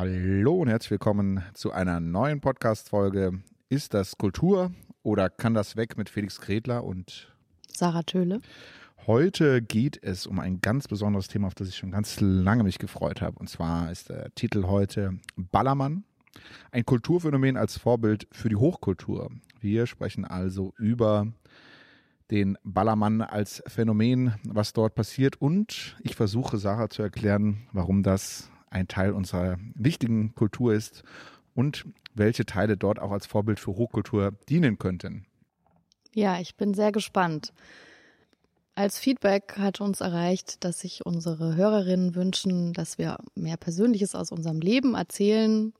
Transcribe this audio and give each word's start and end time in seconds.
Hallo 0.00 0.54
und 0.54 0.68
herzlich 0.68 0.92
willkommen 0.92 1.42
zu 1.52 1.72
einer 1.72 2.00
neuen 2.00 2.40
Podcast-Folge. 2.40 3.42
Ist 3.68 3.92
das 3.92 4.16
Kultur 4.16 4.72
oder 5.02 5.28
kann 5.28 5.52
das 5.52 5.76
weg 5.76 5.98
mit 5.98 6.08
Felix 6.08 6.40
Kretler 6.40 6.84
und 6.84 7.30
Sarah 7.70 8.02
Töhle? 8.02 8.40
Heute 9.06 9.60
geht 9.60 10.02
es 10.02 10.26
um 10.26 10.40
ein 10.40 10.62
ganz 10.62 10.88
besonderes 10.88 11.28
Thema, 11.28 11.48
auf 11.48 11.54
das 11.54 11.68
ich 11.68 11.76
schon 11.76 11.90
ganz 11.90 12.18
lange 12.18 12.64
mich 12.64 12.78
gefreut 12.78 13.20
habe. 13.20 13.38
Und 13.38 13.50
zwar 13.50 13.92
ist 13.92 14.08
der 14.08 14.34
Titel 14.34 14.64
heute 14.64 15.18
Ballermann. 15.36 16.04
Ein 16.72 16.86
Kulturphänomen 16.86 17.58
als 17.58 17.76
Vorbild 17.76 18.26
für 18.32 18.48
die 18.48 18.56
Hochkultur. 18.56 19.30
Wir 19.60 19.86
sprechen 19.86 20.24
also 20.24 20.72
über 20.78 21.26
den 22.30 22.56
Ballermann 22.64 23.20
als 23.20 23.62
Phänomen, 23.66 24.32
was 24.44 24.72
dort 24.72 24.94
passiert. 24.94 25.42
Und 25.42 25.98
ich 26.02 26.16
versuche 26.16 26.56
Sarah 26.56 26.88
zu 26.88 27.02
erklären, 27.02 27.68
warum 27.74 28.02
das 28.02 28.50
ein 28.70 28.88
Teil 28.88 29.12
unserer 29.12 29.58
wichtigen 29.74 30.34
Kultur 30.34 30.72
ist 30.74 31.02
und 31.54 31.84
welche 32.14 32.46
Teile 32.46 32.76
dort 32.76 32.98
auch 32.98 33.10
als 33.10 33.26
Vorbild 33.26 33.60
für 33.60 33.72
Hochkultur 33.72 34.32
dienen 34.48 34.78
könnten. 34.78 35.26
Ja, 36.12 36.40
ich 36.40 36.56
bin 36.56 36.74
sehr 36.74 36.92
gespannt. 36.92 37.52
Als 38.76 38.98
Feedback 38.98 39.56
hat 39.58 39.80
uns 39.80 40.00
erreicht, 40.00 40.64
dass 40.64 40.80
sich 40.80 41.04
unsere 41.04 41.54
Hörerinnen 41.54 42.14
wünschen, 42.14 42.72
dass 42.72 42.98
wir 42.98 43.18
mehr 43.34 43.56
Persönliches 43.56 44.14
aus 44.14 44.32
unserem 44.32 44.60
Leben 44.60 44.94
erzählen. 44.94 45.74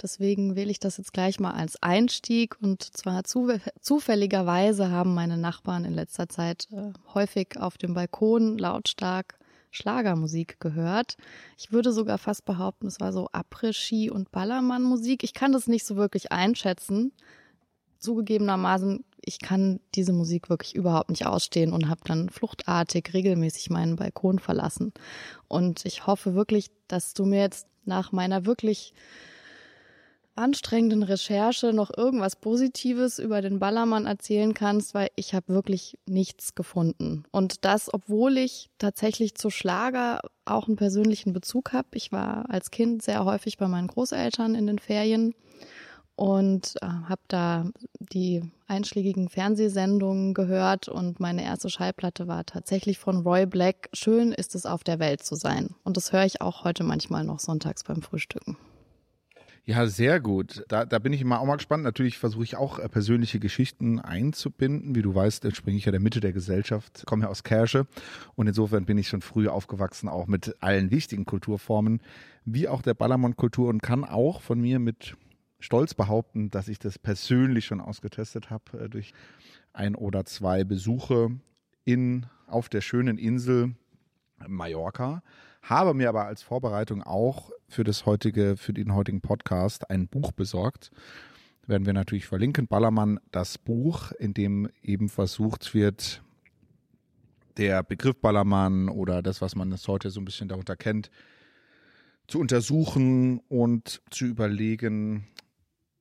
Deswegen 0.00 0.54
wähle 0.54 0.70
ich 0.70 0.78
das 0.78 0.98
jetzt 0.98 1.12
gleich 1.12 1.40
mal 1.40 1.52
als 1.52 1.82
Einstieg. 1.82 2.56
Und 2.62 2.82
zwar 2.82 3.24
zu, 3.24 3.50
zufälligerweise 3.80 4.90
haben 4.90 5.14
meine 5.14 5.36
Nachbarn 5.36 5.84
in 5.84 5.94
letzter 5.94 6.28
Zeit 6.28 6.68
äh, 6.70 6.92
häufig 7.14 7.56
auf 7.58 7.76
dem 7.76 7.94
Balkon 7.94 8.56
lautstark 8.56 9.36
Schlagermusik 9.74 10.60
gehört. 10.60 11.16
Ich 11.58 11.72
würde 11.72 11.92
sogar 11.92 12.18
fast 12.18 12.44
behaupten, 12.44 12.86
es 12.86 13.00
war 13.00 13.12
so 13.12 13.28
Après-Ski 13.32 14.10
und 14.10 14.30
Ballermann-Musik. 14.30 15.24
Ich 15.24 15.34
kann 15.34 15.52
das 15.52 15.66
nicht 15.66 15.84
so 15.84 15.96
wirklich 15.96 16.32
einschätzen. 16.32 17.12
Zugegebenermaßen, 17.98 19.04
ich 19.20 19.38
kann 19.40 19.80
diese 19.94 20.12
Musik 20.12 20.48
wirklich 20.48 20.74
überhaupt 20.74 21.10
nicht 21.10 21.26
ausstehen 21.26 21.72
und 21.72 21.88
habe 21.88 22.02
dann 22.04 22.28
fluchtartig 22.28 23.12
regelmäßig 23.12 23.70
meinen 23.70 23.96
Balkon 23.96 24.38
verlassen. 24.38 24.92
Und 25.48 25.84
ich 25.86 26.06
hoffe 26.06 26.34
wirklich, 26.34 26.70
dass 26.86 27.14
du 27.14 27.24
mir 27.24 27.40
jetzt 27.40 27.66
nach 27.84 28.12
meiner 28.12 28.46
wirklich 28.46 28.94
anstrengenden 30.36 31.02
Recherche 31.02 31.72
noch 31.72 31.90
irgendwas 31.96 32.36
Positives 32.36 33.18
über 33.18 33.40
den 33.40 33.58
Ballermann 33.58 34.06
erzählen 34.06 34.54
kannst, 34.54 34.94
weil 34.94 35.08
ich 35.16 35.34
habe 35.34 35.48
wirklich 35.48 35.98
nichts 36.06 36.54
gefunden. 36.54 37.24
Und 37.30 37.64
das, 37.64 37.92
obwohl 37.92 38.38
ich 38.38 38.70
tatsächlich 38.78 39.34
zu 39.34 39.50
Schlager 39.50 40.20
auch 40.44 40.66
einen 40.66 40.76
persönlichen 40.76 41.32
Bezug 41.32 41.72
habe. 41.72 41.88
Ich 41.94 42.12
war 42.12 42.50
als 42.50 42.70
Kind 42.70 43.02
sehr 43.02 43.24
häufig 43.24 43.58
bei 43.58 43.68
meinen 43.68 43.88
Großeltern 43.88 44.54
in 44.54 44.66
den 44.66 44.78
Ferien 44.78 45.34
und 46.16 46.74
äh, 46.80 46.86
habe 46.86 47.22
da 47.28 47.66
die 47.98 48.42
einschlägigen 48.66 49.28
Fernsehsendungen 49.28 50.34
gehört 50.34 50.88
und 50.88 51.18
meine 51.20 51.44
erste 51.44 51.70
Schallplatte 51.70 52.28
war 52.28 52.46
tatsächlich 52.46 52.98
von 52.98 53.22
Roy 53.22 53.46
Black. 53.46 53.88
Schön 53.92 54.32
ist 54.32 54.54
es 54.54 54.66
auf 54.66 54.84
der 54.84 54.98
Welt 54.98 55.22
zu 55.22 55.34
sein. 55.34 55.74
Und 55.82 55.96
das 55.96 56.12
höre 56.12 56.24
ich 56.24 56.40
auch 56.40 56.64
heute 56.64 56.84
manchmal 56.84 57.24
noch 57.24 57.40
sonntags 57.40 57.84
beim 57.84 58.02
Frühstücken. 58.02 58.56
Ja, 59.66 59.86
sehr 59.86 60.20
gut. 60.20 60.62
Da, 60.68 60.84
da 60.84 60.98
bin 60.98 61.14
ich 61.14 61.22
immer 61.22 61.40
auch 61.40 61.46
mal 61.46 61.56
gespannt. 61.56 61.84
Natürlich 61.84 62.18
versuche 62.18 62.44
ich 62.44 62.56
auch 62.56 62.78
äh, 62.78 62.86
persönliche 62.86 63.40
Geschichten 63.40 63.98
einzubinden. 63.98 64.94
Wie 64.94 65.00
du 65.00 65.14
weißt, 65.14 65.42
entspringe 65.46 65.78
ich 65.78 65.86
ja 65.86 65.90
der 65.90 66.02
Mitte 66.02 66.20
der 66.20 66.34
Gesellschaft, 66.34 67.04
komme 67.06 67.22
ja 67.22 67.28
aus 67.30 67.44
Kersche 67.44 67.86
und 68.34 68.46
insofern 68.46 68.84
bin 68.84 68.98
ich 68.98 69.08
schon 69.08 69.22
früh 69.22 69.48
aufgewachsen, 69.48 70.10
auch 70.10 70.26
mit 70.26 70.54
allen 70.60 70.90
wichtigen 70.90 71.24
Kulturformen, 71.24 72.02
wie 72.44 72.68
auch 72.68 72.82
der 72.82 72.92
Ballermann-Kultur 72.92 73.70
und 73.70 73.82
kann 73.82 74.04
auch 74.04 74.42
von 74.42 74.60
mir 74.60 74.78
mit 74.78 75.16
Stolz 75.60 75.94
behaupten, 75.94 76.50
dass 76.50 76.68
ich 76.68 76.78
das 76.78 76.98
persönlich 76.98 77.64
schon 77.64 77.80
ausgetestet 77.80 78.50
habe 78.50 78.78
äh, 78.78 78.88
durch 78.90 79.14
ein 79.72 79.94
oder 79.94 80.26
zwei 80.26 80.64
Besuche 80.64 81.30
in 81.86 82.26
auf 82.46 82.68
der 82.68 82.82
schönen 82.82 83.16
Insel 83.16 83.74
Mallorca, 84.46 85.22
habe 85.64 85.94
mir 85.94 86.08
aber 86.08 86.26
als 86.26 86.42
Vorbereitung 86.42 87.02
auch 87.02 87.50
für 87.68 87.84
das 87.84 88.06
heutige, 88.06 88.56
für 88.56 88.72
den 88.72 88.94
heutigen 88.94 89.20
Podcast 89.20 89.90
ein 89.90 90.08
Buch 90.08 90.32
besorgt. 90.32 90.90
Werden 91.66 91.86
wir 91.86 91.94
natürlich 91.94 92.26
verlinken. 92.26 92.66
Ballermann, 92.66 93.18
das 93.30 93.56
Buch, 93.56 94.12
in 94.12 94.34
dem 94.34 94.68
eben 94.82 95.08
versucht 95.08 95.74
wird, 95.74 96.22
der 97.56 97.82
Begriff 97.82 98.16
Ballermann 98.20 98.88
oder 98.88 99.22
das, 99.22 99.40
was 99.40 99.56
man 99.56 99.70
das 99.70 99.88
heute 99.88 100.10
so 100.10 100.20
ein 100.20 100.24
bisschen 100.24 100.48
darunter 100.48 100.76
kennt, 100.76 101.10
zu 102.26 102.38
untersuchen 102.40 103.40
und 103.48 104.02
zu 104.10 104.26
überlegen, 104.26 105.26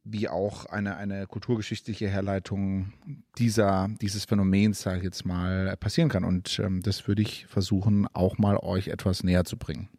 wie 0.03 0.27
auch 0.27 0.65
eine, 0.65 0.97
eine 0.97 1.27
kulturgeschichtliche 1.27 2.09
Herleitung 2.09 2.93
dieser, 3.37 3.89
dieses 4.01 4.25
Phänomens, 4.25 4.81
sage 4.81 4.97
ich 4.97 5.03
jetzt 5.03 5.25
mal, 5.25 5.77
passieren 5.77 6.09
kann. 6.09 6.25
Und 6.25 6.59
ähm, 6.59 6.81
das 6.81 7.07
würde 7.07 7.21
ich 7.21 7.45
versuchen, 7.47 8.07
auch 8.13 8.37
mal 8.37 8.57
euch 8.57 8.89
etwas 8.89 9.23
näher 9.23 9.45
zu 9.45 9.57
bringen. 9.57 9.89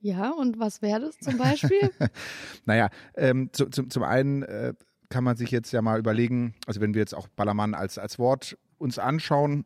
Ja, 0.00 0.30
und 0.30 0.58
was 0.58 0.82
wäre 0.82 1.00
das 1.00 1.18
zum 1.18 1.38
Beispiel? 1.38 1.90
naja, 2.66 2.90
ähm, 3.16 3.50
zu, 3.52 3.70
zu, 3.70 3.84
zum 3.84 4.02
einen 4.02 4.42
äh, 4.42 4.74
kann 5.08 5.24
man 5.24 5.36
sich 5.36 5.50
jetzt 5.50 5.72
ja 5.72 5.80
mal 5.80 5.98
überlegen, 5.98 6.54
also 6.66 6.80
wenn 6.80 6.94
wir 6.94 7.00
jetzt 7.00 7.14
auch 7.14 7.28
Ballermann 7.28 7.74
als, 7.74 7.96
als 7.96 8.18
Wort 8.18 8.58
uns 8.76 8.98
anschauen, 8.98 9.64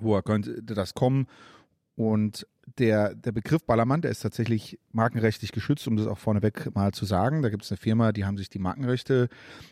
woher 0.00 0.22
könnte 0.22 0.62
das 0.62 0.94
kommen? 0.94 1.26
Und 1.94 2.46
der, 2.78 3.14
der 3.14 3.32
Begriff 3.32 3.64
Ballermann, 3.64 4.02
der 4.02 4.10
ist 4.10 4.20
tatsächlich 4.20 4.78
markenrechtlich 4.92 5.52
geschützt, 5.52 5.86
um 5.88 5.96
das 5.96 6.06
auch 6.06 6.18
vorneweg 6.18 6.74
mal 6.74 6.92
zu 6.92 7.04
sagen. 7.04 7.42
Da 7.42 7.48
gibt 7.48 7.64
es 7.64 7.70
eine 7.70 7.78
Firma, 7.78 8.12
die 8.12 8.24
haben 8.24 8.36
sich 8.36 8.48
die 8.48 8.58
Markenrechte 8.58 9.28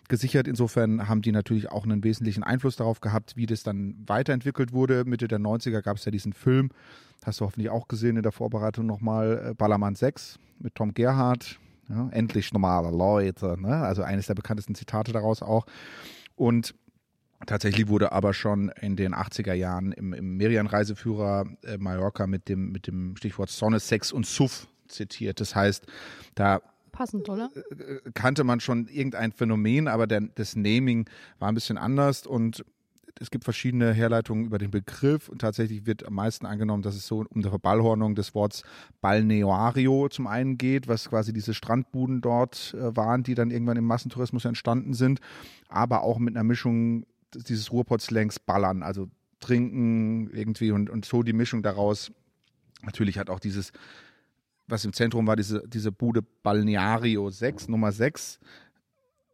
gesichert. 0.09 0.48
Insofern 0.48 1.08
haben 1.08 1.22
die 1.22 1.32
natürlich 1.32 1.70
auch 1.70 1.84
einen 1.84 2.04
wesentlichen 2.04 2.42
Einfluss 2.42 2.76
darauf 2.76 3.00
gehabt, 3.00 3.37
wie 3.37 3.47
das 3.47 3.62
dann 3.62 3.97
weiterentwickelt 4.06 4.72
wurde. 4.72 5.04
Mitte 5.04 5.28
der 5.28 5.38
90er 5.38 5.82
gab 5.82 5.97
es 5.97 6.04
ja 6.04 6.10
diesen 6.10 6.32
Film, 6.32 6.70
hast 7.25 7.41
du 7.41 7.44
hoffentlich 7.44 7.70
auch 7.70 7.88
gesehen 7.88 8.16
in 8.16 8.22
der 8.22 8.32
Vorbereitung 8.32 8.87
nochmal, 8.87 9.50
äh, 9.50 9.54
Ballermann 9.54 9.94
6 9.94 10.38
mit 10.58 10.75
Tom 10.75 10.94
Gerhardt. 10.94 11.58
Ja, 11.88 12.06
endlich 12.10 12.53
normale 12.53 12.91
Leute, 12.91 13.56
ne? 13.58 13.76
also 13.76 14.03
eines 14.03 14.26
der 14.26 14.34
bekanntesten 14.34 14.75
Zitate 14.75 15.12
daraus 15.12 15.41
auch. 15.41 15.64
Und 16.37 16.75
Tatsächlich 17.47 17.88
wurde 17.88 18.12
aber 18.12 18.34
schon 18.34 18.71
in 18.81 18.97
den 18.97 19.15
80er 19.15 19.54
Jahren 19.54 19.93
im, 19.93 20.12
im 20.12 20.37
Merian-Reiseführer 20.37 21.47
äh, 21.62 21.78
Mallorca 21.78 22.26
mit 22.26 22.49
dem, 22.49 22.72
mit 22.72 22.87
dem 22.87 23.16
Stichwort 23.16 23.50
Sonne, 23.50 23.81
Sex 23.81 24.12
und 24.12 24.26
Suff 24.26 24.66
zitiert. 24.88 25.41
Das 25.41 25.54
heißt, 25.54 25.87
da 26.34 26.60
Passend, 26.91 27.28
oder? 27.28 27.49
Äh, 27.54 28.10
kannte 28.12 28.43
man 28.43 28.59
schon 28.59 28.88
irgendein 28.88 29.31
Phänomen, 29.31 29.87
aber 29.87 30.09
der, 30.09 30.22
das 30.34 30.56
Naming 30.56 31.09
war 31.38 31.49
ein 31.49 31.54
bisschen 31.54 31.78
anders 31.78 32.26
und 32.26 32.65
es 33.21 33.31
gibt 33.31 33.44
verschiedene 33.44 33.93
Herleitungen 33.93 34.47
über 34.47 34.59
den 34.59 34.70
Begriff 34.70 35.28
und 35.28 35.41
tatsächlich 35.41 35.87
wird 35.87 36.06
am 36.06 36.15
meisten 36.15 36.47
angenommen, 36.47 36.82
dass 36.82 36.94
es 36.94 37.06
so 37.06 37.25
um 37.28 37.43
die 37.43 37.49
Verballhornung 37.49 38.15
des 38.15 38.34
Wortes 38.34 38.62
Balneario 39.00 40.09
zum 40.09 40.26
einen 40.26 40.59
geht, 40.59 40.88
was 40.88 41.09
quasi 41.09 41.32
diese 41.32 41.55
Strandbuden 41.55 42.20
dort 42.20 42.75
äh, 42.75 42.97
waren, 42.97 43.22
die 43.22 43.34
dann 43.34 43.50
irgendwann 43.50 43.76
im 43.76 43.84
Massentourismus 43.84 44.44
entstanden 44.44 44.94
sind, 44.94 45.20
aber 45.69 46.03
auch 46.03 46.19
mit 46.19 46.34
einer 46.34 46.44
Mischung 46.44 47.06
dieses 47.34 47.72
Ruhrpott-Slangs 47.72 48.39
ballern, 48.39 48.83
also 48.83 49.09
trinken 49.41 50.31
irgendwie 50.31 50.71
und, 50.71 50.91
und 50.91 51.05
so 51.05 51.22
die 51.22 51.33
Mischung 51.33 51.62
daraus. 51.62 52.11
Natürlich 52.83 53.19
hat 53.19 53.31
auch 53.31 53.41
dieses, 53.41 53.72
was 54.66 54.84
im 54.84 54.93
Zentrum 54.93 55.27
war, 55.27 55.37
diese, 55.37 55.67
diese 55.67 55.93
Bude 55.93 56.22
Balneario 56.22 57.31
6, 57.31 57.69
Nummer 57.69 57.93
6, 57.93 58.38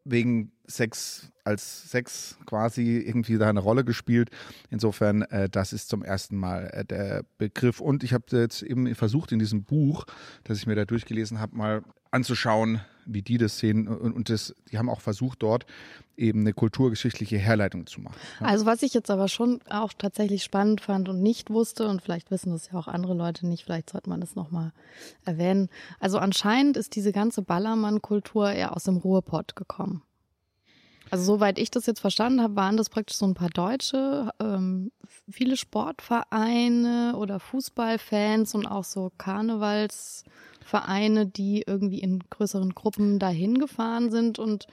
wegen 0.04 0.53
Sex 0.66 1.31
als 1.44 1.91
Sex 1.91 2.38
quasi 2.47 2.99
irgendwie 2.99 3.37
da 3.37 3.49
eine 3.49 3.60
Rolle 3.60 3.84
gespielt. 3.84 4.31
Insofern, 4.71 5.22
äh, 5.22 5.49
das 5.49 5.72
ist 5.72 5.88
zum 5.88 6.03
ersten 6.03 6.37
Mal 6.37 6.71
äh, 6.72 6.84
der 6.84 7.25
Begriff. 7.38 7.81
Und 7.81 8.03
ich 8.03 8.12
habe 8.12 8.25
jetzt 8.31 8.62
eben 8.62 8.94
versucht, 8.94 9.33
in 9.33 9.38
diesem 9.38 9.65
Buch, 9.65 10.04
das 10.45 10.59
ich 10.59 10.66
mir 10.66 10.74
da 10.74 10.84
durchgelesen 10.84 11.41
habe, 11.41 11.57
mal 11.57 11.83
anzuschauen, 12.10 12.80
wie 13.06 13.22
die 13.22 13.39
das 13.39 13.59
sehen. 13.59 13.89
Und, 13.89 14.12
und 14.12 14.28
das, 14.28 14.54
die 14.71 14.78
haben 14.78 14.89
auch 14.89 15.01
versucht, 15.01 15.42
dort 15.42 15.66
eben 16.16 16.41
eine 16.41 16.53
kulturgeschichtliche 16.53 17.39
Herleitung 17.39 17.86
zu 17.86 18.01
machen. 18.01 18.16
Ja. 18.41 18.47
Also 18.47 18.66
was 18.66 18.83
ich 18.83 18.95
jetzt 18.95 19.10
aber 19.10 19.28
schon 19.28 19.60
auch 19.68 19.92
tatsächlich 19.92 20.45
spannend 20.45 20.80
fand 20.80 21.09
und 21.09 21.22
nicht 21.22 21.51
wusste, 21.51 21.89
und 21.89 22.03
vielleicht 22.03 22.30
wissen 22.30 22.53
das 22.53 22.71
ja 22.71 22.78
auch 22.78 22.89
andere 22.89 23.15
Leute 23.15 23.47
nicht, 23.47 23.65
vielleicht 23.65 23.91
sollte 23.91 24.09
man 24.09 24.21
das 24.21 24.34
nochmal 24.34 24.72
erwähnen. 25.24 25.68
Also 25.98 26.18
anscheinend 26.18 26.77
ist 26.77 26.95
diese 26.97 27.12
ganze 27.12 27.42
Ballermann-Kultur 27.42 28.51
eher 28.53 28.77
aus 28.77 28.84
dem 28.84 28.97
Ruhrpott 28.97 29.56
gekommen. 29.56 30.03
Also 31.10 31.24
soweit 31.24 31.59
ich 31.59 31.71
das 31.71 31.86
jetzt 31.86 32.01
verstanden 32.01 32.41
habe, 32.41 32.56
waren 32.56 32.77
das 32.77 32.89
praktisch 32.89 33.18
so 33.18 33.27
ein 33.27 33.34
paar 33.34 33.51
Deutsche, 33.51 34.30
ähm, 34.41 34.91
viele 35.30 35.56
Sportvereine 35.56 37.15
oder 37.16 37.41
Fußballfans 37.41 38.54
und 38.54 38.66
auch 38.66 38.84
so 38.84 39.12
Karnevalsvereine, 40.65 41.27
die 41.27 41.65
irgendwie 41.66 42.01
in 42.01 42.21
größeren 42.31 42.75
Gruppen 42.75 43.19
dahin 43.19 43.59
gefahren 43.59 44.11
sind 44.11 44.39
und 44.39 44.66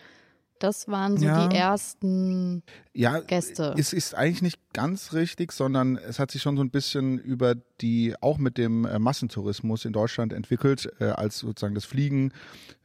Das 0.60 0.88
waren 0.88 1.18
so 1.18 1.26
Ja. 1.26 1.48
die 1.48 1.56
ersten 1.56 2.62
Ja, 2.94 3.20
Gäste. 3.22 3.74
es 3.80 3.94
ist 3.94 4.14
eigentlich 4.14 4.44
nicht 4.44 4.60
ganz 4.74 5.12
richtig, 5.14 5.54
sondern 5.54 5.98
es 5.98 6.20
hat 6.20 6.30
sich 6.30 6.44
schon 6.44 6.56
so 6.56 6.62
ein 6.64 6.70
bisschen 6.70 7.18
über 7.18 7.56
die, 7.82 8.14
auch 8.22 8.38
mit 8.38 8.60
dem 8.60 8.86
äh, 8.86 9.00
Massentourismus 9.00 9.86
in 9.86 9.94
Deutschland 9.94 10.34
entwickelt, 10.34 10.88
äh, 11.00 11.06
als 11.06 11.40
sozusagen 11.40 11.74
das 11.74 11.86
Fliegen 11.86 12.32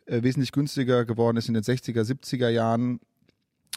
äh, 0.06 0.22
wesentlich 0.22 0.52
günstiger 0.52 1.04
geworden 1.04 1.36
ist 1.36 1.48
in 1.48 1.54
den 1.54 1.64
60er, 1.64 2.00
70er 2.00 2.48
Jahren. 2.48 2.98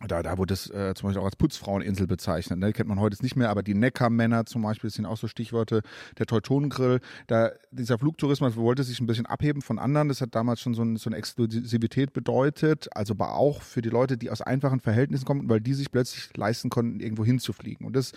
Da, 0.07 0.23
da 0.23 0.37
wurde 0.37 0.53
es 0.53 0.69
äh, 0.69 0.93
zum 0.95 1.07
Beispiel 1.07 1.21
auch 1.21 1.25
als 1.25 1.35
Putzfraueninsel 1.35 2.07
bezeichnet. 2.07 2.57
Ne? 2.57 2.71
Kennt 2.71 2.87
man 2.87 3.01
heute 3.01 3.21
nicht 3.21 3.35
mehr, 3.35 3.49
aber 3.49 3.63
die 3.63 3.73
Neckarmänner 3.73 4.45
zum 4.45 4.61
Beispiel, 4.61 4.89
sind 4.89 5.05
auch 5.05 5.17
so 5.17 5.27
Stichworte. 5.27 5.81
Der 6.17 6.25
Teutonengrill, 6.25 7.01
da 7.27 7.51
dieser 7.71 7.99
Flugtourismus 7.99 8.55
wollte 8.55 8.83
sich 8.83 9.01
ein 9.01 9.07
bisschen 9.07 9.25
abheben 9.25 9.61
von 9.61 9.77
anderen. 9.77 10.07
Das 10.07 10.21
hat 10.21 10.35
damals 10.35 10.61
schon 10.61 10.73
so, 10.73 10.83
ein, 10.83 10.95
so 10.95 11.09
eine 11.09 11.17
Exklusivität 11.17 12.13
bedeutet. 12.13 12.87
Also 12.95 13.13
aber 13.13 13.35
auch 13.35 13.61
für 13.61 13.81
die 13.81 13.89
Leute, 13.89 14.17
die 14.17 14.29
aus 14.29 14.41
einfachen 14.41 14.79
Verhältnissen 14.79 15.25
kommen, 15.25 15.49
weil 15.49 15.59
die 15.59 15.73
sich 15.73 15.91
plötzlich 15.91 16.35
leisten 16.37 16.69
konnten, 16.69 17.01
irgendwo 17.01 17.25
hinzufliegen. 17.25 17.85
Und 17.85 17.97
das, 17.97 18.13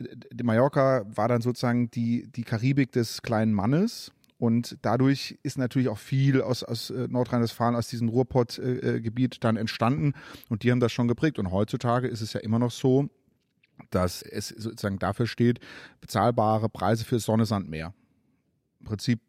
die 0.00 0.44
Mallorca 0.44 1.04
war 1.14 1.28
dann 1.28 1.42
sozusagen 1.42 1.90
die, 1.90 2.26
die 2.34 2.44
Karibik 2.44 2.90
des 2.92 3.20
kleinen 3.20 3.52
Mannes. 3.52 4.12
Und 4.42 4.76
dadurch 4.82 5.38
ist 5.44 5.56
natürlich 5.56 5.88
auch 5.88 5.98
viel 5.98 6.42
aus, 6.42 6.64
aus 6.64 6.90
äh, 6.90 7.06
Nordrhein-Westfalen, 7.06 7.76
aus 7.76 7.86
diesem 7.86 8.08
Ruhrpott-Gebiet 8.08 9.44
dann 9.44 9.56
entstanden. 9.56 10.14
Und 10.48 10.64
die 10.64 10.72
haben 10.72 10.80
das 10.80 10.90
schon 10.90 11.06
geprägt. 11.06 11.38
Und 11.38 11.52
heutzutage 11.52 12.08
ist 12.08 12.22
es 12.22 12.32
ja 12.32 12.40
immer 12.40 12.58
noch 12.58 12.72
so, 12.72 13.08
dass 13.90 14.20
es 14.20 14.48
sozusagen 14.48 14.98
dafür 14.98 15.28
steht, 15.28 15.60
bezahlbare 16.00 16.68
Preise 16.68 17.04
für 17.04 17.20
Sonne, 17.20 17.46
Sand, 17.46 17.70
Meer. 17.70 17.94
Im 18.80 18.86
Prinzip, 18.86 19.20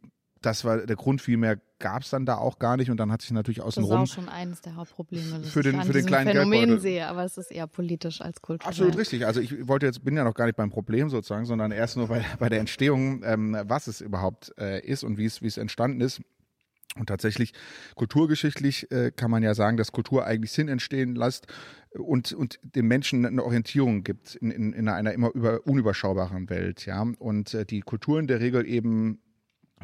das 0.45 0.63
war 0.65 0.85
der 0.85 0.95
Grund, 0.95 1.21
viel 1.21 1.37
mehr 1.37 1.59
gab 1.79 2.03
es 2.03 2.09
dann 2.11 2.25
da 2.25 2.37
auch 2.37 2.59
gar 2.59 2.77
nicht. 2.77 2.89
Und 2.91 2.97
dann 2.97 3.11
hat 3.11 3.21
sich 3.21 3.31
natürlich 3.31 3.57
Das 3.57 3.65
ist 3.67 3.77
außenrum 3.79 4.03
auch 4.03 4.07
schon 4.07 4.29
eines 4.29 4.61
der 4.61 4.75
Hauptprobleme, 4.75 5.39
das 5.39 5.49
Für 5.49 5.59
ich 5.59 5.65
den- 5.65 5.79
an 5.79 5.85
für 5.87 5.93
den 5.93 6.05
kleinen 6.05 6.27
Phänomen 6.31 6.51
Geldbeutel. 6.51 6.79
sehe, 6.81 7.07
aber 7.07 7.23
es 7.25 7.37
ist 7.37 7.51
eher 7.51 7.67
politisch 7.67 8.21
als 8.21 8.41
kulturell. 8.41 8.69
Absolut 8.69 8.97
richtig. 8.97 9.25
Also 9.25 9.41
ich 9.41 9.67
wollte 9.67 9.85
jetzt, 9.85 10.03
bin 10.03 10.15
ja 10.15 10.23
noch 10.23 10.33
gar 10.35 10.45
nicht 10.45 10.55
beim 10.55 10.69
Problem 10.69 11.09
sozusagen, 11.09 11.45
sondern 11.45 11.71
erst 11.71 11.97
nur 11.97 12.07
bei, 12.07 12.23
bei 12.39 12.49
der 12.49 12.59
Entstehung, 12.59 13.21
ähm, 13.25 13.57
was 13.65 13.87
es 13.87 13.99
überhaupt 14.01 14.53
äh, 14.57 14.79
ist 14.85 15.03
und 15.03 15.17
wie 15.17 15.25
es, 15.25 15.41
wie 15.41 15.47
es 15.47 15.57
entstanden 15.57 15.99
ist. 16.01 16.21
Und 16.95 17.07
tatsächlich 17.07 17.53
kulturgeschichtlich 17.95 18.91
äh, 18.91 19.11
kann 19.11 19.31
man 19.31 19.41
ja 19.41 19.55
sagen, 19.55 19.77
dass 19.77 19.91
Kultur 19.91 20.25
eigentlich 20.25 20.51
Sinn 20.51 20.67
entstehen 20.67 21.15
lässt 21.15 21.47
und, 21.97 22.33
und 22.33 22.59
dem 22.63 22.87
Menschen 22.87 23.25
eine 23.25 23.43
Orientierung 23.43 24.03
gibt 24.03 24.35
in, 24.35 24.51
in, 24.51 24.73
in 24.73 24.87
einer 24.87 25.11
immer 25.13 25.33
über, 25.33 25.65
unüberschaubaren 25.65 26.49
Welt. 26.49 26.85
Ja? 26.85 27.01
Und 27.17 27.53
äh, 27.55 27.65
die 27.65 27.79
Kultur 27.81 28.19
in 28.19 28.27
der 28.27 28.41
Regel 28.41 28.67
eben 28.67 29.19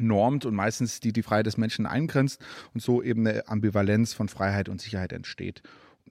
normt 0.00 0.44
und 0.46 0.54
meistens 0.54 1.00
die, 1.00 1.12
die 1.12 1.22
Freiheit 1.22 1.46
des 1.46 1.56
Menschen 1.56 1.86
eingrenzt 1.86 2.40
und 2.74 2.82
so 2.82 3.02
eben 3.02 3.26
eine 3.26 3.48
Ambivalenz 3.48 4.12
von 4.12 4.28
Freiheit 4.28 4.68
und 4.68 4.80
Sicherheit 4.80 5.12
entsteht. 5.12 5.62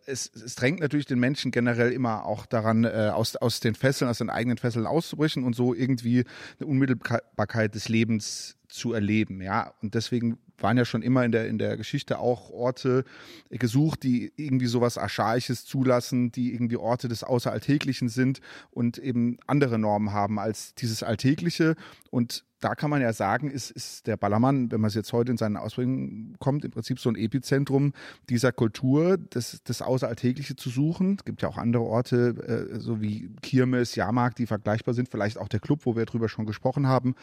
Es, 0.05 0.31
es 0.33 0.55
drängt 0.55 0.79
natürlich 0.79 1.05
den 1.05 1.19
Menschen 1.19 1.51
generell 1.51 1.91
immer 1.91 2.25
auch 2.25 2.45
daran, 2.45 2.83
äh, 2.83 3.11
aus, 3.13 3.35
aus 3.35 3.59
den 3.59 3.75
Fesseln, 3.75 4.09
aus 4.09 4.19
den 4.19 4.29
eigenen 4.29 4.57
Fesseln 4.57 4.87
auszubrechen 4.87 5.43
und 5.43 5.55
so 5.55 5.73
irgendwie 5.73 6.25
eine 6.59 6.67
Unmittelbarkeit 6.67 7.75
des 7.75 7.89
Lebens 7.89 8.57
zu 8.69 8.93
erleben. 8.93 9.41
Ja, 9.41 9.73
und 9.81 9.95
deswegen 9.95 10.39
waren 10.61 10.77
ja 10.77 10.85
schon 10.85 11.01
immer 11.01 11.25
in 11.25 11.31
der, 11.31 11.47
in 11.47 11.57
der 11.57 11.77
Geschichte 11.77 12.19
auch 12.19 12.49
Orte 12.49 13.03
gesucht, 13.49 14.03
die 14.03 14.31
irgendwie 14.35 14.67
sowas 14.67 14.97
Archaisches 14.97 15.65
zulassen, 15.65 16.31
die 16.31 16.53
irgendwie 16.53 16.77
Orte 16.77 17.07
des 17.07 17.23
Außeralltäglichen 17.23 18.09
sind 18.09 18.39
und 18.71 18.97
eben 18.97 19.37
andere 19.47 19.79
Normen 19.79 20.11
haben 20.13 20.39
als 20.39 20.75
dieses 20.75 21.03
Alltägliche. 21.03 21.75
Und 22.11 22.45
da 22.59 22.75
kann 22.75 22.89
man 22.89 23.01
ja 23.01 23.13
sagen, 23.13 23.49
ist, 23.49 23.71
ist 23.71 24.07
der 24.07 24.17
Ballermann, 24.17 24.71
wenn 24.71 24.81
man 24.81 24.89
es 24.89 24.95
jetzt 24.95 25.13
heute 25.13 25.31
in 25.31 25.37
seinen 25.37 25.57
Ausprägungen 25.57 26.35
kommt, 26.39 26.65
im 26.65 26.71
Prinzip 26.71 26.99
so 26.99 27.09
ein 27.09 27.15
Epizentrum 27.15 27.93
dieser 28.29 28.51
Kultur, 28.51 29.17
das, 29.17 29.61
das 29.63 29.81
Außeralltägliche 29.81 30.55
zu 30.55 30.69
suchen. 30.69 31.15
Es 31.17 31.25
gibt 31.25 31.41
ja 31.41 31.47
auch 31.47 31.57
andere 31.57 31.83
Orte, 31.83 32.69
äh, 32.73 32.79
so 32.79 33.01
wie 33.01 33.29
Kirmes, 33.41 33.95
Jahrmarkt, 33.95 34.39
die 34.39 34.45
vergleichbar 34.45 34.93
sind, 34.93 35.09
vielleicht 35.09 35.37
auch 35.37 35.47
der 35.47 35.59
Club, 35.59 35.85
wo 35.85 35.95
wir 35.95 36.05
drüber 36.05 36.27
schon 36.27 36.45
gesprochen 36.45 36.87
haben, 36.87 37.15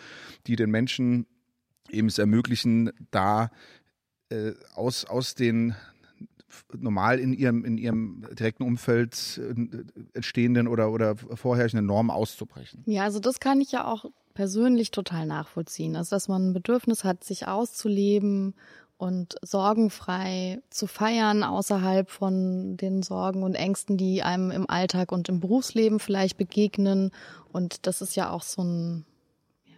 die 0.46 0.56
den 0.56 0.70
Menschen 0.70 1.26
eben 1.90 2.08
es 2.08 2.18
ermöglichen, 2.18 2.90
da 3.10 3.50
äh, 4.28 4.52
aus, 4.74 5.04
aus 5.04 5.34
den 5.34 5.74
normal 6.72 7.18
in 7.18 7.32
ihrem, 7.32 7.64
in 7.64 7.78
ihrem 7.78 8.24
direkten 8.32 8.62
Umfeld 8.62 9.40
äh, 9.42 9.84
entstehenden 10.14 10.68
oder, 10.68 10.90
oder 10.90 11.16
vorherrschenden 11.16 11.86
Normen 11.86 12.10
auszubrechen. 12.10 12.82
Ja, 12.86 13.04
also 13.04 13.20
das 13.20 13.40
kann 13.40 13.60
ich 13.60 13.72
ja 13.72 13.86
auch 13.86 14.06
persönlich 14.34 14.90
total 14.90 15.26
nachvollziehen. 15.26 15.96
Also, 15.96 16.14
dass 16.14 16.28
man 16.28 16.50
ein 16.50 16.52
Bedürfnis 16.52 17.04
hat, 17.04 17.24
sich 17.24 17.48
auszuleben 17.48 18.54
und 18.98 19.36
sorgenfrei 19.42 20.62
zu 20.70 20.86
feiern 20.86 21.42
außerhalb 21.42 22.10
von 22.10 22.76
den 22.76 23.02
Sorgen 23.02 23.42
und 23.42 23.54
Ängsten, 23.54 23.96
die 23.96 24.22
einem 24.22 24.50
im 24.50 24.68
Alltag 24.70 25.12
und 25.12 25.28
im 25.28 25.40
Berufsleben 25.40 25.98
vielleicht 25.98 26.36
begegnen. 26.38 27.10
Und 27.52 27.86
das 27.86 28.00
ist 28.00 28.16
ja 28.16 28.30
auch 28.30 28.42
so 28.42 28.62
ein, 28.62 29.04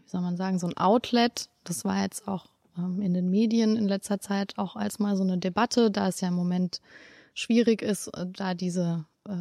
wie 0.08 0.12
soll 0.12 0.22
man 0.22 0.36
sagen, 0.36 0.58
so 0.58 0.66
ein 0.66 0.76
Outlet. 0.76 1.48
Das 1.64 1.84
war 1.84 2.02
jetzt 2.02 2.26
auch 2.26 2.46
ähm, 2.76 3.00
in 3.02 3.14
den 3.14 3.30
Medien 3.30 3.76
in 3.76 3.86
letzter 3.86 4.20
Zeit 4.20 4.56
auch 4.56 4.74
als 4.74 4.98
mal 4.98 5.16
so 5.16 5.22
eine 5.22 5.38
Debatte, 5.38 5.90
da 5.90 6.08
es 6.08 6.20
ja 6.20 6.28
im 6.28 6.34
Moment 6.34 6.80
schwierig 7.34 7.82
ist, 7.82 8.08
äh, 8.08 8.26
da 8.26 8.54
diese 8.54 9.04
äh, 9.28 9.32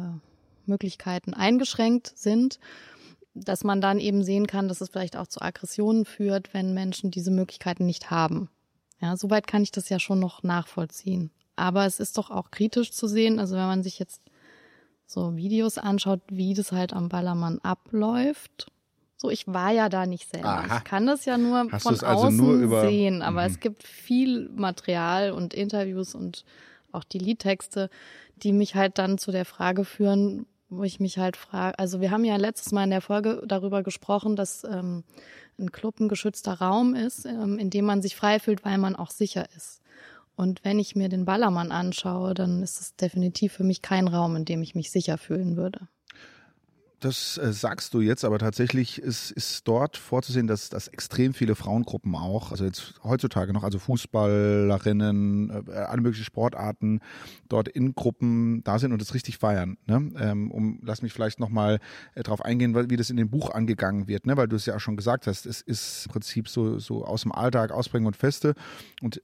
Möglichkeiten 0.66 1.34
eingeschränkt 1.34 2.12
sind 2.14 2.58
dass 3.44 3.64
man 3.64 3.80
dann 3.80 3.98
eben 3.98 4.22
sehen 4.22 4.46
kann, 4.46 4.68
dass 4.68 4.80
es 4.80 4.90
vielleicht 4.90 5.16
auch 5.16 5.26
zu 5.26 5.40
Aggressionen 5.40 6.04
führt, 6.04 6.52
wenn 6.54 6.74
Menschen 6.74 7.10
diese 7.10 7.30
Möglichkeiten 7.30 7.86
nicht 7.86 8.10
haben. 8.10 8.50
Ja, 9.00 9.16
soweit 9.16 9.46
kann 9.46 9.62
ich 9.62 9.70
das 9.70 9.88
ja 9.88 9.98
schon 9.98 10.18
noch 10.18 10.42
nachvollziehen. 10.42 11.30
Aber 11.56 11.86
es 11.86 12.00
ist 12.00 12.18
doch 12.18 12.30
auch 12.30 12.50
kritisch 12.50 12.92
zu 12.92 13.06
sehen, 13.06 13.38
also 13.38 13.56
wenn 13.56 13.66
man 13.66 13.82
sich 13.82 13.98
jetzt 13.98 14.22
so 15.06 15.36
Videos 15.36 15.78
anschaut, 15.78 16.20
wie 16.28 16.54
das 16.54 16.72
halt 16.72 16.92
am 16.92 17.08
Ballermann 17.08 17.58
abläuft. 17.60 18.70
So, 19.20 19.30
ich 19.30 19.48
war 19.48 19.72
ja 19.72 19.88
da 19.88 20.06
nicht 20.06 20.30
selber. 20.30 20.48
Aha. 20.48 20.76
Ich 20.78 20.84
kann 20.84 21.06
das 21.06 21.24
ja 21.24 21.36
nur 21.38 21.66
Hast 21.72 21.82
von 21.82 21.94
also 21.94 22.06
außen 22.06 22.36
nur 22.36 22.80
sehen, 22.82 23.20
aber 23.20 23.40
Mhm. 23.42 23.46
es 23.48 23.60
gibt 23.60 23.82
viel 23.82 24.48
Material 24.50 25.32
und 25.32 25.54
Interviews 25.54 26.14
und 26.14 26.44
auch 26.92 27.02
die 27.04 27.18
Liedtexte, 27.18 27.90
die 28.36 28.52
mich 28.52 28.76
halt 28.76 28.98
dann 28.98 29.18
zu 29.18 29.32
der 29.32 29.44
Frage 29.44 29.84
führen, 29.84 30.46
wo 30.70 30.84
ich 30.84 31.00
mich 31.00 31.18
halt 31.18 31.36
frage, 31.36 31.78
also 31.78 32.00
wir 32.00 32.10
haben 32.12 32.24
ja 32.24 32.36
letztes 32.36 32.72
Mal 32.72 32.84
in 32.84 32.90
der 32.90 33.00
Folge 33.00 33.42
darüber 33.46 33.82
gesprochen, 33.82 34.36
dass 34.36 34.62
ähm, 34.64 35.02
ein 35.58 35.72
Club 35.72 35.98
ein 35.98 36.08
geschützter 36.08 36.54
Raum 36.54 36.94
ist, 36.94 37.26
ähm, 37.26 37.58
in 37.58 37.70
dem 37.70 37.86
man 37.86 38.02
sich 38.02 38.14
frei 38.14 38.38
fühlt, 38.38 38.64
weil 38.64 38.78
man 38.78 38.94
auch 38.94 39.10
sicher 39.10 39.46
ist. 39.56 39.80
Und 40.36 40.64
wenn 40.64 40.78
ich 40.78 40.94
mir 40.94 41.08
den 41.08 41.24
Ballermann 41.24 41.72
anschaue, 41.72 42.34
dann 42.34 42.62
ist 42.62 42.80
es 42.80 42.94
definitiv 42.94 43.54
für 43.54 43.64
mich 43.64 43.82
kein 43.82 44.06
Raum, 44.06 44.36
in 44.36 44.44
dem 44.44 44.62
ich 44.62 44.76
mich 44.76 44.92
sicher 44.92 45.18
fühlen 45.18 45.56
würde. 45.56 45.88
Das 47.00 47.38
äh, 47.38 47.52
sagst 47.52 47.94
du 47.94 48.00
jetzt, 48.00 48.24
aber 48.24 48.38
tatsächlich 48.38 49.00
ist, 49.00 49.30
ist 49.30 49.68
dort 49.68 49.96
vorzusehen, 49.96 50.48
dass, 50.48 50.68
dass 50.68 50.88
extrem 50.88 51.32
viele 51.32 51.54
Frauengruppen 51.54 52.16
auch, 52.16 52.50
also 52.50 52.64
jetzt 52.64 52.94
heutzutage 53.04 53.52
noch, 53.52 53.62
also 53.62 53.78
Fußballerinnen, 53.78 55.68
äh, 55.68 55.72
alle 55.72 56.02
möglichen 56.02 56.24
Sportarten 56.24 57.00
dort 57.48 57.68
in 57.68 57.94
Gruppen 57.94 58.64
da 58.64 58.80
sind 58.80 58.92
und 58.92 59.00
es 59.00 59.14
richtig 59.14 59.38
feiern. 59.38 59.78
Ne? 59.86 60.10
Ähm, 60.18 60.50
um, 60.50 60.80
lass 60.82 61.02
mich 61.02 61.12
vielleicht 61.12 61.38
nochmal 61.38 61.78
äh, 62.14 62.24
drauf 62.24 62.44
eingehen, 62.44 62.74
wie 62.90 62.96
das 62.96 63.10
in 63.10 63.16
dem 63.16 63.30
Buch 63.30 63.50
angegangen 63.50 64.08
wird, 64.08 64.26
ne? 64.26 64.36
weil 64.36 64.48
du 64.48 64.56
es 64.56 64.66
ja 64.66 64.74
auch 64.74 64.80
schon 64.80 64.96
gesagt 64.96 65.28
hast, 65.28 65.46
es 65.46 65.60
ist 65.60 66.06
im 66.06 66.12
Prinzip 66.12 66.48
so, 66.48 66.80
so 66.80 67.04
aus 67.04 67.22
dem 67.22 67.30
Alltag, 67.30 67.70
Ausbringen 67.70 68.06
und 68.06 68.16
Feste 68.16 68.54
und 69.02 69.22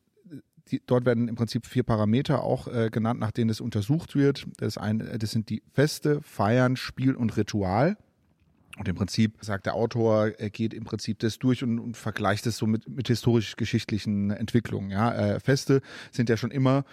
die, 0.70 0.82
dort 0.86 1.04
werden 1.04 1.28
im 1.28 1.34
Prinzip 1.34 1.66
vier 1.66 1.82
Parameter 1.82 2.42
auch 2.42 2.68
äh, 2.68 2.90
genannt, 2.90 3.20
nach 3.20 3.32
denen 3.32 3.50
es 3.50 3.60
untersucht 3.60 4.14
wird. 4.14 4.46
Das, 4.56 4.78
eine, 4.78 5.18
das 5.18 5.30
sind 5.30 5.50
die 5.50 5.62
Feste, 5.72 6.20
Feiern, 6.22 6.76
Spiel 6.76 7.14
und 7.14 7.36
Ritual. 7.36 7.96
Und 8.76 8.88
im 8.88 8.96
Prinzip 8.96 9.36
sagt 9.40 9.66
der 9.66 9.74
Autor, 9.74 10.32
er 10.38 10.50
geht 10.50 10.74
im 10.74 10.84
Prinzip 10.84 11.20
das 11.20 11.38
durch 11.38 11.62
und, 11.62 11.78
und 11.78 11.96
vergleicht 11.96 12.46
es 12.46 12.56
so 12.56 12.66
mit, 12.66 12.88
mit 12.88 13.06
historisch-geschichtlichen 13.06 14.30
Entwicklungen. 14.30 14.90
Ja, 14.90 15.14
äh, 15.14 15.40
Feste 15.40 15.80
sind 16.10 16.28
ja 16.28 16.36
schon 16.36 16.50
immer 16.50 16.84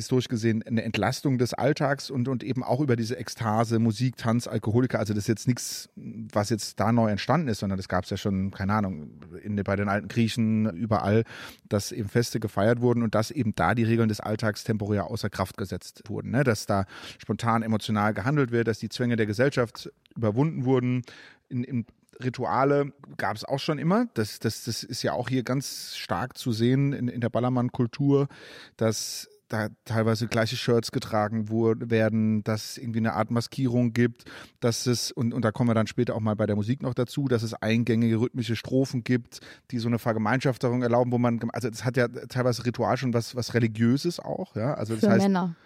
historisch 0.00 0.28
gesehen 0.28 0.62
eine 0.62 0.82
Entlastung 0.82 1.38
des 1.38 1.54
Alltags 1.54 2.10
und, 2.10 2.28
und 2.28 2.42
eben 2.42 2.62
auch 2.62 2.80
über 2.80 2.96
diese 2.96 3.16
Ekstase, 3.16 3.78
Musik, 3.78 4.16
Tanz, 4.16 4.46
Alkoholiker. 4.46 4.98
Also 4.98 5.14
das 5.14 5.24
ist 5.24 5.28
jetzt 5.28 5.48
nichts, 5.48 5.88
was 5.96 6.50
jetzt 6.50 6.80
da 6.80 6.92
neu 6.92 7.10
entstanden 7.10 7.48
ist, 7.48 7.60
sondern 7.60 7.76
das 7.76 7.88
gab 7.88 8.04
es 8.04 8.10
ja 8.10 8.16
schon, 8.16 8.50
keine 8.50 8.74
Ahnung, 8.74 9.20
in, 9.42 9.56
bei 9.56 9.76
den 9.76 9.88
alten 9.88 10.08
Griechen 10.08 10.70
überall, 10.70 11.24
dass 11.68 11.92
eben 11.92 12.08
Feste 12.08 12.40
gefeiert 12.40 12.80
wurden 12.80 13.02
und 13.02 13.14
dass 13.14 13.30
eben 13.30 13.54
da 13.54 13.74
die 13.74 13.84
Regeln 13.84 14.08
des 14.08 14.20
Alltags 14.20 14.64
temporär 14.64 15.06
außer 15.06 15.30
Kraft 15.30 15.56
gesetzt 15.56 16.02
wurden. 16.06 16.30
Ne? 16.30 16.44
Dass 16.44 16.66
da 16.66 16.86
spontan 17.18 17.62
emotional 17.62 18.14
gehandelt 18.14 18.50
wird, 18.50 18.68
dass 18.68 18.78
die 18.78 18.88
Zwänge 18.88 19.16
der 19.16 19.26
Gesellschaft 19.26 19.90
überwunden 20.16 20.64
wurden. 20.64 21.02
In, 21.48 21.64
in 21.64 21.86
Rituale 22.22 22.92
gab 23.16 23.36
es 23.36 23.44
auch 23.44 23.58
schon 23.58 23.78
immer. 23.78 24.06
Das, 24.14 24.38
das, 24.38 24.64
das 24.64 24.82
ist 24.82 25.02
ja 25.02 25.12
auch 25.12 25.28
hier 25.28 25.42
ganz 25.42 25.96
stark 25.96 26.36
zu 26.36 26.52
sehen 26.52 26.92
in, 26.92 27.08
in 27.08 27.20
der 27.20 27.28
Ballermann-Kultur, 27.28 28.28
dass 28.76 29.28
da 29.50 29.68
teilweise 29.84 30.28
gleiche 30.28 30.56
Shirts 30.56 30.92
getragen 30.92 31.48
wurden, 31.48 31.90
werden, 31.90 32.42
dass 32.44 32.70
es 32.70 32.78
irgendwie 32.78 33.00
eine 33.00 33.14
Art 33.14 33.30
Maskierung 33.30 33.92
gibt, 33.92 34.24
dass 34.60 34.86
es, 34.86 35.10
und, 35.10 35.34
und 35.34 35.44
da 35.44 35.50
kommen 35.50 35.68
wir 35.68 35.74
dann 35.74 35.88
später 35.88 36.14
auch 36.14 36.20
mal 36.20 36.36
bei 36.36 36.46
der 36.46 36.56
Musik 36.56 36.82
noch 36.82 36.94
dazu, 36.94 37.26
dass 37.26 37.42
es 37.42 37.52
eingängige 37.54 38.20
rhythmische 38.20 38.56
Strophen 38.56 39.02
gibt, 39.02 39.40
die 39.72 39.78
so 39.78 39.88
eine 39.88 39.98
Vergemeinschafterung 39.98 40.82
erlauben, 40.82 41.10
wo 41.12 41.18
man, 41.18 41.40
also 41.52 41.68
es 41.68 41.84
hat 41.84 41.96
ja 41.96 42.08
teilweise 42.08 42.64
Ritual 42.64 42.96
schon 42.96 43.12
was, 43.12 43.34
was 43.34 43.52
Religiöses 43.54 44.20
auch, 44.20 44.54
ja, 44.54 44.74
also 44.74 44.94
das 44.94 45.04
Für 45.04 45.10
heißt, 45.10 45.22
Männer. 45.24 45.56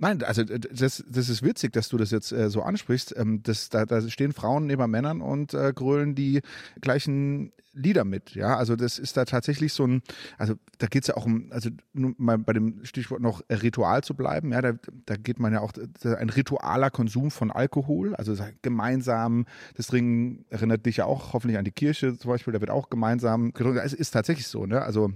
Nein, 0.00 0.22
also 0.22 0.44
das, 0.44 1.04
das 1.08 1.28
ist 1.28 1.42
witzig, 1.42 1.72
dass 1.72 1.88
du 1.88 1.96
das 1.96 2.10
jetzt 2.10 2.30
äh, 2.32 2.50
so 2.50 2.62
ansprichst. 2.62 3.14
Ähm, 3.16 3.42
das, 3.42 3.68
da, 3.68 3.84
da 3.84 4.00
stehen 4.08 4.32
Frauen 4.32 4.66
neben 4.66 4.88
Männern 4.90 5.20
und 5.20 5.54
äh, 5.54 5.72
grölen 5.74 6.14
die 6.14 6.40
gleichen 6.80 7.52
Lieder 7.72 8.04
mit. 8.04 8.34
Ja, 8.34 8.56
also 8.56 8.76
das 8.76 8.98
ist 8.98 9.16
da 9.16 9.24
tatsächlich 9.24 9.72
so 9.72 9.86
ein, 9.86 10.02
also 10.36 10.54
da 10.78 10.86
geht 10.86 11.02
es 11.02 11.08
ja 11.08 11.16
auch 11.16 11.26
um, 11.26 11.50
also 11.52 11.70
nur 11.92 12.14
mal 12.16 12.38
bei 12.38 12.52
dem 12.52 12.84
Stichwort 12.84 13.20
noch 13.20 13.42
Ritual 13.50 14.02
zu 14.02 14.14
bleiben. 14.14 14.52
Ja, 14.52 14.62
da, 14.62 14.72
da 15.06 15.16
geht 15.16 15.38
man 15.38 15.52
ja 15.52 15.60
auch 15.60 15.72
ein 16.04 16.30
ritualer 16.30 16.90
Konsum 16.90 17.30
von 17.30 17.50
Alkohol, 17.50 18.14
also 18.14 18.36
gemeinsam. 18.62 19.46
Das 19.76 19.88
Trinken 19.88 20.44
erinnert 20.48 20.86
dich 20.86 20.98
ja 20.98 21.04
auch 21.04 21.32
hoffentlich 21.32 21.58
an 21.58 21.64
die 21.64 21.72
Kirche 21.72 22.16
zum 22.16 22.30
Beispiel. 22.30 22.52
Da 22.52 22.60
wird 22.60 22.70
auch 22.70 22.90
gemeinsam 22.90 23.52
getrunken. 23.52 23.80
Es 23.84 23.92
ist 23.92 24.10
tatsächlich 24.10 24.46
so, 24.46 24.66
ne? 24.66 24.82
Also 24.82 25.12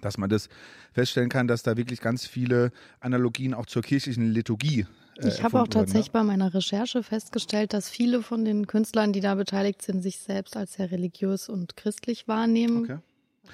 dass 0.00 0.18
man 0.18 0.30
das 0.30 0.48
feststellen 0.92 1.28
kann, 1.28 1.48
dass 1.48 1.62
da 1.62 1.76
wirklich 1.76 2.00
ganz 2.00 2.26
viele 2.26 2.70
Analogien 3.00 3.54
auch 3.54 3.66
zur 3.66 3.82
kirchlichen 3.82 4.30
Liturgie 4.30 4.86
äh, 5.18 5.28
ich 5.28 5.42
habe 5.42 5.60
auch 5.60 5.68
tatsächlich 5.68 6.06
ne? 6.06 6.12
bei 6.12 6.22
meiner 6.22 6.54
Recherche 6.54 7.02
festgestellt, 7.02 7.72
dass 7.72 7.88
viele 7.88 8.22
von 8.22 8.44
den 8.44 8.66
Künstlern, 8.66 9.12
die 9.12 9.20
da 9.20 9.34
beteiligt 9.34 9.82
sind, 9.82 10.00
sich 10.00 10.18
selbst 10.18 10.56
als 10.56 10.74
sehr 10.74 10.90
religiös 10.90 11.48
und 11.48 11.76
christlich 11.76 12.28
wahrnehmen. 12.28 12.84
Okay. 12.84 12.98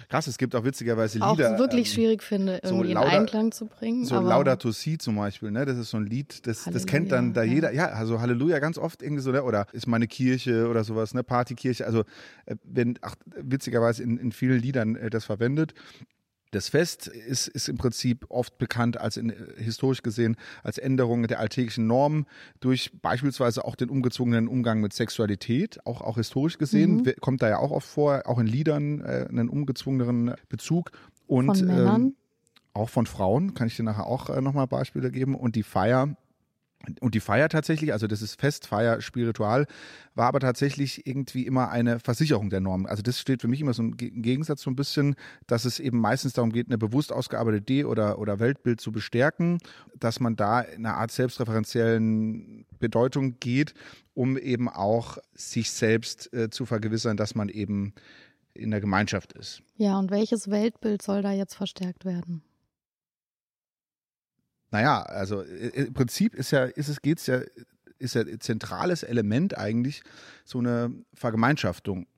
Krass, 0.09 0.27
es 0.27 0.39
gibt 0.39 0.55
auch 0.55 0.65
witzigerweise 0.65 1.19
Lieder. 1.19 1.55
Auch 1.55 1.59
wirklich 1.59 1.89
ähm, 1.89 1.95
schwierig 1.95 2.23
finde, 2.23 2.61
irgendwie 2.63 2.93
so 2.95 2.99
in 3.01 3.09
Einklang 3.09 3.53
zu 3.53 3.67
bringen. 3.67 4.05
So 4.05 4.21
Laudato 4.21 4.71
Si 4.71 4.99
zum 4.99 5.17
Beispiel, 5.17 5.51
ne? 5.51 5.65
Das 5.65 5.79
ist 5.79 5.91
so 5.91 5.99
ein 5.99 6.07
Lied, 6.07 6.47
das, 6.47 6.65
das 6.65 6.87
kennt 6.87 7.13
dann 7.13 7.33
da 7.33 7.43
ja. 7.43 7.53
jeder. 7.53 7.73
Ja, 7.73 7.87
also 7.91 8.21
Halleluja 8.21 8.59
ganz 8.59 8.79
oft 8.79 9.03
irgendwie 9.03 9.23
so, 9.23 9.31
ne? 9.31 9.43
Oder 9.45 9.67
ist 9.73 9.87
meine 9.87 10.07
Kirche 10.07 10.69
oder 10.69 10.85
sowas, 10.85 11.15
ne? 11.15 11.23
Partykirche. 11.23 11.87
Also 11.87 12.01
äh, 12.47 12.57
wenn, 12.65 12.99
ach, 13.03 13.15
witzigerweise 13.37 14.03
in, 14.03 14.19
in 14.19 14.33
vielen 14.33 14.61
Liedern 14.61 14.97
äh, 14.97 15.11
das 15.11 15.25
verwendet. 15.25 15.75
Das 16.55 16.69
Fest 16.69 17.09
ist, 17.09 17.49
ist 17.49 17.69
im 17.69 17.77
Prinzip 17.77 18.27
oft 18.29 18.59
bekannt 18.59 19.01
als 19.01 19.17
in, 19.17 19.35
historisch 19.57 20.03
gesehen 20.03 20.37
als 20.63 20.79
Änderung 20.79 21.27
der 21.27 21.41
alltäglichen 21.41 21.89
Normen 21.89 22.27
durch 22.61 22.93
beispielsweise 23.03 23.65
auch 23.65 23.75
den 23.75 23.91
ungezwungenen 23.91 24.47
Umgang 24.47 24.81
mit 24.81 24.93
Sexualität, 24.93 25.85
auch, 25.85 26.01
auch 26.01 26.17
historisch 26.17 26.59
gesehen, 26.59 26.99
mhm. 26.99 27.15
kommt 27.21 27.43
da 27.43 27.49
ja 27.49 27.59
auch 27.59 27.73
oft 27.73 27.89
vor, 27.89 28.23
auch 28.27 28.39
in 28.39 28.47
Liedern 28.47 29.01
äh, 29.01 29.27
einen 29.29 29.49
ungezwungenen 29.49 30.35
Bezug. 30.49 30.93
Und 31.27 31.57
von 31.57 31.67
Männern. 31.67 32.03
Ähm, 32.03 32.15
auch 32.73 32.89
von 32.89 33.07
Frauen, 33.07 33.55
kann 33.55 33.69
ich 33.69 33.77
dir 33.77 33.85
nachher 33.85 34.07
auch 34.07 34.31
äh, 34.31 34.41
nochmal 34.41 34.67
Beispiele 34.67 35.11
geben. 35.11 35.35
Und 35.35 35.57
die 35.57 35.63
Feier 35.63 36.17
und 37.01 37.15
die 37.15 37.21
Feier 37.21 37.49
tatsächlich, 37.49 37.93
also 37.93 38.07
das 38.07 38.23
ist 38.23 38.41
Fest, 38.41 38.67
Feier, 38.67 39.01
Spiritual, 39.01 39.67
war 40.15 40.29
aber 40.29 40.41
tatsächlich 40.41 41.07
irgendwie 41.07 41.47
immer 41.47 41.71
eine 41.71 41.99
Versicherung 42.01 42.51
der 42.51 42.61
Normen. 42.61 42.87
Also 42.87 43.03
das 43.03 43.19
steht 43.19 43.41
für 43.41 43.49
mich 43.49 43.61
immer 43.61 43.75
so 43.75 43.83
im 43.83 43.97
Gegensatz 43.97 44.63
so 44.63 44.71
ein 44.71 44.77
bisschen, 44.77 45.17
dass 45.47 45.65
es 45.65 45.81
eben 45.81 45.99
meistens 45.99 46.35
darum 46.35 46.53
geht, 46.53 46.69
eine 46.69 46.79
bewusst 46.79 47.13
ausgearbeitete 47.13 47.63
Idee 47.63 47.85
oder, 47.85 48.19
oder 48.19 48.39
Weltbild 48.39 48.81
zu 48.81 48.93
bestärken, 48.93 49.59
dass 49.99 50.21
man 50.21 50.37
da 50.37 50.61
in 50.61 50.87
einer 50.87 50.97
Art 50.97 51.11
selbstreferenziellen 51.11 52.67
Bedeutung 52.79 53.39
geht, 53.41 53.75
um 54.15 54.37
eben 54.37 54.69
auch 54.69 55.19
sich 55.35 55.71
selbst 55.71 56.33
äh, 56.33 56.51
zu 56.51 56.67
vergewissern, 56.67 57.17
dass 57.17 57.35
man 57.35 57.49
eben 57.49 57.95
in 58.55 58.71
der 58.71 58.81
Gemeinschaft 58.81 59.33
ist. 59.33 59.63
Ja, 59.77 59.99
und 59.99 60.11
welches 60.11 60.49
Weltbild 60.51 61.03
soll 61.03 61.23
da 61.23 61.33
jetzt 61.33 61.55
verstärkt 61.55 62.05
werden? 62.05 62.43
Naja, 64.75 65.03
also 65.03 65.43
äh, 65.43 65.85
im 65.85 65.95
Prinzip 65.95 66.35
ist 66.35 66.51
ja, 66.51 66.65
ist 66.65 66.89
es, 66.89 67.01
geht's 67.01 67.29
ja, 67.29 67.43
ist 68.01 68.17
ja 68.17 68.25
zentrales 68.41 69.05
Element 69.05 69.57
eigentlich 69.57 70.03
so 70.45 70.59
eine 70.59 70.93
Vergemeinschaftung 71.15 72.09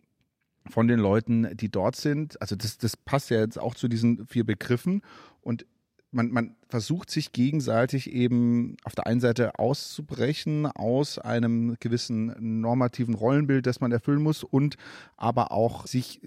von 0.71 0.89
den 0.89 0.99
Leuten, 0.99 1.55
die 1.55 1.69
dort 1.69 1.97
sind. 1.97 2.41
Also 2.41 2.57
das, 2.57 2.79
das 2.79 2.97
passt 2.97 3.29
ja 3.29 3.41
jetzt 3.41 3.59
auch 3.59 3.75
zu 3.75 3.89
diesen 3.89 4.27
vier 4.27 4.45
Begriffen 4.45 5.03
und 5.43 5.67
man, 6.13 6.31
man 6.31 6.57
versucht 6.71 7.11
sich 7.11 7.33
gegenseitig 7.33 8.11
eben 8.11 8.79
auf 8.85 8.95
der 8.95 9.07
einen 9.07 9.21
Seite 9.21 9.59
auszubrechen 9.59 10.65
aus 10.65 11.19
einem 11.19 11.77
gewissen 11.79 12.35
normativen 12.63 13.13
Rollenbild, 13.13 13.67
das 13.67 13.81
man 13.81 13.93
erfüllen 13.93 14.23
muss 14.23 14.45
und 14.45 14.79
aber 15.19 15.53
auch 15.53 15.87
sich 15.87 16.23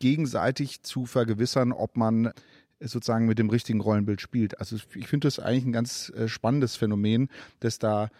gegenseitig 0.00 0.82
zu 0.82 1.06
vergewissern, 1.06 1.70
ob 1.70 1.96
man 1.96 2.32
sozusagen 2.80 3.26
mit 3.26 3.38
dem 3.38 3.50
richtigen 3.50 3.80
Rollenbild 3.80 4.20
spielt. 4.20 4.58
Also 4.58 4.76
ich 4.94 5.06
finde 5.06 5.26
das 5.26 5.38
eigentlich 5.38 5.66
ein 5.66 5.72
ganz 5.72 6.10
äh, 6.16 6.28
spannendes 6.28 6.76
Phänomen, 6.76 7.28
dass 7.60 7.78
da 7.78 8.10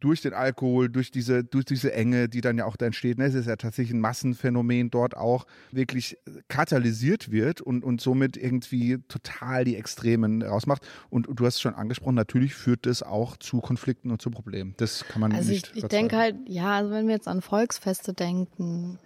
durch 0.00 0.20
den 0.20 0.34
Alkohol, 0.34 0.90
durch 0.90 1.10
diese, 1.10 1.42
durch 1.42 1.64
diese 1.64 1.92
Enge, 1.92 2.28
die 2.28 2.42
dann 2.42 2.58
ja 2.58 2.66
auch 2.66 2.76
da 2.76 2.86
entsteht, 2.86 3.18
ne, 3.18 3.24
es 3.24 3.34
ist 3.34 3.46
ja 3.46 3.56
tatsächlich 3.56 3.94
ein 3.94 4.00
Massenphänomen 4.00 4.90
dort 4.90 5.16
auch, 5.16 5.46
wirklich 5.72 6.18
katalysiert 6.48 7.30
wird 7.30 7.60
und, 7.62 7.82
und 7.82 8.00
somit 8.00 8.36
irgendwie 8.36 8.98
total 9.08 9.64
die 9.64 9.76
Extremen 9.76 10.42
rausmacht. 10.42 10.86
Und, 11.08 11.26
und 11.26 11.40
du 11.40 11.46
hast 11.46 11.56
es 11.56 11.60
schon 11.62 11.74
angesprochen, 11.74 12.14
natürlich 12.14 12.54
führt 12.54 12.84
das 12.84 13.02
auch 13.02 13.36
zu 13.38 13.60
Konflikten 13.60 14.10
und 14.10 14.20
zu 14.20 14.30
Problemen. 14.30 14.74
Das 14.76 15.04
kann 15.08 15.20
man 15.20 15.32
also 15.32 15.50
nicht. 15.50 15.72
Ich, 15.74 15.84
ich 15.84 15.88
denke 15.88 16.16
halt, 16.16 16.36
ja, 16.46 16.76
also 16.76 16.90
wenn 16.90 17.06
wir 17.06 17.14
jetzt 17.14 17.28
an 17.28 17.40
Volksfeste 17.40 18.12
denken, 18.12 18.98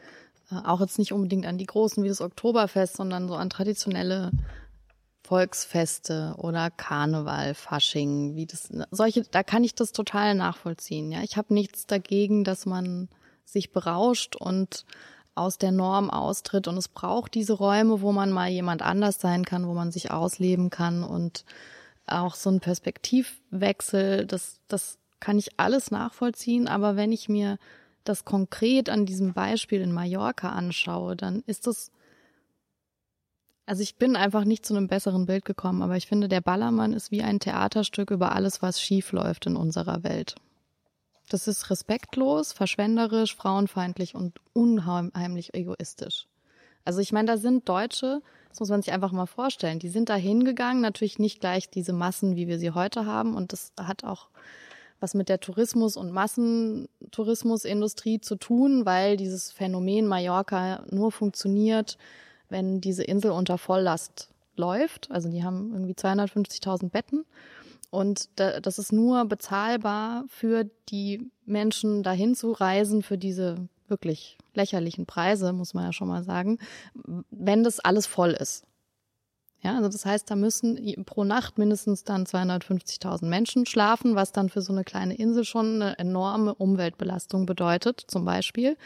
äh, 0.50 0.56
auch 0.56 0.80
jetzt 0.80 0.98
nicht 0.98 1.12
unbedingt 1.12 1.46
an 1.46 1.56
die 1.56 1.66
großen 1.66 2.02
wie 2.02 2.08
das 2.08 2.20
Oktoberfest, 2.20 2.96
sondern 2.96 3.28
so 3.28 3.36
an 3.36 3.48
traditionelle 3.48 4.32
Volksfeste 5.22 6.34
oder 6.38 6.70
Karneval, 6.70 7.54
Fasching, 7.54 8.34
wie 8.36 8.46
das 8.46 8.68
solche, 8.90 9.22
da 9.22 9.42
kann 9.42 9.64
ich 9.64 9.74
das 9.74 9.92
total 9.92 10.34
nachvollziehen. 10.34 11.12
Ja, 11.12 11.22
ich 11.22 11.36
habe 11.36 11.54
nichts 11.54 11.86
dagegen, 11.86 12.44
dass 12.44 12.66
man 12.66 13.08
sich 13.44 13.72
berauscht 13.72 14.36
und 14.36 14.84
aus 15.34 15.58
der 15.58 15.72
Norm 15.72 16.10
austritt 16.10 16.68
und 16.68 16.76
es 16.76 16.88
braucht 16.88 17.34
diese 17.34 17.52
Räume, 17.52 18.00
wo 18.00 18.12
man 18.12 18.30
mal 18.30 18.48
jemand 18.48 18.82
anders 18.82 19.20
sein 19.20 19.44
kann, 19.44 19.66
wo 19.66 19.74
man 19.74 19.92
sich 19.92 20.10
ausleben 20.10 20.70
kann 20.70 21.04
und 21.04 21.44
auch 22.06 22.34
so 22.34 22.50
ein 22.50 22.60
Perspektivwechsel, 22.60 24.26
das 24.26 24.60
das 24.68 24.98
kann 25.20 25.38
ich 25.38 25.60
alles 25.60 25.90
nachvollziehen, 25.90 26.66
aber 26.66 26.96
wenn 26.96 27.12
ich 27.12 27.28
mir 27.28 27.58
das 28.04 28.24
konkret 28.24 28.88
an 28.88 29.06
diesem 29.06 29.34
Beispiel 29.34 29.82
in 29.82 29.92
Mallorca 29.92 30.48
anschaue, 30.48 31.14
dann 31.14 31.42
ist 31.46 31.66
das 31.66 31.92
also 33.70 33.82
ich 33.84 33.94
bin 33.94 34.16
einfach 34.16 34.44
nicht 34.44 34.66
zu 34.66 34.74
einem 34.74 34.88
besseren 34.88 35.26
Bild 35.26 35.44
gekommen, 35.44 35.82
aber 35.82 35.96
ich 35.96 36.08
finde, 36.08 36.26
der 36.26 36.40
Ballermann 36.40 36.92
ist 36.92 37.12
wie 37.12 37.22
ein 37.22 37.38
Theaterstück 37.38 38.10
über 38.10 38.32
alles, 38.32 38.62
was 38.62 38.82
schief 38.82 39.12
läuft 39.12 39.46
in 39.46 39.54
unserer 39.54 40.02
Welt. 40.02 40.34
Das 41.28 41.46
ist 41.46 41.70
respektlos, 41.70 42.52
verschwenderisch, 42.52 43.36
frauenfeindlich 43.36 44.16
und 44.16 44.40
unheimlich 44.54 45.54
egoistisch. 45.54 46.26
Also 46.84 46.98
ich 46.98 47.12
meine, 47.12 47.28
da 47.28 47.36
sind 47.36 47.68
Deutsche, 47.68 48.22
das 48.48 48.58
muss 48.58 48.70
man 48.70 48.82
sich 48.82 48.92
einfach 48.92 49.12
mal 49.12 49.26
vorstellen, 49.26 49.78
die 49.78 49.88
sind 49.88 50.08
da 50.08 50.16
hingegangen, 50.16 50.82
natürlich 50.82 51.20
nicht 51.20 51.38
gleich 51.38 51.70
diese 51.70 51.92
Massen, 51.92 52.34
wie 52.34 52.48
wir 52.48 52.58
sie 52.58 52.72
heute 52.72 53.06
haben. 53.06 53.36
Und 53.36 53.52
das 53.52 53.70
hat 53.80 54.02
auch 54.02 54.30
was 54.98 55.14
mit 55.14 55.28
der 55.28 55.38
Tourismus- 55.38 55.96
und 55.96 56.10
Massentourismusindustrie 56.10 58.20
zu 58.20 58.34
tun, 58.34 58.84
weil 58.84 59.16
dieses 59.16 59.52
Phänomen 59.52 60.08
Mallorca 60.08 60.82
nur 60.90 61.12
funktioniert, 61.12 61.98
wenn 62.50 62.80
diese 62.80 63.02
Insel 63.02 63.30
unter 63.30 63.56
Volllast 63.56 64.28
läuft. 64.56 65.10
Also 65.10 65.30
die 65.30 65.42
haben 65.42 65.72
irgendwie 65.72 65.94
250.000 65.94 66.90
Betten. 66.90 67.24
Und 67.90 68.28
das 68.36 68.78
ist 68.78 68.92
nur 68.92 69.24
bezahlbar 69.24 70.24
für 70.28 70.68
die 70.90 71.30
Menschen 71.46 72.02
dahin 72.02 72.34
zu 72.34 72.52
reisen, 72.52 73.02
für 73.02 73.18
diese 73.18 73.68
wirklich 73.88 74.38
lächerlichen 74.54 75.06
Preise, 75.06 75.52
muss 75.52 75.74
man 75.74 75.86
ja 75.86 75.92
schon 75.92 76.06
mal 76.06 76.22
sagen, 76.22 76.58
wenn 77.30 77.64
das 77.64 77.80
alles 77.80 78.06
voll 78.06 78.30
ist. 78.30 78.64
Ja, 79.62 79.76
also 79.76 79.88
das 79.88 80.06
heißt, 80.06 80.30
da 80.30 80.36
müssen 80.36 81.04
pro 81.04 81.24
Nacht 81.24 81.58
mindestens 81.58 82.02
dann 82.04 82.24
250.000 82.24 83.26
Menschen 83.26 83.66
schlafen, 83.66 84.14
was 84.14 84.32
dann 84.32 84.48
für 84.48 84.62
so 84.62 84.72
eine 84.72 84.84
kleine 84.84 85.14
Insel 85.14 85.44
schon 85.44 85.82
eine 85.82 85.98
enorme 85.98 86.54
Umweltbelastung 86.54 87.44
bedeutet, 87.44 88.02
zum 88.06 88.24
Beispiel. 88.24 88.76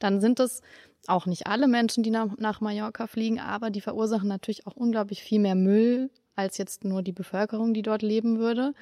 Dann 0.00 0.20
sind 0.20 0.40
es 0.40 0.60
auch 1.06 1.26
nicht 1.26 1.46
alle 1.46 1.68
Menschen, 1.68 2.02
die 2.02 2.10
nach, 2.10 2.36
nach 2.36 2.60
Mallorca 2.60 3.06
fliegen, 3.06 3.38
aber 3.38 3.70
die 3.70 3.80
verursachen 3.80 4.28
natürlich 4.28 4.66
auch 4.66 4.74
unglaublich 4.74 5.22
viel 5.22 5.38
mehr 5.38 5.54
Müll 5.54 6.10
als 6.34 6.58
jetzt 6.58 6.84
nur 6.84 7.02
die 7.02 7.12
Bevölkerung, 7.12 7.72
die 7.72 7.82
dort 7.82 8.02
leben 8.02 8.38
würde. 8.38 8.74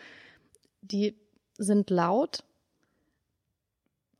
Die 0.81 1.17
sind 1.59 1.91
laut, 1.91 2.45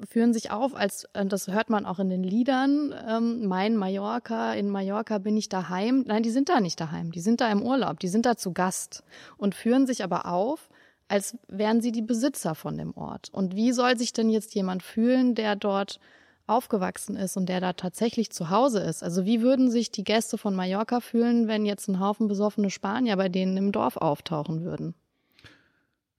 führen 0.09 0.33
sich 0.33 0.51
auf, 0.51 0.75
als 0.75 1.09
das 1.13 1.49
hört 1.49 1.71
man 1.71 1.87
auch 1.87 1.99
in 1.99 2.09
den 2.09 2.23
Liedern, 2.23 2.95
ähm, 3.09 3.47
mein 3.47 3.77
Mallorca, 3.77 4.55
in 4.55 4.69
Mallorca 4.69 5.19
bin 5.19 5.37
ich 5.37 5.49
daheim. 5.49 6.05
Nein, 6.07 6.23
die 6.23 6.31
sind 6.31 6.49
da 6.49 6.61
nicht 6.61 6.81
daheim, 6.81 7.13
die 7.13 7.21
sind 7.21 7.41
da 7.41 7.51
im 7.51 7.63
Urlaub, 7.63 8.01
die 8.01 8.09
sind 8.09 8.27
da 8.27 8.37
zu 8.37 8.53
Gast 8.53 9.05
und 9.37 9.55
führen 9.55 9.87
sich 9.87 10.05
aber 10.05 10.27
auf, 10.27 10.69
als 11.09 11.37
wären 11.49 11.81
sie 11.81 11.93
die 11.93 12.03
Besitzer 12.03 12.55
von 12.55 12.79
dem 12.79 12.97
Ort. 12.97 13.29
Und 13.33 13.55
wie 13.55 13.73
soll 13.73 13.99
sich 13.99 14.13
denn 14.13 14.31
jetzt 14.31 14.55
jemand 14.55 14.83
fühlen, 14.83 15.35
der 15.35 15.57
dort 15.57 16.01
aufgewachsen 16.47 17.17
ist 17.17 17.37
und 17.37 17.49
der 17.49 17.61
da 17.61 17.73
tatsächlich 17.73 18.31
zu 18.31 18.51
Hause 18.51 18.81
ist. 18.81 19.03
Also 19.03 19.25
wie 19.25 19.43
würden 19.43 19.71
sich 19.71 19.91
die 19.91 20.05
Gäste 20.05 20.39
von 20.39 20.55
Mallorca 20.55 21.01
fühlen, 21.01 21.49
wenn 21.49 21.65
jetzt 21.65 21.89
ein 21.89 22.01
Haufen 22.01 22.29
besoffene 22.29 22.71
Spanier 22.71 23.17
bei 23.17 23.29
denen 23.29 23.57
im 23.57 23.73
Dorf 23.73 23.97
auftauchen 23.97 24.65
würden? 24.65 24.95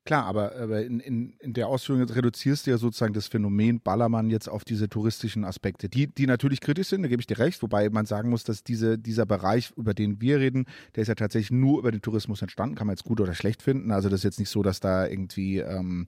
Klar, 0.06 0.26
aber, 0.26 0.54
aber 0.58 0.84
in, 0.84 1.00
in, 1.00 1.34
in 1.40 1.54
der 1.54 1.70
Ausführung 1.70 2.04
reduzierst 2.04 2.68
du 2.68 2.72
ja 2.72 2.78
sozusagen 2.78 3.14
das 3.14 3.28
Phänomen 3.28 3.80
Ballermann 3.80 4.30
jetzt 4.30 4.50
auf 4.50 4.66
diese 4.66 4.90
touristischen 4.90 5.46
Aspekte, 5.46 5.88
die, 5.88 6.08
die 6.08 6.28
natürlich 6.28 6.60
kritisch 6.60 6.90
sind, 6.90 7.04
da 7.04 7.08
gebe 7.08 7.22
ich 7.22 7.28
dir 7.28 7.40
recht, 7.40 7.62
wobei 7.64 7.90
man 7.90 8.06
sagen 8.06 8.30
muss, 8.30 8.44
dass 8.44 8.66
diese, 8.66 8.98
dieser 8.98 9.26
Bereich, 9.26 9.72
über 9.78 9.94
den 9.94 10.20
wir 10.20 10.40
reden, 10.40 10.66
der 10.96 11.04
ist 11.04 11.08
ja 11.08 11.16
tatsächlich 11.16 11.52
nur 11.52 11.80
über 11.80 11.92
den 11.92 12.02
Tourismus 12.02 12.42
entstanden, 12.42 12.76
kann 12.76 12.88
man 12.88 12.98
jetzt 12.98 13.06
gut 13.06 13.22
oder 13.22 13.34
schlecht 13.34 13.62
finden. 13.62 13.92
Also 13.92 14.10
das 14.10 14.20
ist 14.20 14.24
jetzt 14.26 14.40
nicht 14.40 14.50
so, 14.50 14.62
dass 14.62 14.82
da 14.82 15.08
irgendwie 15.08 15.60
ähm, 15.60 16.08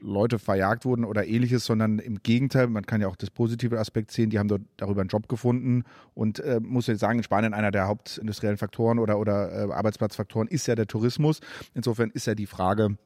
Leute 0.00 0.40
verjagt 0.40 0.84
wurden 0.84 1.04
oder 1.04 1.24
ähnliches, 1.24 1.64
sondern 1.64 2.00
im 2.00 2.22
Gegenteil, 2.24 2.66
man 2.66 2.84
kann 2.84 3.00
ja 3.00 3.06
auch 3.06 3.16
das 3.16 3.30
positive 3.30 3.78
Aspekt 3.78 4.10
sehen, 4.10 4.30
die 4.30 4.40
haben 4.40 4.48
dort 4.48 4.62
darüber 4.76 5.02
einen 5.02 5.08
Job 5.08 5.28
gefunden 5.28 5.84
und 6.14 6.40
äh, 6.40 6.58
muss 6.60 6.88
jetzt 6.88 7.00
sagen, 7.00 7.18
in 7.18 7.22
Spanien 7.22 7.54
einer 7.54 7.70
der 7.70 7.86
hauptindustriellen 7.86 8.58
Faktoren 8.58 8.98
oder, 8.98 9.20
oder 9.20 9.68
äh, 9.68 9.72
Arbeitsplatzfaktoren 9.72 10.48
ist 10.48 10.66
ja 10.66 10.74
der 10.74 10.88
Tourismus. 10.88 11.40
Insofern 11.74 12.10
ist 12.10 12.26
ja 12.26 12.34
die 12.34 12.46
Frage, 12.46 12.96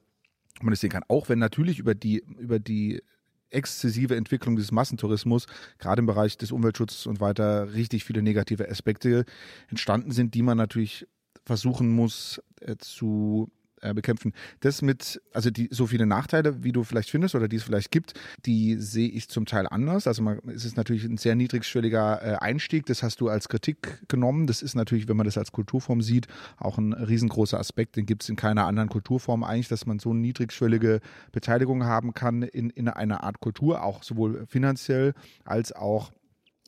man 0.61 0.71
das 0.71 0.81
sehen 0.81 0.89
kann. 0.89 1.03
Auch 1.07 1.29
wenn 1.29 1.39
natürlich 1.39 1.79
über 1.79 1.95
die, 1.95 2.23
über 2.39 2.59
die 2.59 3.01
exzessive 3.49 4.15
Entwicklung 4.15 4.55
des 4.55 4.71
Massentourismus, 4.71 5.45
gerade 5.79 5.99
im 5.99 6.05
Bereich 6.05 6.37
des 6.37 6.51
Umweltschutzes 6.51 7.05
und 7.05 7.19
weiter, 7.19 7.73
richtig 7.73 8.03
viele 8.03 8.21
negative 8.21 8.69
Aspekte 8.69 9.25
entstanden 9.69 10.11
sind, 10.11 10.33
die 10.33 10.41
man 10.41 10.57
natürlich 10.57 11.07
versuchen 11.45 11.89
muss 11.89 12.41
äh, 12.61 12.75
zu 12.77 13.51
äh, 13.85 13.93
bekämpfen. 13.93 14.33
Das 14.61 14.81
mit, 14.81 15.21
also 15.33 15.49
die 15.49 15.69
so 15.71 15.87
viele 15.87 16.05
Nachteile, 16.05 16.63
wie 16.63 16.71
du 16.71 16.83
vielleicht 16.83 17.09
findest 17.09 17.35
oder 17.35 17.47
die 17.47 17.57
es 17.57 17.63
vielleicht 17.63 17.91
gibt, 17.91 18.13
die 18.45 18.75
sehe 18.75 19.09
ich 19.09 19.29
zum 19.29 19.45
Teil 19.45 19.67
anders. 19.67 20.07
Also 20.07 20.21
man, 20.21 20.39
es 20.47 20.65
ist 20.65 20.77
natürlich 20.77 21.03
ein 21.03 21.17
sehr 21.17 21.35
niedrigschwelliger 21.35 22.21
äh, 22.21 22.35
Einstieg. 22.37 22.85
Das 22.85 23.03
hast 23.03 23.21
du 23.21 23.29
als 23.29 23.47
Kritik 23.47 24.07
genommen. 24.07 24.47
Das 24.47 24.61
ist 24.61 24.75
natürlich, 24.75 25.07
wenn 25.07 25.17
man 25.17 25.25
das 25.25 25.37
als 25.37 25.51
Kulturform 25.51 26.01
sieht, 26.01 26.27
auch 26.57 26.77
ein 26.77 26.93
riesengroßer 26.93 27.59
Aspekt. 27.59 27.95
Den 27.95 28.05
gibt 28.05 28.23
es 28.23 28.29
in 28.29 28.35
keiner 28.35 28.65
anderen 28.65 28.89
Kulturform 28.89 29.43
eigentlich, 29.43 29.67
dass 29.67 29.85
man 29.85 29.99
so 29.99 30.11
eine 30.11 30.19
niedrigschwellige 30.19 30.99
Beteiligung 31.31 31.85
haben 31.85 32.13
kann 32.13 32.41
in, 32.41 32.69
in 32.69 32.89
einer 32.89 33.23
Art 33.23 33.39
Kultur, 33.39 33.83
auch 33.83 34.03
sowohl 34.03 34.45
finanziell 34.47 35.13
als 35.43 35.71
auch 35.71 36.11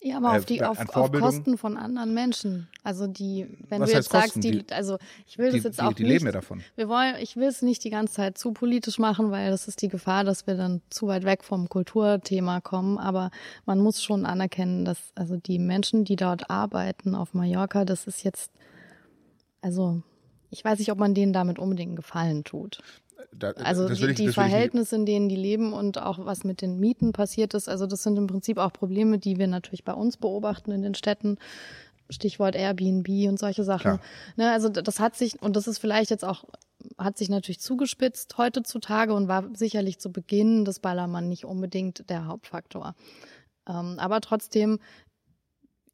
ja, 0.02 0.18
aber 0.18 0.38
auf, 0.38 0.46
die, 0.46 0.64
auf, 0.64 0.78
auf 0.96 1.12
Kosten 1.12 1.58
von 1.58 1.76
anderen 1.76 2.14
Menschen. 2.14 2.68
Also 2.84 3.08
die, 3.08 3.48
wenn 3.68 3.82
Was 3.82 3.90
du 3.90 3.96
jetzt 3.96 4.12
sagst, 4.12 4.44
die, 4.44 4.64
also 4.72 4.98
ich 5.26 5.40
will 5.40 5.52
die, 5.52 5.58
das 5.58 5.64
jetzt 5.64 5.80
die, 5.80 5.84
auch 5.84 5.94
die 5.94 6.04
nicht. 6.04 6.12
leben 6.12 6.26
ja 6.28 6.32
davon. 6.32 6.62
Wir 6.76 6.88
wollen, 6.88 7.16
ich 7.20 7.36
will 7.36 7.48
es 7.48 7.64
nicht 7.64 7.84
die 7.84 7.90
ganze 7.90 8.14
Zeit 8.14 8.38
zu 8.38 8.52
politisch 8.52 9.00
machen, 9.00 9.32
weil 9.32 9.50
das 9.50 9.68
ist 9.68 9.82
die 9.82 9.88
Gefahr, 9.88 10.24
dass 10.24 10.46
wir 10.46 10.56
dann 10.56 10.82
zu 10.92 11.08
weit 11.08 11.24
weg 11.24 11.44
vom 11.44 11.68
Kulturthema 11.68 12.62
kommen. 12.62 13.00
Aber 13.00 13.32
man 13.66 13.80
muss 13.80 14.04
schon 14.04 14.26
anerkennen, 14.26 14.86
dass 14.86 15.00
also 15.16 15.36
die 15.36 15.58
Menschen, 15.58 16.06
die 16.06 16.16
dort 16.16 16.50
arbeiten 16.50 17.16
auf 17.16 17.34
Mallorca, 17.34 17.84
das 17.84 18.06
ist 18.06 18.24
jetzt, 18.24 18.52
also 19.62 20.04
ich 20.52 20.64
weiß 20.64 20.78
nicht, 20.78 20.92
ob 20.92 21.00
man 21.00 21.16
denen 21.16 21.34
damit 21.34 21.58
unbedingt 21.58 21.90
einen 21.90 21.96
Gefallen 21.96 22.44
tut. 22.44 22.84
Da, 23.32 23.52
Also 23.52 23.88
das 23.88 24.00
die, 24.00 24.06
ich, 24.06 24.16
die 24.16 24.28
Verhältnisse, 24.30 24.96
in 24.96 25.06
denen 25.06 25.30
die 25.30 25.36
leben 25.36 25.74
und 25.74 25.98
auch 25.98 26.20
was 26.26 26.44
mit 26.44 26.62
den 26.62 26.80
Mieten 26.80 27.14
passiert 27.14 27.54
ist, 27.54 27.68
also 27.70 27.86
das 27.86 28.04
sind 28.04 28.18
im 28.18 28.28
Prinzip 28.28 28.58
auch 28.58 28.74
Probleme, 28.74 29.18
die 29.20 29.38
wir 29.38 29.48
natürlich 29.48 29.84
bei 29.84 29.94
uns 29.94 30.18
beobachten 30.18 30.72
in 30.72 30.82
den 30.82 30.96
Städten. 30.96 31.38
Stichwort 32.10 32.56
Airbnb 32.56 33.10
und 33.28 33.38
solche 33.38 33.66
Sachen. 33.66 34.00
Ne, 34.38 34.52
also 34.52 34.70
das 34.70 35.00
hat 35.00 35.16
sich, 35.16 35.42
und 35.42 35.56
das 35.58 35.68
ist 35.68 35.80
vielleicht 35.80 36.10
jetzt 36.10 36.24
auch, 36.24 36.46
hat 36.98 37.18
sich 37.18 37.28
natürlich 37.28 37.60
zugespitzt 37.60 38.38
heutzutage 38.38 39.14
und 39.14 39.28
war 39.28 39.50
sicherlich 39.54 40.00
zu 40.00 40.12
Beginn 40.12 40.64
des 40.64 40.80
Ballermann 40.80 41.28
nicht 41.28 41.44
unbedingt 41.44 42.10
der 42.10 42.28
Hauptfaktor. 42.28 42.96
Ähm, 43.68 43.96
aber 44.00 44.22
trotzdem 44.22 44.80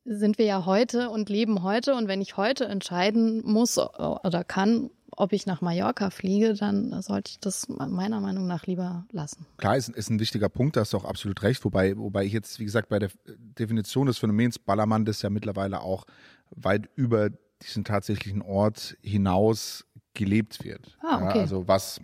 sind 0.06 0.38
wir 0.38 0.46
ja 0.46 0.66
heute 0.66 1.10
und 1.10 1.30
leben 1.30 1.64
heute. 1.64 1.96
Und 1.96 2.08
wenn 2.08 2.22
ich 2.22 2.38
heute 2.38 2.66
entscheiden 2.66 3.42
muss 3.44 3.78
oder 3.78 4.44
kann, 4.44 4.90
ob 5.18 5.34
ich 5.34 5.46
nach 5.46 5.62
Mallorca 5.62 6.10
fliege, 6.10 6.54
dann 6.54 7.02
sollte 7.02 7.32
ich 7.32 7.40
das 7.40 7.68
meiner 7.70 8.20
Meinung 8.20 8.48
nach 8.48 8.66
lieber 8.66 9.06
lassen. 9.12 9.46
Klar, 9.58 9.78
ist, 9.78 9.90
ist 9.90 10.10
ein 10.10 10.20
wichtiger 10.20 10.50
Punkt, 10.50 10.76
da 10.76 10.82
hast 10.82 10.94
du 10.94 10.98
auch 10.98 11.06
absolut 11.06 11.42
recht. 11.44 11.64
Wobei, 11.66 11.98
wobei 11.98 12.26
ich 12.26 12.34
jetzt, 12.34 12.60
wie 12.60 12.66
gesagt, 12.66 12.90
bei 12.90 13.00
der 13.00 13.10
Definition 13.38 14.08
des 14.08 14.18
Phänomens 14.18 14.60
Ballermann 14.60 15.06
das 15.06 15.22
ja 15.22 15.30
mittlerweile 15.30 15.82
auch 15.82 16.06
weit 16.52 16.90
über 16.96 17.30
diesen 17.62 17.84
tatsächlichen 17.84 18.42
Ort 18.42 18.98
hinaus 19.02 19.86
gelebt 20.14 20.64
wird. 20.64 20.98
Ah, 21.02 21.16
okay. 21.16 21.38
ja, 21.38 21.42
also 21.42 21.68
was 21.68 22.02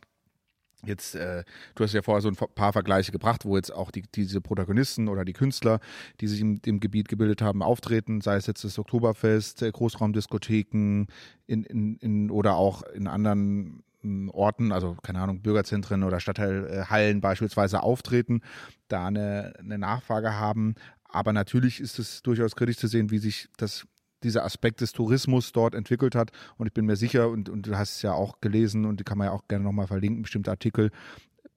jetzt, 0.86 1.16
äh, 1.16 1.44
du 1.76 1.84
hast 1.84 1.94
ja 1.94 2.02
vorher 2.02 2.22
so 2.22 2.30
ein 2.30 2.36
paar 2.36 2.74
Vergleiche 2.74 3.12
gebracht, 3.12 3.46
wo 3.46 3.56
jetzt 3.56 3.74
auch 3.74 3.92
die, 3.92 4.04
diese 4.14 4.42
Protagonisten 4.42 5.08
oder 5.08 5.26
die 5.26 5.34
Künstler, 5.34 5.80
die 6.22 6.28
sich 6.28 6.42
in 6.42 6.62
dem 6.62 6.80
Gebiet 6.80 7.08
gebildet 7.08 7.42
haben, 7.42 7.62
auftreten, 7.62 8.22
sei 8.22 8.36
es 8.36 8.48
jetzt 8.48 8.64
das 8.64 8.80
Oktoberfest, 8.80 9.62
äh, 9.62 9.72
Großraumdiskotheken 9.72 11.08
in, 11.48 11.64
in, 11.64 11.96
in, 11.98 12.32
oder 12.32 12.56
auch 12.56 12.84
in 12.84 13.08
anderen 13.08 13.84
m, 14.04 14.30
Orten, 14.30 14.72
also 14.72 14.96
keine 15.04 15.20
Ahnung, 15.20 15.42
Bürgerzentren 15.42 16.04
oder 16.04 16.20
Stadtteilhallen 16.20 17.22
beispielsweise 17.22 17.84
auftreten, 17.84 18.42
da 18.88 19.08
eine, 19.08 19.54
eine 19.60 19.78
Nachfrage 19.78 20.34
haben. 20.34 20.76
Aber 21.04 21.34
natürlich 21.34 21.80
ist 21.80 22.00
es 22.00 22.22
durchaus 22.22 22.56
kritisch 22.56 22.78
zu 22.78 22.88
sehen, 22.88 23.10
wie 23.12 23.18
sich 23.18 23.50
das 23.58 23.88
dieser 24.24 24.44
Aspekt 24.46 24.82
des 24.82 24.92
Tourismus 24.92 25.52
dort 25.52 25.76
entwickelt 25.76 26.16
hat. 26.16 26.32
Und 26.58 26.68
ich 26.68 26.74
bin 26.74 26.86
mir 26.86 26.96
sicher, 26.96 27.30
und, 27.30 27.50
und 27.50 27.68
du 27.68 27.78
hast 27.78 27.98
es 27.98 28.02
ja 28.02 28.14
auch 28.14 28.42
gelesen 28.42 28.86
und 28.86 29.00
die 29.00 29.04
kann 29.04 29.18
man 29.18 29.28
ja 29.28 29.34
auch 29.34 29.48
gerne 29.48 29.64
nochmal 29.64 29.88
verlinken, 29.88 30.24
bestimmte 30.24 30.52
Artikel, 30.52 30.92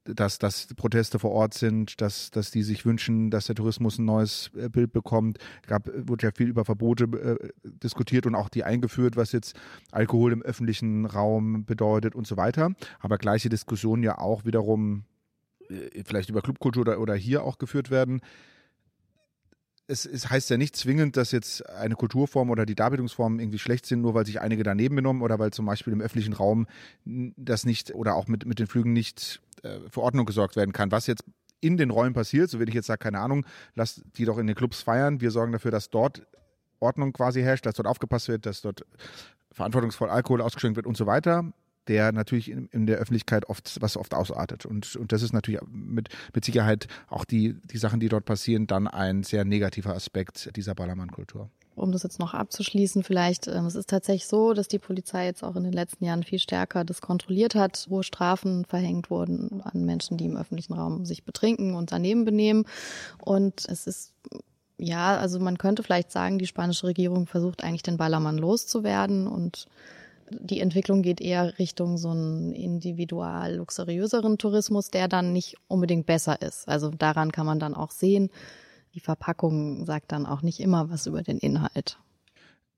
dass, 0.05 0.39
dass 0.39 0.67
Proteste 0.75 1.19
vor 1.19 1.31
Ort 1.31 1.55
sind, 1.55 2.01
dass, 2.01 2.31
dass 2.31 2.51
die 2.51 2.63
sich 2.63 2.85
wünschen, 2.85 3.31
dass 3.31 3.47
der 3.47 3.55
Tourismus 3.55 3.99
ein 3.99 4.05
neues 4.05 4.51
äh, 4.57 4.69
Bild 4.69 4.93
bekommt. 4.93 5.39
Gab, 5.67 5.89
wurde 5.95 6.27
ja 6.27 6.33
viel 6.35 6.49
über 6.49 6.65
Verbote 6.65 7.05
äh, 7.05 7.49
diskutiert 7.63 8.27
und 8.27 8.35
auch 8.35 8.49
die 8.49 8.65
eingeführt, 8.65 9.17
was 9.17 9.33
jetzt 9.33 9.55
Alkohol 9.93 10.33
im 10.33 10.43
öffentlichen 10.43 11.07
Raum 11.07 11.65
bedeutet 11.65 12.15
und 12.15 12.27
so 12.27 12.37
weiter. 12.37 12.73
Aber 12.99 13.19
gleiche 13.19 13.49
Diskussionen 13.49 14.03
ja 14.03 14.19
auch 14.19 14.45
wiederum 14.45 15.05
äh, 15.69 16.03
vielleicht 16.05 16.31
über 16.31 16.43
Clubkultur 16.43 16.83
oder, 16.83 17.01
oder 17.01 17.15
hier 17.15 17.45
auch 17.45 17.59
geführt 17.59 17.91
werden 17.91 18.23
es, 19.93 20.07
es 20.07 20.31
heißt 20.31 20.51
ja 20.51 20.57
nicht 20.57 20.75
zwingend, 20.75 21.17
dass 21.17 21.31
jetzt 21.31 21.69
eine 21.69 21.95
Kulturform 21.95 22.51
oder 22.51 22.65
die 22.67 22.75
Darbietungsformen 22.75 23.39
irgendwie 23.39 23.59
schlecht 23.59 23.87
sind, 23.87 24.01
nur 24.01 24.15
weil 24.15 24.27
sich 24.27 24.41
einige 24.41 24.63
daneben 24.63 24.97
benommen 24.97 25.23
oder 25.23 25.39
weil 25.39 25.53
zum 25.53 25.67
Beispiel 25.67 25.93
im 25.93 26.01
öffentlichen 26.01 26.33
Raum 26.33 26.67
das 27.05 27.65
nicht 27.65 27.95
oder 27.95 28.17
auch 28.17 28.27
mit, 28.27 28.47
mit 28.47 28.59
den 28.59 28.67
Flügen 28.67 28.93
nicht 28.93 29.41
äh, 29.63 29.79
für 29.91 30.01
Ordnung 30.01 30.25
gesorgt 30.25 30.57
werden 30.57 30.73
kann. 30.73 30.91
Was 30.91 31.07
jetzt 31.07 31.25
in 31.61 31.77
den 31.77 31.91
Räumen 31.91 32.15
passiert, 32.15 32.51
so 32.51 32.59
wenn 32.59 32.69
ich 32.69 32.75
jetzt 32.75 32.87
sage, 32.87 32.99
keine 32.99 33.21
Ahnung, 33.21 33.47
lasst 33.75 34.03
die 34.17 34.25
doch 34.25 34.39
in 34.39 34.47
den 34.47 34.57
Clubs 34.57 34.83
feiern. 34.83 35.21
Wir 35.21 35.31
sorgen 35.31 35.53
dafür, 35.53 35.71
dass 35.71 35.91
dort 35.91 36.27
Ordnung 36.81 37.13
quasi 37.13 37.43
herrscht, 37.43 37.67
dass 37.67 37.75
dort 37.75 37.87
aufgepasst 37.87 38.29
wird, 38.29 38.47
dass 38.47 38.63
dort 38.63 38.85
verantwortungsvoll 39.53 40.09
Alkohol 40.09 40.41
ausgeschenkt 40.41 40.77
wird 40.77 40.87
und 40.87 40.97
so 40.97 41.07
weiter 41.07 41.53
der 41.89 42.13
natürlich 42.13 42.51
in, 42.51 42.67
in, 42.67 42.87
der 42.87 42.99
Öffentlichkeit 42.99 43.49
oft, 43.49 43.81
was 43.81 43.97
oft 43.97 44.15
ausartet. 44.15 44.67
Und, 44.67 44.97
und 44.97 45.13
das 45.13 45.23
ist 45.23 45.33
natürlich 45.33 45.61
mit, 45.71 46.09
mit 46.35 46.45
Sicherheit 46.45 46.87
auch 47.09 47.25
die, 47.25 47.55
die 47.65 47.79
Sachen, 47.79 48.01
die 48.01 48.09
dort 48.09 48.25
passieren, 48.25 48.67
dann 48.67 48.87
ein 48.87 49.23
sehr 49.23 49.45
negativer 49.45 49.95
Aspekt 49.95 50.55
dieser 50.57 50.75
Ballermann-Kultur. 50.75 51.51
Um 51.75 51.91
das 51.91 52.03
jetzt 52.03 52.19
noch 52.19 52.35
abzuschließen, 52.35 53.03
vielleicht, 53.03 53.49
ähm, 53.49 53.65
es 53.65 53.75
ist 53.75 53.89
tatsächlich 53.89 54.27
so, 54.27 54.53
dass 54.53 54.69
die 54.69 54.79
Polizei 54.79 55.25
jetzt 55.25 55.43
auch 55.43 55.57
in 55.57 55.65
den 55.65 55.73
letzten 55.73 56.05
Jahren 56.05 56.23
viel 56.23 56.39
stärker 56.39 56.85
das 56.85 57.01
kontrolliert 57.01 57.55
hat, 57.55 57.87
wo 57.89 58.03
Strafen 58.03 58.67
verhängt 58.67 59.11
wurden 59.11 59.63
an 59.63 59.85
Menschen, 59.85 60.19
die 60.19 60.27
im 60.27 60.37
öffentlichen 60.37 60.75
Raum 60.75 61.07
sich 61.07 61.25
betrinken 61.25 61.75
und 61.75 61.91
daneben 61.91 62.27
benehmen. 62.27 62.65
Und 63.19 63.67
es 63.69 63.87
ist 63.87 64.13
ja, 64.83 65.17
also 65.17 65.39
man 65.39 65.59
könnte 65.59 65.83
vielleicht 65.83 66.11
sagen, 66.11 66.39
die 66.39 66.47
spanische 66.47 66.87
Regierung 66.87 67.27
versucht 67.27 67.63
eigentlich 67.63 67.83
den 67.83 67.97
Ballermann 67.97 68.37
loszuwerden 68.37 69.29
und 69.29 69.67
die 70.41 70.61
Entwicklung 70.61 71.03
geht 71.03 71.21
eher 71.21 71.59
Richtung 71.59 71.97
so 71.97 72.11
einen 72.11 72.53
individual 72.53 73.57
luxuriöseren 73.57 74.39
Tourismus, 74.39 74.91
der 74.91 75.09
dann 75.09 75.33
nicht 75.33 75.57
unbedingt 75.69 76.07
besser 76.07 76.41
ist. 76.43 76.69
Also 76.69 76.91
daran 76.91 77.33
kann 77.33 77.47
man 77.47 77.59
dann 77.59 77.75
auch 77.75 77.91
sehen, 77.91 78.31
die 78.95 79.01
Verpackung 79.01 79.87
sagt 79.87 80.13
dann 80.13 80.27
auch 80.27 80.43
nicht 80.43 80.61
immer 80.61 80.91
was 80.91 81.07
über 81.07 81.23
den 81.23 81.39
Inhalt. 81.39 81.99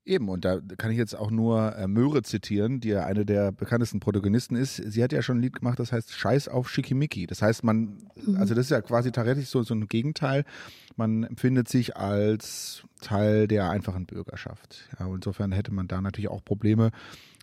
Eben, 0.07 0.29
und 0.29 0.45
da 0.45 0.59
kann 0.77 0.91
ich 0.91 0.97
jetzt 0.99 1.15
auch 1.15 1.31
nur 1.31 1.75
äh, 1.75 1.87
Möhre 1.87 2.21
zitieren, 2.21 2.79
die 2.79 2.89
ja 2.89 3.05
eine 3.05 3.25
der 3.25 3.51
bekanntesten 3.51 3.99
Protagonisten 3.99 4.55
ist. 4.55 4.75
Sie 4.75 5.03
hat 5.03 5.11
ja 5.11 5.23
schon 5.23 5.39
ein 5.39 5.41
Lied 5.41 5.55
gemacht, 5.55 5.79
das 5.79 5.91
heißt 5.91 6.13
Scheiß 6.13 6.47
auf 6.47 6.69
Schickimicki. 6.69 7.25
Das 7.25 7.41
heißt, 7.41 7.63
man, 7.63 7.97
mhm. 8.15 8.37
also 8.37 8.53
das 8.53 8.67
ist 8.67 8.69
ja 8.69 8.81
quasi 8.81 9.11
tatsächlich 9.11 9.49
so, 9.49 9.63
so 9.63 9.73
ein 9.73 9.87
Gegenteil. 9.87 10.45
Man 10.95 11.23
empfindet 11.23 11.67
sich 11.69 11.97
als 11.97 12.83
Teil 13.01 13.47
der 13.47 13.71
einfachen 13.71 14.05
Bürgerschaft. 14.05 14.87
Ja, 14.99 15.07
insofern 15.07 15.51
hätte 15.51 15.73
man 15.73 15.87
da 15.87 15.99
natürlich 16.01 16.29
auch 16.29 16.45
Probleme, 16.45 16.91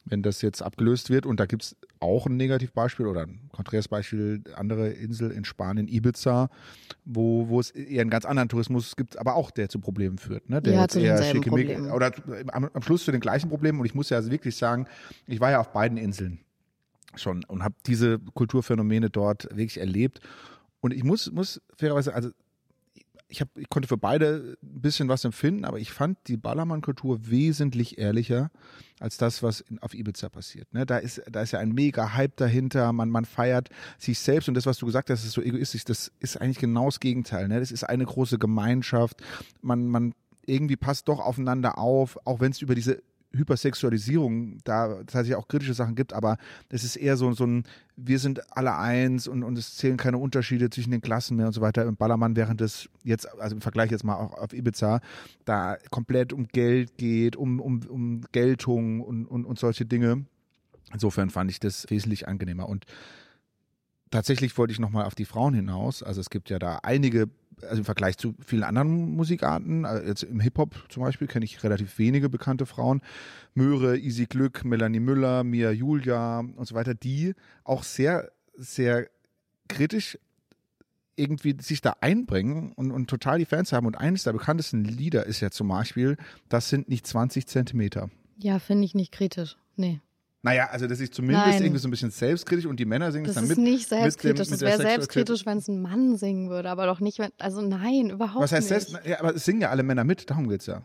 wenn 0.04 0.22
das 0.22 0.42
jetzt 0.42 0.62
abgelöst 0.62 1.10
wird. 1.10 1.26
Und 1.26 1.40
da 1.40 1.46
gibt 1.46 1.62
es 1.62 1.76
auch 2.00 2.26
ein 2.26 2.36
Negativbeispiel 2.36 3.06
oder 3.06 3.22
ein 3.22 3.48
konträres 3.52 3.88
Beispiel, 3.88 4.42
andere 4.54 4.90
Insel 4.90 5.30
in 5.30 5.44
Spanien, 5.44 5.88
Ibiza, 5.88 6.50
wo, 7.04 7.48
wo 7.48 7.60
es 7.60 7.70
eher 7.70 8.00
einen 8.00 8.10
ganz 8.10 8.24
anderen 8.24 8.48
Tourismus 8.48 8.96
gibt, 8.96 9.18
aber 9.18 9.34
auch 9.34 9.50
der 9.50 9.68
zu 9.68 9.78
Problemen 9.78 10.18
führt. 10.18 10.48
Ne? 10.50 10.60
Der 10.60 10.74
ja, 10.74 10.88
zu 10.88 11.00
eher 11.00 11.16
Problemen. 11.40 11.90
Oder 11.90 12.12
am, 12.52 12.70
am, 12.72 12.82
Schluss 12.82 13.04
zu 13.04 13.12
den 13.12 13.20
gleichen 13.20 13.48
Problemen. 13.48 13.78
Und 13.78 13.86
ich 13.86 13.94
muss 13.94 14.10
ja 14.10 14.16
also 14.16 14.30
wirklich 14.30 14.56
sagen, 14.56 14.86
ich 15.26 15.40
war 15.40 15.50
ja 15.50 15.60
auf 15.60 15.72
beiden 15.72 15.98
Inseln 15.98 16.40
schon 17.14 17.44
und 17.44 17.62
habe 17.62 17.74
diese 17.86 18.18
Kulturphänomene 18.18 19.10
dort 19.10 19.48
wirklich 19.50 19.78
erlebt. 19.78 20.20
Und 20.80 20.92
ich 20.92 21.04
muss, 21.04 21.30
muss 21.30 21.60
fairerweise, 21.76 22.14
also 22.14 22.30
ich, 23.32 23.40
hab, 23.40 23.48
ich 23.56 23.68
konnte 23.70 23.88
für 23.88 23.96
beide 23.96 24.56
ein 24.62 24.80
bisschen 24.82 25.08
was 25.08 25.24
empfinden, 25.24 25.64
aber 25.64 25.78
ich 25.78 25.90
fand 25.90 26.18
die 26.28 26.36
Ballermann-Kultur 26.36 27.30
wesentlich 27.30 27.98
ehrlicher 27.98 28.50
als 29.00 29.16
das, 29.16 29.42
was 29.42 29.60
in, 29.60 29.78
auf 29.80 29.94
Ibiza 29.94 30.28
passiert. 30.28 30.72
Ne? 30.74 30.84
Da, 30.84 30.98
ist, 30.98 31.22
da 31.30 31.40
ist 31.40 31.52
ja 31.52 31.58
ein 31.58 31.72
mega 31.72 32.12
Hype 32.12 32.36
dahinter, 32.36 32.92
man, 32.92 33.08
man 33.08 33.24
feiert 33.24 33.70
sich 33.98 34.18
selbst 34.18 34.48
und 34.48 34.54
das, 34.54 34.66
was 34.66 34.76
du 34.76 34.86
gesagt 34.86 35.08
hast, 35.08 35.24
ist 35.24 35.32
so 35.32 35.40
egoistisch, 35.40 35.84
das 35.84 36.12
ist 36.20 36.40
eigentlich 36.40 36.58
genau 36.58 36.84
das 36.84 37.00
Gegenteil. 37.00 37.48
Ne? 37.48 37.58
Das 37.58 37.72
ist 37.72 37.84
eine 37.84 38.04
große 38.04 38.38
Gemeinschaft, 38.38 39.22
man, 39.62 39.86
man 39.86 40.14
irgendwie 40.44 40.76
passt 40.76 41.08
doch 41.08 41.18
aufeinander 41.18 41.78
auf, 41.78 42.18
auch 42.26 42.40
wenn 42.40 42.52
es 42.52 42.60
über 42.60 42.74
diese 42.74 43.02
Hypersexualisierung 43.34 44.58
da 44.64 44.96
tatsächlich 44.98 45.36
auch 45.36 45.48
kritische 45.48 45.74
Sachen 45.74 45.94
gibt, 45.94 46.12
aber 46.12 46.36
es 46.68 46.84
ist 46.84 46.96
eher 46.96 47.16
so, 47.16 47.32
so 47.32 47.44
ein, 47.44 47.64
wir 47.96 48.18
sind 48.18 48.56
alle 48.56 48.76
eins 48.76 49.28
und, 49.28 49.42
und 49.42 49.56
es 49.58 49.76
zählen 49.76 49.96
keine 49.96 50.18
Unterschiede 50.18 50.70
zwischen 50.70 50.90
den 50.90 51.00
Klassen 51.00 51.36
mehr 51.36 51.46
und 51.46 51.52
so 51.52 51.60
weiter. 51.60 51.84
Im 51.84 51.96
Ballermann, 51.96 52.36
während 52.36 52.60
es 52.60 52.88
jetzt, 53.04 53.28
also 53.40 53.56
im 53.56 53.62
Vergleich 53.62 53.90
jetzt 53.90 54.04
mal 54.04 54.16
auch 54.16 54.34
auf 54.34 54.52
Ibiza, 54.52 55.00
da 55.44 55.76
komplett 55.90 56.32
um 56.32 56.48
Geld 56.48 56.96
geht, 56.96 57.36
um, 57.36 57.60
um, 57.60 57.80
um 57.88 58.20
Geltung 58.32 59.00
und, 59.00 59.26
und, 59.26 59.44
und 59.44 59.58
solche 59.58 59.86
Dinge. 59.86 60.24
Insofern 60.92 61.30
fand 61.30 61.50
ich 61.50 61.60
das 61.60 61.86
wesentlich 61.88 62.28
angenehmer. 62.28 62.68
Und 62.68 62.84
tatsächlich 64.10 64.56
wollte 64.58 64.72
ich 64.72 64.78
nochmal 64.78 65.06
auf 65.06 65.14
die 65.14 65.24
Frauen 65.24 65.54
hinaus. 65.54 66.02
Also 66.02 66.20
es 66.20 66.30
gibt 66.30 66.50
ja 66.50 66.58
da 66.58 66.80
einige 66.82 67.28
also 67.62 67.78
im 67.78 67.84
Vergleich 67.84 68.18
zu 68.18 68.34
vielen 68.44 68.64
anderen 68.64 69.14
Musikarten, 69.14 69.84
also 69.84 70.06
jetzt 70.06 70.22
im 70.22 70.40
Hip-Hop 70.40 70.74
zum 70.88 71.02
Beispiel, 71.02 71.28
kenne 71.28 71.44
ich 71.44 71.62
relativ 71.62 71.98
wenige 71.98 72.28
bekannte 72.28 72.66
Frauen. 72.66 73.02
Möhre, 73.54 73.98
Easy 73.98 74.26
Glück, 74.26 74.64
Melanie 74.64 75.00
Müller, 75.00 75.44
Mia 75.44 75.70
Julia 75.70 76.40
und 76.40 76.66
so 76.66 76.74
weiter, 76.74 76.94
die 76.94 77.34
auch 77.64 77.82
sehr, 77.82 78.30
sehr 78.56 79.08
kritisch 79.68 80.18
irgendwie 81.16 81.56
sich 81.60 81.80
da 81.80 81.96
einbringen 82.00 82.72
und, 82.72 82.90
und 82.90 83.08
total 83.08 83.38
die 83.38 83.44
Fans 83.44 83.72
haben. 83.72 83.86
Und 83.86 83.96
eines 83.96 84.24
der 84.24 84.32
bekanntesten 84.32 84.84
Lieder 84.84 85.26
ist 85.26 85.40
ja 85.40 85.50
zum 85.50 85.68
Beispiel, 85.68 86.16
das 86.48 86.68
sind 86.68 86.88
nicht 86.88 87.06
20 87.06 87.46
Zentimeter. 87.46 88.10
Ja, 88.38 88.58
finde 88.58 88.84
ich 88.84 88.94
nicht 88.94 89.12
kritisch. 89.12 89.56
Nee. 89.76 90.00
Naja, 90.44 90.68
also 90.70 90.88
das 90.88 90.98
ist 90.98 91.14
zumindest 91.14 91.46
Nein. 91.46 91.62
irgendwie 91.62 91.78
so 91.78 91.86
ein 91.86 91.92
bisschen 91.92 92.10
selbstkritisch 92.10 92.66
und 92.66 92.78
die 92.80 92.84
Männer 92.84 93.12
singen 93.12 93.26
es 93.26 93.34
dann 93.34 93.44
mit. 93.44 93.52
Das 93.52 93.58
ist 93.58 93.64
nicht 93.64 93.88
selbstkritisch. 93.88 94.48
Dem, 94.48 94.50
das 94.50 94.60
wäre 94.60 94.82
selbstkritisch, 94.82 95.46
wenn 95.46 95.58
es 95.58 95.68
ein 95.68 95.80
Mann 95.80 96.16
singen 96.16 96.50
würde, 96.50 96.68
aber 96.68 96.86
doch 96.86 96.98
nicht, 96.98 97.20
wenn, 97.20 97.30
also 97.38 97.60
nein, 97.60 98.10
überhaupt 98.10 98.40
nicht. 98.40 98.42
Was 98.42 98.52
heißt 98.52 98.70
nicht. 98.70 98.88
Selbst, 98.90 99.06
ja, 99.06 99.20
aber 99.20 99.36
es 99.36 99.44
singen 99.44 99.60
ja 99.60 99.70
alle 99.70 99.84
Männer 99.84 100.02
mit, 100.02 100.28
darum 100.28 100.48
geht's 100.48 100.66
ja. 100.66 100.82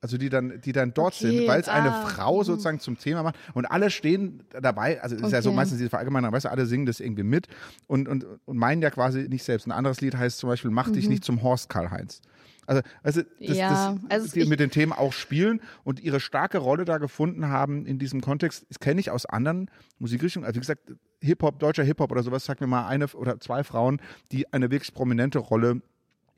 Also 0.00 0.18
die 0.18 0.30
dann, 0.30 0.60
die 0.62 0.72
dann 0.72 0.92
dort 0.94 1.14
okay, 1.14 1.38
sind, 1.38 1.48
weil 1.48 1.60
es 1.60 1.68
ah, 1.68 1.74
eine 1.74 1.90
Frau 2.08 2.38
hm. 2.38 2.44
sozusagen 2.44 2.80
zum 2.80 2.98
Thema 2.98 3.22
macht 3.22 3.36
und 3.52 3.66
alle 3.66 3.90
stehen 3.90 4.42
dabei, 4.50 5.02
also 5.02 5.14
es 5.14 5.20
okay. 5.20 5.28
ist 5.28 5.32
ja 5.32 5.42
so 5.42 5.52
meistens 5.52 5.78
diese 5.78 5.90
Verallgemeinerung, 5.90 6.34
weißt 6.34 6.46
du, 6.46 6.50
alle 6.50 6.66
singen 6.66 6.86
das 6.86 7.00
irgendwie 7.00 7.22
mit 7.22 7.48
und, 7.86 8.08
und, 8.08 8.26
und 8.44 8.56
meinen 8.56 8.80
ja 8.80 8.90
quasi 8.90 9.28
nicht 9.28 9.44
selbst. 9.44 9.66
Ein 9.66 9.72
anderes 9.72 10.00
Lied 10.00 10.16
heißt 10.16 10.38
zum 10.38 10.48
Beispiel, 10.48 10.70
mach 10.70 10.88
mhm. 10.88 10.94
dich 10.94 11.08
nicht 11.08 11.24
zum 11.24 11.42
Horst 11.42 11.68
Karl-Heinz. 11.68 12.22
Also, 12.66 12.82
also, 13.02 13.22
das, 13.40 13.56
ja, 13.56 13.94
das, 13.94 14.10
also 14.10 14.32
die 14.34 14.46
mit 14.46 14.60
den 14.60 14.70
Themen 14.70 14.92
auch 14.92 15.12
spielen 15.12 15.60
und 15.84 16.00
ihre 16.00 16.20
starke 16.20 16.58
Rolle 16.58 16.84
da 16.84 16.98
gefunden 16.98 17.48
haben 17.48 17.86
in 17.86 17.98
diesem 17.98 18.20
Kontext, 18.20 18.66
das 18.68 18.80
kenne 18.80 19.00
ich 19.00 19.10
aus 19.10 19.26
anderen 19.26 19.70
Musikrichtungen. 19.98 20.46
Also 20.46 20.56
wie 20.56 20.60
gesagt, 20.60 20.92
Hip-Hop, 21.20 21.58
deutscher 21.58 21.84
Hip-Hop 21.84 22.10
oder 22.10 22.22
sowas, 22.22 22.44
sag 22.44 22.60
mir 22.60 22.66
mal 22.66 22.86
eine 22.86 23.06
oder 23.08 23.40
zwei 23.40 23.64
Frauen, 23.64 24.00
die 24.32 24.52
eine 24.52 24.70
wirklich 24.70 24.92
prominente 24.92 25.38
Rolle 25.38 25.82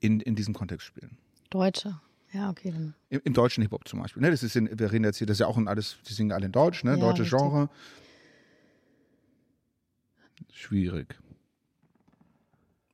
in, 0.01 0.21
in 0.21 0.35
diesem 0.35 0.55
Kontext 0.55 0.87
spielen. 0.87 1.17
Deutsche. 1.51 2.01
Ja, 2.33 2.51
okay. 2.51 2.71
Dann. 2.71 2.95
Im, 3.09 3.21
Im, 3.25 3.33
deutschen 3.33 3.62
Hip-Hop 3.62 3.89
zum 3.89 4.01
Beispiel. 4.01 4.23
Ne? 4.23 4.31
Das 4.31 4.43
ist 4.43 4.57
in, 4.57 4.69
wir 4.79 4.93
reden 4.93 5.05
jetzt 5.05 5.19
hier, 5.19 5.27
das 5.27 5.37
ist 5.37 5.41
ja 5.41 5.47
auch 5.47 5.57
in 5.57 5.69
alles, 5.69 5.97
die 6.09 6.12
singen 6.12 6.33
alle 6.33 6.47
in 6.47 6.53
Deutsch, 6.53 6.85
ne? 6.85 6.93
Ja, 6.93 6.97
Deutsches 6.97 7.33
richtig. 7.33 7.39
Genre. 7.39 7.71
Schwierig. 10.53 11.17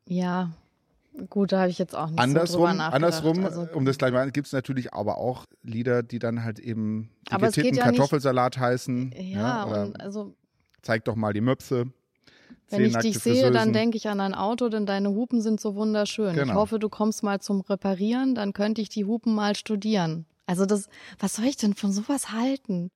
Ja, 0.07 0.53
Gut, 1.29 1.53
da 1.53 1.61
habe 1.61 1.71
ich 1.71 1.79
jetzt 1.79 1.95
auch 1.95 2.09
nicht 2.09 2.19
andersrum, 2.19 2.47
so 2.47 2.59
drüber 2.59 2.75
nachgedacht. 2.75 2.95
Andersrum, 2.95 3.45
also, 3.45 3.69
um 3.75 3.85
das 3.85 3.99
gleich 3.99 4.13
mal, 4.13 4.31
gibt 4.31 4.47
es 4.47 4.53
natürlich 4.53 4.95
aber 4.95 5.19
auch 5.19 5.47
Lieder, 5.63 6.03
die 6.03 6.19
dann 6.19 6.43
halt 6.43 6.59
eben 6.59 7.11
die 7.31 7.61
ja 7.75 7.85
Kartoffelsalat 7.85 8.55
nicht, 8.55 8.61
heißen. 8.61 9.15
Ja, 9.19 9.41
ja 9.41 9.63
und 9.65 10.01
also 10.01 10.35
zeig 10.81 11.05
doch 11.05 11.15
mal 11.15 11.33
die 11.33 11.41
Möpse. 11.41 11.93
Wenn 12.71 12.85
ich 12.87 12.97
dich 12.97 13.19
sehe, 13.19 13.35
Friseusen. 13.35 13.53
dann 13.53 13.73
denke 13.75 13.99
ich 13.99 14.09
an 14.09 14.21
ein 14.21 14.35
Auto, 14.35 14.71
denn 14.71 14.87
deine 14.87 15.11
Hupen 15.11 15.43
sind 15.43 15.61
so 15.61 15.75
wunderschön. 15.75 16.35
Genau. 16.35 16.53
Ich 16.53 16.55
hoffe, 16.55 16.79
du 16.79 16.89
kommst 16.89 17.23
mal 17.23 17.41
zum 17.41 17.61
Reparieren, 17.61 18.35
dann 18.35 18.55
könnte 18.55 18.81
ich 18.81 18.89
die 18.89 19.05
Hupen 19.05 19.35
mal 19.35 19.55
studieren. 19.55 20.25
Also 20.47 20.65
das, 20.65 20.89
was 21.19 21.35
soll 21.35 21.45
ich 21.45 21.57
denn 21.57 21.75
von 21.75 21.93
sowas 21.93 22.33
halten? 22.33 22.91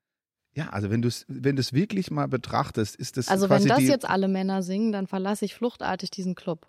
Ja, 0.55 0.71
also 0.71 0.91
wenn 0.91 1.03
du 1.03 1.09
es 1.09 1.27
wenn 1.29 1.55
du's 1.57 1.75
wirklich 1.75 2.11
mal 2.11 2.29
betrachtest, 2.29 2.97
ist 2.97 3.19
das 3.19 3.29
Also 3.29 3.51
wenn 3.51 3.67
das 3.67 3.83
jetzt 3.83 4.09
alle 4.09 4.27
Männer 4.27 4.63
singen, 4.63 4.91
dann 4.91 5.07
verlasse 5.07 5.45
ich 5.45 5.55
fluchtartig 5.55 6.11
diesen 6.11 6.35
Club. 6.35 6.67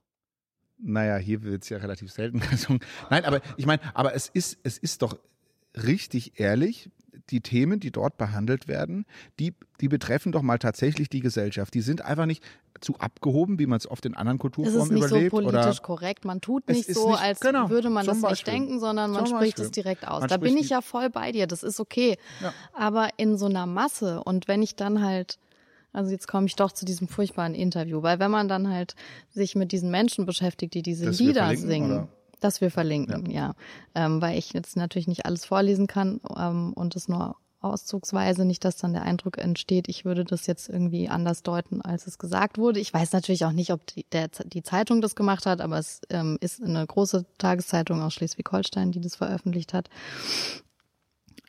Naja, 0.79 1.17
hier 1.17 1.43
wird 1.43 1.63
es 1.63 1.69
ja 1.69 1.77
relativ 1.77 2.11
selten 2.11 2.39
gesungen. 2.51 2.81
Nein, 3.09 3.25
aber 3.25 3.41
ich 3.57 3.65
meine, 3.65 3.81
aber 3.93 4.13
es 4.13 4.29
ist, 4.29 4.57
es 4.63 4.77
ist 4.77 5.01
doch 5.01 5.17
richtig 5.75 6.39
ehrlich, 6.39 6.89
die 7.29 7.41
Themen, 7.41 7.79
die 7.79 7.91
dort 7.91 8.17
behandelt 8.17 8.67
werden, 8.67 9.05
die, 9.39 9.53
die 9.81 9.87
betreffen 9.87 10.31
doch 10.31 10.41
mal 10.41 10.59
tatsächlich 10.59 11.09
die 11.09 11.19
Gesellschaft. 11.19 11.73
Die 11.73 11.81
sind 11.81 12.01
einfach 12.01 12.25
nicht 12.25 12.43
zu 12.79 12.97
abgehoben, 12.99 13.59
wie 13.59 13.65
man 13.65 13.77
es 13.77 13.89
oft 13.89 14.05
in 14.05 14.15
anderen 14.15 14.37
Kulturformen 14.37 14.97
überlebt. 14.97 15.03
Es 15.03 15.11
ist 15.11 15.21
nicht 15.21 15.31
so 15.31 15.51
politisch 15.51 15.81
korrekt. 15.81 16.25
Man 16.25 16.41
tut 16.41 16.67
nicht 16.69 16.93
so, 16.93 17.09
nicht, 17.11 17.21
als 17.21 17.39
genau, 17.39 17.69
würde 17.69 17.89
man 17.89 18.05
das 18.05 18.21
nicht 18.21 18.47
denken, 18.47 18.79
sondern 18.79 19.11
man 19.11 19.25
zum 19.25 19.37
spricht 19.37 19.57
Beispiel. 19.57 19.65
es 19.65 19.71
direkt 19.71 20.07
aus. 20.07 20.21
Man 20.21 20.29
da 20.29 20.37
bin 20.37 20.57
ich 20.57 20.69
ja 20.69 20.81
voll 20.81 21.09
bei 21.09 21.31
dir. 21.31 21.47
Das 21.47 21.63
ist 21.63 21.79
okay. 21.79 22.17
Ja. 22.41 22.53
Aber 22.73 23.09
in 23.17 23.37
so 23.37 23.47
einer 23.47 23.65
Masse 23.65 24.23
und 24.23 24.47
wenn 24.47 24.61
ich 24.61 24.75
dann 24.75 25.03
halt 25.03 25.39
also 25.97 26.11
jetzt 26.11 26.27
komme 26.27 26.45
ich 26.45 26.55
doch 26.55 26.71
zu 26.71 26.85
diesem 26.85 27.07
furchtbaren 27.07 27.55
Interview, 27.55 28.03
weil 28.03 28.19
wenn 28.19 28.29
man 28.29 28.47
dann 28.47 28.69
halt 28.69 28.95
sich 29.31 29.55
mit 29.55 29.71
diesen 29.71 29.89
Menschen 29.89 30.27
beschäftigt, 30.27 30.75
die 30.75 30.83
diese 30.83 31.07
das 31.07 31.19
Lieder 31.19 31.55
singen, 31.55 31.91
oder? 31.91 32.07
das 32.39 32.61
wir 32.61 32.69
verlinken, 32.69 33.25
ja, 33.31 33.55
ja. 33.95 34.05
Ähm, 34.05 34.21
weil 34.21 34.37
ich 34.37 34.53
jetzt 34.53 34.77
natürlich 34.77 35.07
nicht 35.07 35.25
alles 35.25 35.43
vorlesen 35.43 35.87
kann 35.87 36.21
ähm, 36.37 36.73
und 36.73 36.95
es 36.95 37.07
nur 37.07 37.35
auszugsweise, 37.61 38.45
nicht, 38.45 38.63
dass 38.63 38.77
dann 38.77 38.93
der 38.93 39.01
Eindruck 39.01 39.39
entsteht, 39.39 39.87
ich 39.87 40.05
würde 40.05 40.23
das 40.23 40.45
jetzt 40.45 40.69
irgendwie 40.69 41.09
anders 41.09 41.41
deuten, 41.41 41.81
als 41.81 42.05
es 42.05 42.19
gesagt 42.19 42.59
wurde. 42.59 42.79
Ich 42.79 42.93
weiß 42.93 43.13
natürlich 43.13 43.45
auch 43.45 43.51
nicht, 43.51 43.71
ob 43.71 43.83
die, 43.87 44.05
der, 44.11 44.29
die 44.45 44.61
Zeitung 44.61 45.01
das 45.01 45.15
gemacht 45.15 45.47
hat, 45.47 45.61
aber 45.61 45.79
es 45.79 46.01
ähm, 46.11 46.37
ist 46.41 46.61
eine 46.61 46.85
große 46.85 47.25
Tageszeitung 47.39 48.03
aus 48.03 48.13
Schleswig-Holstein, 48.13 48.91
die 48.91 49.01
das 49.01 49.15
veröffentlicht 49.15 49.73
hat. 49.73 49.89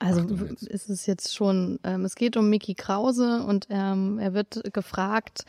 Also 0.01 0.21
ist 0.67 0.89
es 0.89 1.07
jetzt 1.07 1.35
schon, 1.35 1.81
ähm, 1.83 2.05
es 2.05 2.15
geht 2.15 2.37
um 2.37 2.49
Mickey 2.49 2.75
Krause 2.75 3.43
und 3.43 3.67
ähm, 3.71 4.19
er 4.19 4.33
wird 4.33 4.73
gefragt, 4.73 5.45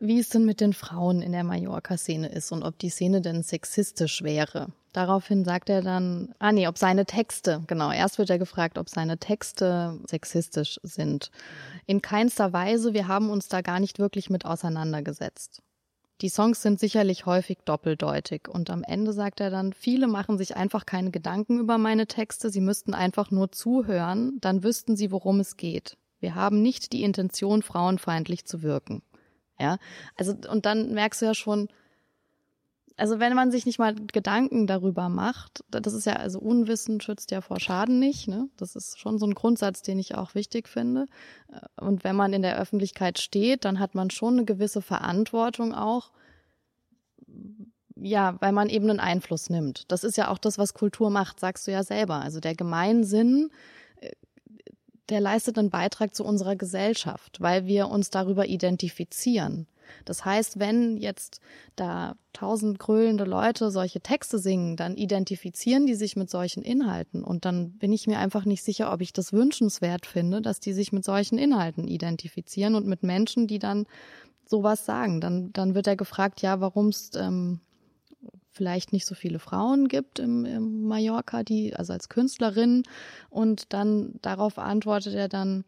wie 0.00 0.18
es 0.18 0.28
denn 0.28 0.44
mit 0.44 0.60
den 0.60 0.72
Frauen 0.72 1.22
in 1.22 1.32
der 1.32 1.44
Mallorca-Szene 1.44 2.28
ist 2.28 2.52
und 2.52 2.62
ob 2.62 2.78
die 2.78 2.90
Szene 2.90 3.20
denn 3.20 3.42
sexistisch 3.42 4.22
wäre. 4.22 4.68
Daraufhin 4.92 5.44
sagt 5.44 5.70
er 5.70 5.82
dann, 5.82 6.34
ah 6.38 6.52
nee, 6.52 6.68
ob 6.68 6.78
seine 6.78 7.04
Texte, 7.04 7.62
genau, 7.66 7.90
erst 7.90 8.18
wird 8.18 8.30
er 8.30 8.38
gefragt, 8.38 8.78
ob 8.78 8.88
seine 8.88 9.18
Texte 9.18 9.98
sexistisch 10.06 10.78
sind. 10.82 11.30
In 11.86 12.00
keinster 12.00 12.52
Weise, 12.52 12.94
wir 12.94 13.08
haben 13.08 13.28
uns 13.28 13.48
da 13.48 13.60
gar 13.60 13.80
nicht 13.80 13.98
wirklich 13.98 14.30
mit 14.30 14.44
auseinandergesetzt. 14.44 15.62
Die 16.20 16.28
Songs 16.28 16.62
sind 16.62 16.78
sicherlich 16.78 17.26
häufig 17.26 17.58
doppeldeutig 17.64 18.48
und 18.48 18.70
am 18.70 18.84
Ende 18.84 19.12
sagt 19.12 19.40
er 19.40 19.50
dann, 19.50 19.72
viele 19.72 20.06
machen 20.06 20.38
sich 20.38 20.56
einfach 20.56 20.86
keine 20.86 21.10
Gedanken 21.10 21.58
über 21.58 21.76
meine 21.76 22.06
Texte, 22.06 22.50
sie 22.50 22.60
müssten 22.60 22.94
einfach 22.94 23.30
nur 23.30 23.50
zuhören, 23.50 24.38
dann 24.40 24.62
wüssten 24.62 24.96
sie, 24.96 25.10
worum 25.10 25.40
es 25.40 25.56
geht. 25.56 25.96
Wir 26.20 26.36
haben 26.36 26.62
nicht 26.62 26.92
die 26.92 27.02
Intention, 27.02 27.62
frauenfeindlich 27.62 28.46
zu 28.46 28.62
wirken. 28.62 29.02
Ja, 29.58 29.78
also 30.16 30.34
und 30.50 30.66
dann 30.66 30.92
merkst 30.94 31.22
du 31.22 31.26
ja 31.26 31.34
schon, 31.34 31.68
also 32.96 33.18
wenn 33.18 33.34
man 33.34 33.50
sich 33.50 33.66
nicht 33.66 33.78
mal 33.78 33.94
Gedanken 33.94 34.66
darüber 34.66 35.08
macht, 35.08 35.64
das 35.70 35.94
ist 35.94 36.06
ja, 36.06 36.14
also 36.14 36.38
Unwissen 36.38 37.00
schützt 37.00 37.32
ja 37.32 37.40
vor 37.40 37.58
Schaden 37.58 37.98
nicht, 37.98 38.28
ne? 38.28 38.48
Das 38.56 38.76
ist 38.76 39.00
schon 39.00 39.18
so 39.18 39.26
ein 39.26 39.34
Grundsatz, 39.34 39.82
den 39.82 39.98
ich 39.98 40.14
auch 40.14 40.34
wichtig 40.36 40.68
finde. 40.68 41.06
Und 41.76 42.04
wenn 42.04 42.14
man 42.14 42.32
in 42.32 42.42
der 42.42 42.56
Öffentlichkeit 42.58 43.18
steht, 43.18 43.64
dann 43.64 43.80
hat 43.80 43.96
man 43.96 44.10
schon 44.10 44.34
eine 44.34 44.44
gewisse 44.44 44.80
Verantwortung 44.80 45.74
auch, 45.74 46.12
ja, 47.96 48.36
weil 48.40 48.52
man 48.52 48.68
eben 48.68 48.88
einen 48.90 49.00
Einfluss 49.00 49.50
nimmt. 49.50 49.90
Das 49.90 50.04
ist 50.04 50.16
ja 50.16 50.28
auch 50.28 50.38
das, 50.38 50.58
was 50.58 50.74
Kultur 50.74 51.10
macht, 51.10 51.40
sagst 51.40 51.66
du 51.66 51.72
ja 51.72 51.82
selber. 51.82 52.20
Also 52.20 52.38
der 52.38 52.54
Gemeinsinn, 52.54 53.50
äh, 54.00 54.10
der 55.08 55.20
leistet 55.20 55.58
einen 55.58 55.70
Beitrag 55.70 56.14
zu 56.14 56.24
unserer 56.24 56.54
Gesellschaft, 56.54 57.40
weil 57.40 57.66
wir 57.66 57.88
uns 57.88 58.10
darüber 58.10 58.46
identifizieren. 58.46 59.66
Das 60.04 60.24
heißt, 60.24 60.58
wenn 60.58 60.96
jetzt 60.96 61.40
da 61.76 62.16
tausend 62.32 62.78
grölende 62.78 63.24
Leute 63.24 63.70
solche 63.70 64.00
Texte 64.00 64.38
singen, 64.38 64.76
dann 64.76 64.96
identifizieren 64.96 65.86
die 65.86 65.94
sich 65.94 66.16
mit 66.16 66.30
solchen 66.30 66.62
Inhalten. 66.62 67.24
Und 67.24 67.44
dann 67.44 67.72
bin 67.72 67.92
ich 67.92 68.06
mir 68.06 68.18
einfach 68.18 68.44
nicht 68.44 68.62
sicher, 68.62 68.92
ob 68.92 69.00
ich 69.00 69.12
das 69.12 69.32
wünschenswert 69.32 70.06
finde, 70.06 70.42
dass 70.42 70.60
die 70.60 70.72
sich 70.72 70.92
mit 70.92 71.04
solchen 71.04 71.38
Inhalten 71.38 71.86
identifizieren 71.86 72.74
und 72.74 72.86
mit 72.86 73.02
Menschen, 73.02 73.46
die 73.46 73.58
dann 73.58 73.86
sowas 74.46 74.84
sagen. 74.84 75.20
Dann, 75.20 75.52
dann 75.52 75.74
wird 75.74 75.86
er 75.86 75.96
gefragt, 75.96 76.42
ja, 76.42 76.60
warum 76.60 76.88
es 76.88 77.10
ähm, 77.16 77.60
vielleicht 78.54 78.92
nicht 78.92 79.06
so 79.06 79.14
viele 79.14 79.38
Frauen 79.38 79.88
gibt 79.88 80.18
im, 80.18 80.44
im 80.44 80.84
Mallorca, 80.84 81.42
die, 81.42 81.74
also 81.74 81.92
als 81.92 82.08
Künstlerin. 82.08 82.84
Und 83.28 83.72
dann 83.72 84.14
darauf 84.22 84.58
antwortet 84.58 85.14
er 85.14 85.28
dann, 85.28 85.64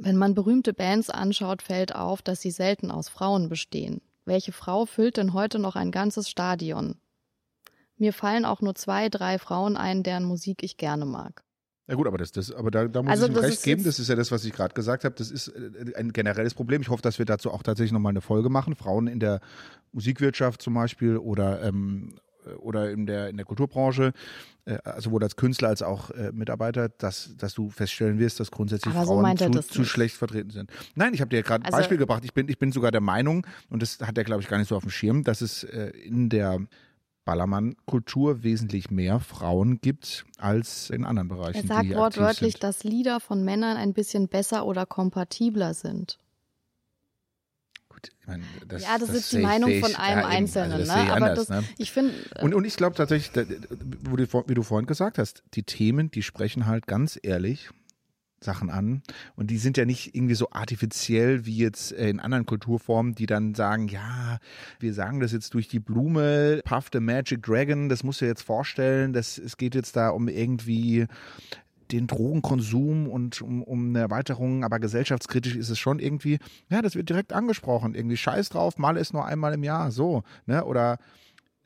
wenn 0.00 0.16
man 0.16 0.34
berühmte 0.34 0.72
Bands 0.72 1.10
anschaut, 1.10 1.62
fällt 1.62 1.94
auf, 1.94 2.22
dass 2.22 2.40
sie 2.40 2.50
selten 2.50 2.90
aus 2.90 3.08
Frauen 3.08 3.48
bestehen. 3.48 4.00
Welche 4.24 4.52
Frau 4.52 4.86
füllt 4.86 5.16
denn 5.16 5.32
heute 5.32 5.58
noch 5.58 5.76
ein 5.76 5.90
ganzes 5.90 6.28
Stadion? 6.28 6.96
mir 7.98 8.12
fallen 8.12 8.44
auch 8.44 8.60
nur 8.60 8.74
zwei, 8.74 9.08
drei 9.08 9.38
Frauen 9.38 9.76
ein, 9.76 10.02
deren 10.02 10.24
Musik 10.24 10.62
ich 10.62 10.76
gerne 10.76 11.04
mag. 11.04 11.42
Ja 11.88 11.94
gut, 11.94 12.06
aber 12.06 12.18
das, 12.18 12.32
das, 12.32 12.52
aber 12.52 12.70
da, 12.70 12.86
da 12.86 13.02
muss 13.02 13.10
Also 13.10 13.26
ich 13.26 13.32
ihm 13.32 13.38
recht 13.38 13.62
geben. 13.62 13.84
Das 13.84 13.98
ist 13.98 14.08
ja 14.08 14.14
das, 14.14 14.30
was 14.30 14.44
ich 14.44 14.52
gerade 14.52 14.74
gesagt 14.74 15.04
habe. 15.04 15.14
Das 15.16 15.30
ist 15.30 15.48
äh, 15.48 15.94
ein 15.96 16.12
generelles 16.12 16.52
Problem. 16.52 16.82
Ich 16.82 16.90
hoffe, 16.90 17.02
dass 17.02 17.18
wir 17.18 17.24
dazu 17.24 17.50
auch 17.50 17.62
tatsächlich 17.62 17.92
nochmal 17.92 18.10
eine 18.10 18.20
Folge 18.20 18.50
machen. 18.50 18.74
Frauen 18.74 19.06
in 19.06 19.20
der 19.20 19.40
Musikwirtschaft 19.92 20.60
zum 20.60 20.74
Beispiel 20.74 21.16
oder 21.16 21.62
ähm, 21.62 22.18
oder 22.56 22.90
in 22.90 23.06
der 23.06 23.28
in 23.28 23.36
der 23.36 23.46
Kulturbranche, 23.46 24.12
äh, 24.64 24.78
sowohl 24.98 25.22
als 25.22 25.36
Künstler 25.36 25.68
als 25.68 25.82
auch 25.82 26.10
äh, 26.10 26.32
Mitarbeiter, 26.32 26.88
dass 26.88 27.36
dass 27.36 27.54
du 27.54 27.70
feststellen 27.70 28.18
wirst, 28.18 28.40
dass 28.40 28.50
grundsätzlich 28.50 28.94
Aber 28.94 29.06
so 29.06 29.12
Frauen 29.12 29.36
er 29.36 29.52
zu, 29.52 29.60
zu 29.60 29.84
schlecht 29.84 30.16
vertreten 30.16 30.50
sind. 30.50 30.70
Nein, 30.94 31.14
ich 31.14 31.20
habe 31.20 31.30
dir 31.30 31.42
gerade 31.42 31.62
ein 31.62 31.66
Also- 31.66 31.78
Beispiel 31.78 31.98
gebracht. 31.98 32.24
Ich 32.24 32.34
bin 32.34 32.48
ich 32.48 32.58
bin 32.58 32.72
sogar 32.72 32.90
der 32.90 33.00
Meinung 33.00 33.46
und 33.70 33.82
das 33.82 33.98
hat 34.00 34.16
er 34.18 34.24
glaube 34.24 34.42
ich 34.42 34.48
gar 34.48 34.58
nicht 34.58 34.68
so 34.68 34.76
auf 34.76 34.82
dem 34.82 34.90
Schirm, 34.90 35.24
dass 35.24 35.40
es 35.40 35.64
äh, 35.64 35.90
in 36.04 36.28
der 36.28 36.60
Ballermann-Kultur 37.24 38.42
wesentlich 38.42 38.90
mehr 38.90 39.20
Frauen 39.20 39.80
gibt 39.82 40.24
als 40.38 40.88
in 40.88 41.04
anderen 41.04 41.28
Bereichen. 41.28 41.68
Er 41.68 41.76
sagt 41.76 41.94
wortwörtlich, 41.94 42.54
dass 42.58 42.84
Lieder 42.84 43.20
von 43.20 43.44
Männern 43.44 43.76
ein 43.76 43.92
bisschen 43.92 44.28
besser 44.28 44.64
oder 44.64 44.86
kompatibler 44.86 45.74
sind. 45.74 46.18
Gut, 47.98 48.10
ich 48.20 48.26
meine, 48.26 48.44
das, 48.66 48.82
ja, 48.82 48.98
das, 48.98 49.08
ist 49.10 49.30
sehe 49.30 49.40
die 49.40 49.46
Meinung 49.46 49.70
ich- 49.70 49.80
von 49.80 49.94
einem 49.96 50.20
ja, 50.20 50.26
Einzelnen. 50.26 50.72
Also 50.72 50.86
das 50.86 50.96
ne? 50.96 51.12
Aber 51.12 51.26
anders, 51.26 51.46
das, 51.46 51.62
ne? 51.62 51.68
ich 51.78 51.90
finde, 51.90 52.14
Und, 52.40 52.54
und 52.54 52.64
ich 52.64 52.76
glaube 52.76 52.96
tatsächlich, 52.96 53.46
wie 54.46 54.54
du 54.54 54.62
vorhin 54.62 54.86
gesagt 54.86 55.18
hast, 55.18 55.42
die 55.54 55.62
Themen, 55.64 56.10
die 56.10 56.22
sprechen 56.22 56.66
halt 56.66 56.86
ganz 56.86 57.18
ehrlich 57.22 57.70
Sachen 58.40 58.70
an. 58.70 59.02
Und 59.34 59.50
die 59.50 59.58
sind 59.58 59.76
ja 59.76 59.84
nicht 59.84 60.14
irgendwie 60.14 60.36
so 60.36 60.50
artifiziell 60.52 61.44
wie 61.44 61.56
jetzt 61.56 61.92
äh, 61.92 62.08
in 62.08 62.20
anderen 62.20 62.46
Kulturformen, 62.46 63.16
die 63.16 63.26
dann 63.26 63.54
sagen, 63.56 63.88
ja, 63.88 64.38
wir 64.78 64.94
sagen 64.94 65.18
das 65.18 65.32
jetzt 65.32 65.54
durch 65.54 65.66
die 65.66 65.80
Blume, 65.80 66.60
Puff 66.64 66.88
the 66.92 67.00
Magic 67.00 67.42
Dragon, 67.42 67.88
das 67.88 68.04
musst 68.04 68.20
du 68.20 68.26
dir 68.26 68.30
jetzt 68.30 68.42
vorstellen, 68.42 69.12
das, 69.12 69.38
es 69.38 69.56
geht 69.56 69.74
jetzt 69.74 69.96
da 69.96 70.10
um 70.10 70.28
irgendwie 70.28 71.06
den 71.92 72.06
Drogenkonsum 72.06 73.08
und 73.08 73.40
um, 73.42 73.62
um 73.62 73.88
eine 73.90 74.00
Erweiterung, 74.00 74.64
aber 74.64 74.78
gesellschaftskritisch 74.78 75.56
ist 75.56 75.70
es 75.70 75.78
schon 75.78 75.98
irgendwie, 75.98 76.38
ja, 76.70 76.82
das 76.82 76.94
wird 76.94 77.08
direkt 77.08 77.32
angesprochen, 77.32 77.94
irgendwie 77.94 78.16
scheiß 78.16 78.48
drauf, 78.50 78.78
mal 78.78 78.96
ist 78.96 79.12
nur 79.12 79.24
einmal 79.24 79.54
im 79.54 79.62
Jahr, 79.64 79.90
so, 79.90 80.22
ne, 80.46 80.64
oder 80.64 80.98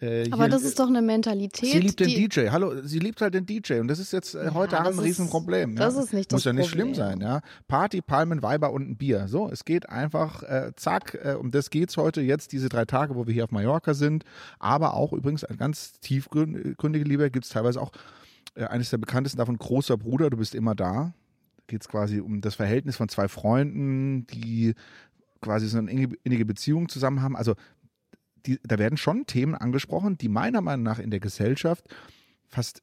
äh, 0.01 0.29
aber 0.33 0.45
hier- 0.45 0.51
das 0.51 0.65
ist 0.65 0.81
doch 0.81 0.89
eine 0.89 1.01
Mentalität. 1.01 1.71
Sie 1.71 1.79
liebt 1.79 2.01
den 2.01 2.09
die, 2.09 2.29
DJ. 2.29 2.49
Hallo, 2.49 2.83
sie 2.83 2.99
liebt 2.99 3.21
halt 3.21 3.35
den 3.35 3.47
DJ 3.47 3.75
und 3.75 3.87
das 3.87 4.01
ist 4.01 4.13
jetzt 4.13 4.35
äh, 4.35 4.47
Ja, 4.47 4.55
heute 4.55 4.77
Abend 4.79 4.89
das 4.89 4.97
ein 4.99 5.05
ist- 5.05 5.05
Riesenproblem. 5.11 5.77
das 5.77 5.95
ja. 5.95 6.01
ist 6.03 6.13
nicht 6.13 6.33
Muss 6.33 6.43
das 6.43 6.45
ja 6.47 6.53
nicht 6.53 6.71
schlimm 6.71 6.93
sein, 6.95 7.21
ja. 7.21 7.41
Party, 7.69 8.01
Palmen, 8.03 8.43
Weiber 8.43 8.73
und 8.73 8.89
ein 8.91 8.97
Bier. 8.97 9.29
So, 9.29 9.49
es 9.49 9.65
geht 9.65 9.89
einfach 9.91 10.43
äh, 10.43 10.73
zack, 10.75 11.17
äh, 11.23 11.35
um 11.35 11.53
das 11.53 11.71
geht's 11.71 11.97
heute 11.97 12.21
jetzt 12.21 12.51
diese 12.51 12.69
drei 12.69 12.85
Tage, 12.85 13.15
wo 13.15 13.29
wir 13.29 13.33
hier 13.35 13.45
auf 13.45 13.53
Mallorca 13.53 13.95
sind, 13.95 14.25
aber 14.59 14.95
auch 14.95 15.13
übrigens 15.13 15.45
ein 15.45 15.57
ganz 15.57 15.93
tiefgründige 16.01 17.05
Liebe 17.05 17.31
gibt's 17.31 17.51
teilweise 17.51 17.81
auch 17.81 17.93
eines 18.55 18.91
der 18.91 18.99
bekanntesten 18.99 19.38
davon 19.38 19.59
großer 19.59 19.97
Bruder, 19.97 20.31
du 20.31 20.37
bist 20.37 20.55
immer 20.55 20.75
da. 20.75 21.15
Geht's 21.67 21.88
quasi 21.88 22.21
um 22.21 22.41
das 22.41 22.55
Verhältnis 22.55 22.97
von 22.97 23.09
zwei 23.09 23.29
Freunden, 23.29 24.27
die 24.27 24.75
quasi 25.41 25.67
so 25.69 25.79
eine 25.79 25.91
innige 25.91 26.45
Beziehung 26.45 26.88
zusammen 26.88 27.23
haben. 27.23 27.37
Also 27.37 27.55
die, 28.47 28.59
da 28.62 28.79
werden 28.79 28.97
schon 28.97 29.27
Themen 29.27 29.55
angesprochen, 29.55 30.19
die 30.19 30.29
meiner 30.29 30.61
Meinung 30.61 30.83
nach 30.83 30.99
in 30.99 31.11
der 31.11 31.21
Gesellschaft 31.21 31.85
fast 32.49 32.83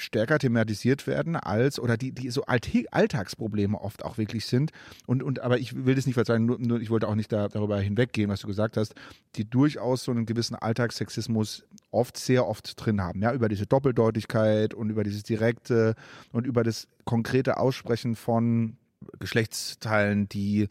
stärker 0.00 0.38
thematisiert 0.38 1.06
werden 1.06 1.36
als 1.36 1.78
oder 1.78 1.96
die 1.96 2.12
die 2.12 2.30
so 2.30 2.44
Alltagsprobleme 2.44 3.78
oft 3.78 4.04
auch 4.04 4.18
wirklich 4.18 4.46
sind 4.46 4.70
und 5.06 5.22
und 5.22 5.40
aber 5.40 5.58
ich 5.58 5.84
will 5.84 5.94
das 5.94 6.06
nicht 6.06 6.14
verzeihen 6.14 6.46
nur, 6.46 6.58
nur 6.58 6.80
ich 6.80 6.90
wollte 6.90 7.06
auch 7.06 7.14
nicht 7.14 7.30
da, 7.30 7.48
darüber 7.48 7.78
hinweggehen 7.78 8.30
was 8.30 8.40
du 8.40 8.46
gesagt 8.46 8.78
hast 8.78 8.94
die 9.36 9.48
durchaus 9.48 10.04
so 10.04 10.10
einen 10.10 10.26
gewissen 10.26 10.54
Alltagssexismus 10.54 11.64
oft 11.90 12.16
sehr 12.16 12.46
oft 12.46 12.74
drin 12.84 13.00
haben 13.00 13.22
ja 13.22 13.32
über 13.32 13.48
diese 13.48 13.66
Doppeldeutigkeit 13.66 14.74
und 14.74 14.90
über 14.90 15.04
dieses 15.04 15.22
direkte 15.22 15.94
und 16.32 16.46
über 16.46 16.62
das 16.62 16.86
konkrete 17.04 17.58
Aussprechen 17.58 18.16
von 18.16 18.76
Geschlechtsteilen 19.18 20.28
die 20.28 20.68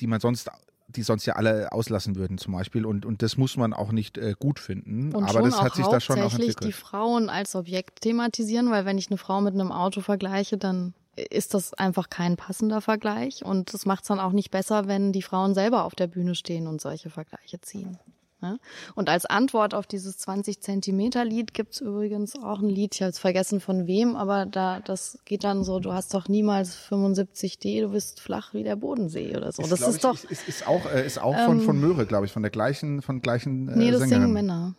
die 0.00 0.06
man 0.06 0.20
sonst 0.20 0.50
die 0.88 1.02
sonst 1.02 1.26
ja 1.26 1.34
alle 1.34 1.70
auslassen 1.70 2.16
würden 2.16 2.38
zum 2.38 2.54
Beispiel. 2.54 2.86
Und 2.86 3.04
und 3.04 3.22
das 3.22 3.36
muss 3.36 3.56
man 3.56 3.74
auch 3.74 3.92
nicht 3.92 4.16
äh, 4.16 4.34
gut 4.38 4.58
finden. 4.58 5.14
Und 5.14 5.24
aber 5.24 5.42
das 5.42 5.60
hat 5.60 5.74
sich 5.74 5.86
da 5.86 6.00
schon 6.00 6.20
auch 6.20 6.32
entwickelt. 6.32 6.64
die 6.64 6.72
Frauen 6.72 7.28
als 7.28 7.54
Objekt 7.54 8.00
thematisieren, 8.00 8.70
weil 8.70 8.86
wenn 8.86 8.96
ich 8.96 9.10
eine 9.10 9.18
Frau 9.18 9.40
mit 9.40 9.54
einem 9.54 9.70
Auto 9.70 10.00
vergleiche, 10.00 10.56
dann 10.56 10.94
ist 11.30 11.54
das 11.54 11.74
einfach 11.74 12.08
kein 12.08 12.36
passender 12.36 12.80
Vergleich. 12.80 13.44
Und 13.44 13.74
das 13.74 13.86
macht 13.86 14.04
es 14.04 14.08
dann 14.08 14.20
auch 14.20 14.32
nicht 14.32 14.50
besser, 14.50 14.88
wenn 14.88 15.12
die 15.12 15.22
Frauen 15.22 15.54
selber 15.54 15.84
auf 15.84 15.94
der 15.94 16.06
Bühne 16.06 16.34
stehen 16.34 16.66
und 16.66 16.80
solche 16.80 17.10
Vergleiche 17.10 17.60
ziehen. 17.60 17.98
Ne? 18.40 18.60
Und 18.94 19.08
als 19.08 19.26
Antwort 19.26 19.74
auf 19.74 19.86
dieses 19.88 20.16
20 20.18 20.60
Zentimeter 20.60 21.24
Lied 21.24 21.54
gibt's 21.54 21.80
übrigens 21.80 22.36
auch 22.36 22.60
ein 22.60 22.68
Lied, 22.68 22.94
ich 22.94 23.00
habe 23.02 23.08
jetzt 23.08 23.18
vergessen 23.18 23.60
von 23.60 23.86
wem, 23.88 24.14
aber 24.14 24.46
da 24.46 24.78
das 24.80 25.18
geht 25.24 25.42
dann 25.42 25.64
so, 25.64 25.80
du 25.80 25.92
hast 25.92 26.14
doch 26.14 26.28
niemals 26.28 26.76
75D, 26.88 27.80
du 27.82 27.88
bist 27.90 28.20
flach 28.20 28.54
wie 28.54 28.62
der 28.62 28.76
Bodensee 28.76 29.36
oder 29.36 29.50
so. 29.50 29.62
das 29.62 29.78
glaub 29.80 29.90
ist 29.90 29.96
ich, 29.96 30.02
doch, 30.02 30.14
ist, 30.14 30.24
ist, 30.30 30.48
ist 30.48 30.66
auch, 30.68 30.86
äh, 30.86 31.04
ist 31.04 31.20
auch 31.20 31.36
von, 31.36 31.58
Ähm, 31.58 31.64
von 31.64 31.80
Möhre, 31.80 32.06
glaube 32.06 32.26
ich, 32.26 32.32
von 32.32 32.42
der 32.42 32.50
gleichen, 32.50 33.02
von 33.02 33.22
gleichen 33.22 33.68
äh, 33.68 33.76
nee, 33.76 33.90
das 33.90 34.00
Sängerin. 34.00 34.22
singen 34.22 34.32
Männer. 34.32 34.74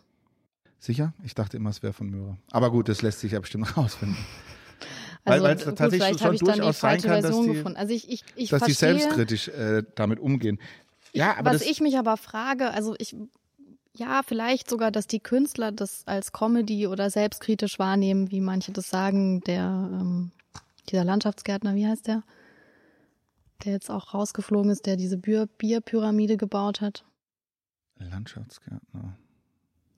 Sicher? 0.78 1.12
Ich 1.22 1.34
dachte 1.34 1.58
immer, 1.58 1.68
es 1.68 1.82
wäre 1.82 1.92
von 1.92 2.08
Möhre. 2.08 2.38
Aber 2.52 2.70
gut, 2.70 2.88
das 2.88 3.02
lässt 3.02 3.20
sich 3.20 3.32
ja 3.32 3.40
bestimmt 3.40 3.66
rausfinden. 3.76 4.16
Also 5.26 5.44
weil 5.44 5.56
es 5.58 5.64
gut, 5.66 5.76
tatsächlich 5.76 6.02
vielleicht 6.02 6.18
schon 6.20 6.26
habe 6.26 6.34
ich 6.36 6.40
dann 6.42 6.60
die 6.66 6.72
falsche 6.72 7.06
kann, 7.08 7.16
dass 7.22 7.26
Version 7.26 7.46
die- 7.46 7.52
gefunden. 7.52 7.76
Also 7.76 7.92
ich, 7.92 8.08
ich, 8.10 8.24
ich 8.36 8.48
dass 8.48 8.62
die 8.62 8.72
verstehe, 8.72 8.98
selbstkritisch 8.98 9.48
äh, 9.48 9.82
damit 9.96 10.18
umgehen. 10.18 10.58
Ja, 11.12 11.36
aber 11.36 11.50
was 11.50 11.58
das, 11.60 11.68
ich 11.68 11.80
mich 11.80 11.98
aber 11.98 12.16
frage, 12.16 12.70
also 12.70 12.94
ich, 12.98 13.14
ja, 13.94 14.22
vielleicht 14.24 14.70
sogar, 14.70 14.90
dass 14.90 15.06
die 15.06 15.20
Künstler 15.20 15.72
das 15.72 16.02
als 16.06 16.32
Comedy 16.32 16.86
oder 16.86 17.10
selbstkritisch 17.10 17.78
wahrnehmen, 17.78 18.30
wie 18.30 18.40
manche 18.40 18.72
das 18.72 18.88
sagen, 18.90 19.40
der, 19.42 19.62
ähm, 19.92 20.30
dieser 20.88 21.04
Landschaftsgärtner, 21.04 21.74
wie 21.74 21.86
heißt 21.86 22.06
der? 22.06 22.22
Der 23.64 23.72
jetzt 23.72 23.90
auch 23.90 24.14
rausgeflogen 24.14 24.70
ist, 24.70 24.86
der 24.86 24.96
diese 24.96 25.18
Bier, 25.18 25.46
Bierpyramide 25.58 26.36
gebaut 26.36 26.80
hat. 26.80 27.04
Landschaftsgärtner. 27.98 29.16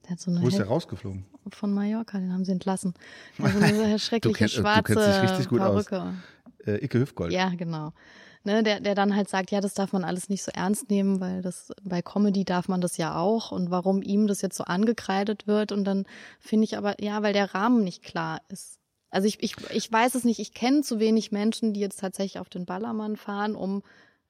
Der 0.03 0.09
hat 0.11 0.19
so 0.19 0.31
eine 0.31 0.41
Wo 0.41 0.47
ist 0.47 0.57
der 0.57 0.67
rausgeflogen? 0.67 1.25
von 1.51 1.73
Mallorca, 1.73 2.19
den 2.19 2.31
haben 2.33 2.45
sie 2.45 2.51
entlassen. 2.53 2.93
Der 3.37 3.45
hat 3.53 3.75
so 3.75 3.81
eine 3.83 3.99
schreckliche 3.99 4.37
kennst- 4.37 4.57
du 4.57 4.61
schwarze 4.61 4.93
kennst 4.95 5.07
dich 5.07 5.29
richtig 5.29 5.49
gut 5.49 5.59
aus. 5.61 5.85
Perücke. 5.85 6.13
Äh, 6.65 6.83
Icke 6.85 6.99
Hüfgold. 6.99 7.33
Ja, 7.33 7.49
genau. 7.49 7.91
Ne, 8.45 8.61
der, 8.61 8.81
der 8.81 8.93
dann 8.93 9.15
halt 9.15 9.29
sagt, 9.29 9.51
ja, 9.51 9.61
das 9.61 9.73
darf 9.73 9.93
man 9.93 10.03
alles 10.03 10.27
nicht 10.27 10.43
so 10.43 10.51
ernst 10.53 10.89
nehmen, 10.89 11.21
weil 11.21 11.41
das 11.41 11.71
bei 11.81 12.01
Comedy 12.01 12.43
darf 12.43 12.67
man 12.67 12.81
das 12.81 12.97
ja 12.97 13.15
auch 13.17 13.53
und 13.53 13.71
warum 13.71 14.01
ihm 14.01 14.27
das 14.27 14.41
jetzt 14.41 14.57
so 14.57 14.65
angekreidet 14.65 15.47
wird 15.47 15.71
und 15.71 15.85
dann 15.85 16.05
finde 16.39 16.65
ich 16.65 16.77
aber, 16.77 17.01
ja, 17.01 17.23
weil 17.23 17.31
der 17.31 17.53
Rahmen 17.55 17.85
nicht 17.85 18.03
klar 18.03 18.41
ist. 18.49 18.79
Also 19.09 19.29
ich, 19.29 19.41
ich, 19.41 19.55
ich 19.71 19.89
weiß 19.89 20.15
es 20.15 20.25
nicht, 20.25 20.39
ich 20.39 20.53
kenne 20.53 20.81
zu 20.81 20.99
wenig 20.99 21.31
Menschen, 21.31 21.71
die 21.71 21.79
jetzt 21.79 22.01
tatsächlich 22.01 22.39
auf 22.39 22.49
den 22.49 22.65
Ballermann 22.65 23.15
fahren, 23.15 23.55
um 23.55 23.81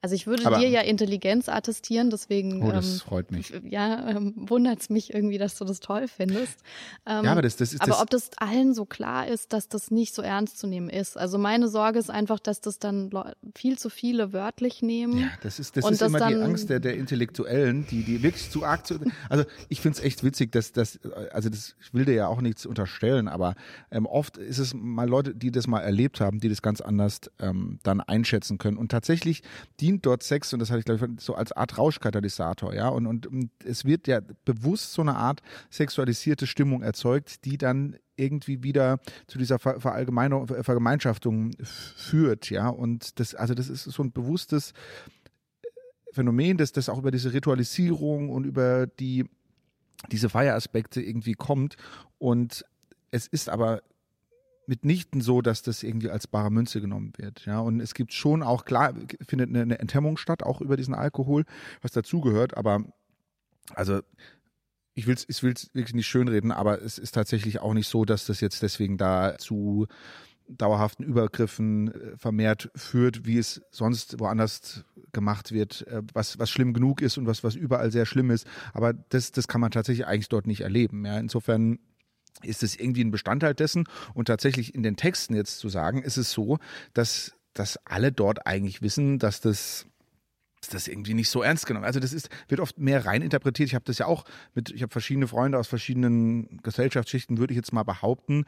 also 0.03 0.15
ich 0.15 0.27
würde 0.27 0.45
Aber- 0.45 0.57
dir 0.59 0.67
ja 0.67 0.81
Intelligenz 0.81 1.47
attestieren, 1.47 2.09
deswegen 2.09 2.61
Oh, 2.61 2.71
das 2.71 2.93
ähm, 2.95 2.99
freut 2.99 3.31
mich. 3.31 3.53
ja, 3.63 4.09
ähm, 4.09 4.33
wundert 4.35 4.81
es 4.81 4.89
mich 4.89 5.13
irgendwie, 5.13 5.37
dass 5.37 5.55
du 5.55 5.63
das 5.63 5.79
toll 5.79 6.09
findest. 6.09 6.59
Ähm, 7.05 7.23
Ja, 7.23 7.31
aber 7.31 7.41
das, 7.41 7.55
das 7.55 7.73
ist 7.73 7.81
aber 7.81 7.91
das, 7.91 8.01
ob 8.01 8.09
das 8.09 8.29
allen 8.37 8.73
so 8.73 8.83
klar 8.85 9.27
ist, 9.27 9.53
dass 9.53 9.69
das 9.69 9.91
nicht 9.91 10.13
so 10.13 10.21
ernst 10.21 10.59
zu 10.59 10.67
nehmen 10.67 10.89
ist. 10.89 11.17
Also 11.17 11.37
meine 11.37 11.69
Sorge 11.69 11.99
ist 11.99 12.09
einfach, 12.09 12.39
dass 12.39 12.59
das 12.59 12.79
dann 12.79 13.09
viel 13.55 13.77
zu 13.77 13.89
viele 13.89 14.33
wörtlich 14.33 14.81
nehmen. 14.81 15.19
Ja, 15.19 15.27
das 15.41 15.57
ist, 15.59 15.77
das 15.77 15.89
ist 15.89 16.01
das 16.01 16.09
immer 16.09 16.27
die 16.27 16.35
Angst 16.35 16.69
der, 16.69 16.81
der 16.81 16.95
Intellektuellen, 16.97 17.87
die, 17.89 18.03
die 18.03 18.21
wirklich 18.23 18.49
zu 18.51 18.65
arg 18.65 18.85
zu. 18.85 18.99
Also 19.29 19.45
ich 19.69 19.79
finde 19.79 19.99
es 19.99 20.03
echt 20.03 20.23
witzig, 20.25 20.51
dass 20.51 20.73
das, 20.73 20.99
also 21.31 21.47
das, 21.49 21.77
ich 21.81 21.93
will 21.93 22.03
dir 22.03 22.13
ja 22.15 22.27
auch 22.27 22.41
nichts 22.41 22.65
unterstellen, 22.65 23.29
aber 23.29 23.55
ähm, 23.89 24.05
oft 24.05 24.35
ist 24.37 24.57
es 24.57 24.73
mal 24.73 25.07
Leute, 25.07 25.33
die 25.33 25.49
das 25.51 25.65
mal 25.67 25.79
erlebt 25.79 26.19
haben, 26.19 26.41
die 26.41 26.49
das 26.49 26.61
ganz 26.61 26.81
anders 26.81 27.21
ähm, 27.39 27.79
dann 27.83 28.01
einschätzen 28.01 28.57
können. 28.57 28.75
Und 28.77 28.89
tatsächlich 28.89 29.43
dient 29.93 30.05
dort 30.05 30.23
Sex, 30.23 30.53
und 30.53 30.59
das 30.59 30.69
hatte 30.69 30.79
ich 30.79 30.85
glaube 30.85 31.13
ich 31.17 31.23
so 31.23 31.35
als 31.35 31.51
Art 31.51 31.77
Rauschkatalysator, 31.77 32.73
ja. 32.73 32.89
Und, 32.89 33.07
und, 33.07 33.49
es 33.63 33.85
wird 33.85 34.07
ja 34.07 34.21
bewusst 34.45 34.93
so 34.93 35.01
eine 35.01 35.15
Art 35.15 35.41
sexualisierte 35.69 36.47
Stimmung 36.47 36.81
erzeugt, 36.81 37.45
die 37.45 37.57
dann 37.57 37.95
irgendwie 38.15 38.63
wieder 38.63 38.99
zu 39.27 39.37
dieser 39.37 39.57
Ver 39.59 39.79
Verallgemeinung, 39.79 40.47
Vergemeinschaftung 40.47 41.51
f- 41.59 41.93
führt, 41.97 42.49
ja. 42.49 42.69
Und 42.69 43.19
das, 43.19 43.35
also 43.35 43.53
das 43.53 43.69
ist 43.69 43.83
so 43.83 44.03
ein 44.03 44.11
bewusstes 44.11 44.73
Phänomen, 46.11 46.57
dass 46.57 46.71
das 46.71 46.89
auch 46.89 46.99
über 46.99 47.11
diese 47.11 47.33
Ritualisierung 47.33 48.29
und 48.29 48.45
über 48.45 48.87
die 48.87 49.25
diese 50.11 50.29
Feieraspekte 50.29 51.01
irgendwie 51.01 51.33
kommt. 51.33 51.75
Und 52.17 52.65
es 53.09 53.25
ist 53.27 53.49
aber 53.49 53.81
mitnichten 54.67 55.21
so, 55.21 55.41
dass 55.41 55.61
das 55.61 55.83
irgendwie 55.83 56.09
als 56.09 56.27
bare 56.27 56.51
Münze 56.51 56.81
genommen 56.81 57.13
wird. 57.17 57.45
Ja, 57.45 57.59
und 57.59 57.79
es 57.79 57.93
gibt 57.93 58.13
schon 58.13 58.43
auch, 58.43 58.65
klar, 58.65 58.93
findet 59.27 59.49
eine, 59.49 59.61
eine 59.61 59.79
Enthemmung 59.79 60.17
statt, 60.17 60.43
auch 60.43 60.61
über 60.61 60.77
diesen 60.77 60.93
Alkohol, 60.93 61.45
was 61.81 61.91
dazugehört, 61.91 62.55
aber 62.57 62.83
also 63.73 64.01
ich 64.95 65.07
will 65.07 65.15
es 65.15 65.43
will's 65.43 65.69
wirklich 65.73 65.95
nicht 65.95 66.07
schönreden, 66.07 66.51
aber 66.51 66.81
es 66.81 66.97
ist 66.97 67.13
tatsächlich 67.13 67.59
auch 67.59 67.73
nicht 67.73 67.87
so, 67.87 68.05
dass 68.05 68.25
das 68.25 68.41
jetzt 68.41 68.61
deswegen 68.61 68.97
da 68.97 69.37
zu 69.37 69.87
dauerhaften 70.47 71.03
Übergriffen 71.03 71.91
äh, 71.91 72.17
vermehrt 72.17 72.69
führt, 72.75 73.25
wie 73.25 73.37
es 73.37 73.61
sonst 73.71 74.19
woanders 74.19 74.83
gemacht 75.11 75.51
wird, 75.51 75.87
äh, 75.87 76.01
was, 76.13 76.37
was 76.37 76.49
schlimm 76.49 76.73
genug 76.73 77.01
ist 77.01 77.17
und 77.17 77.25
was, 77.25 77.43
was 77.43 77.55
überall 77.55 77.91
sehr 77.91 78.05
schlimm 78.05 78.29
ist. 78.29 78.45
Aber 78.73 78.93
das, 78.93 79.31
das 79.31 79.47
kann 79.47 79.61
man 79.61 79.71
tatsächlich 79.71 80.05
eigentlich 80.05 80.29
dort 80.29 80.47
nicht 80.47 80.61
erleben. 80.61 81.05
Ja. 81.05 81.17
Insofern 81.17 81.79
ist 82.41 82.63
es 82.63 82.75
irgendwie 82.75 83.03
ein 83.03 83.11
Bestandteil 83.11 83.53
dessen. 83.53 83.85
Und 84.13 84.25
tatsächlich 84.25 84.73
in 84.75 84.83
den 84.83 84.95
Texten 84.95 85.35
jetzt 85.35 85.59
zu 85.59 85.69
sagen, 85.69 86.01
ist 86.01 86.17
es 86.17 86.31
so, 86.31 86.59
dass, 86.93 87.33
dass 87.53 87.77
alle 87.85 88.11
dort 88.11 88.47
eigentlich 88.47 88.81
wissen, 88.81 89.19
dass 89.19 89.41
das 89.41 89.87
das 90.69 90.87
irgendwie 90.87 91.13
nicht 91.13 91.29
so 91.29 91.41
ernst 91.41 91.65
genommen. 91.65 91.85
Also 91.85 91.99
das 91.99 92.13
ist, 92.13 92.29
wird 92.47 92.61
oft 92.61 92.79
mehr 92.79 93.05
rein 93.05 93.21
interpretiert. 93.21 93.69
Ich 93.69 93.75
habe 93.75 93.85
das 93.85 93.97
ja 93.97 94.05
auch 94.05 94.25
mit, 94.53 94.69
ich 94.71 94.81
habe 94.81 94.91
verschiedene 94.91 95.27
Freunde 95.27 95.57
aus 95.57 95.67
verschiedenen 95.67 96.59
Gesellschaftsschichten, 96.63 97.37
würde 97.37 97.53
ich 97.53 97.57
jetzt 97.57 97.73
mal 97.73 97.83
behaupten. 97.83 98.45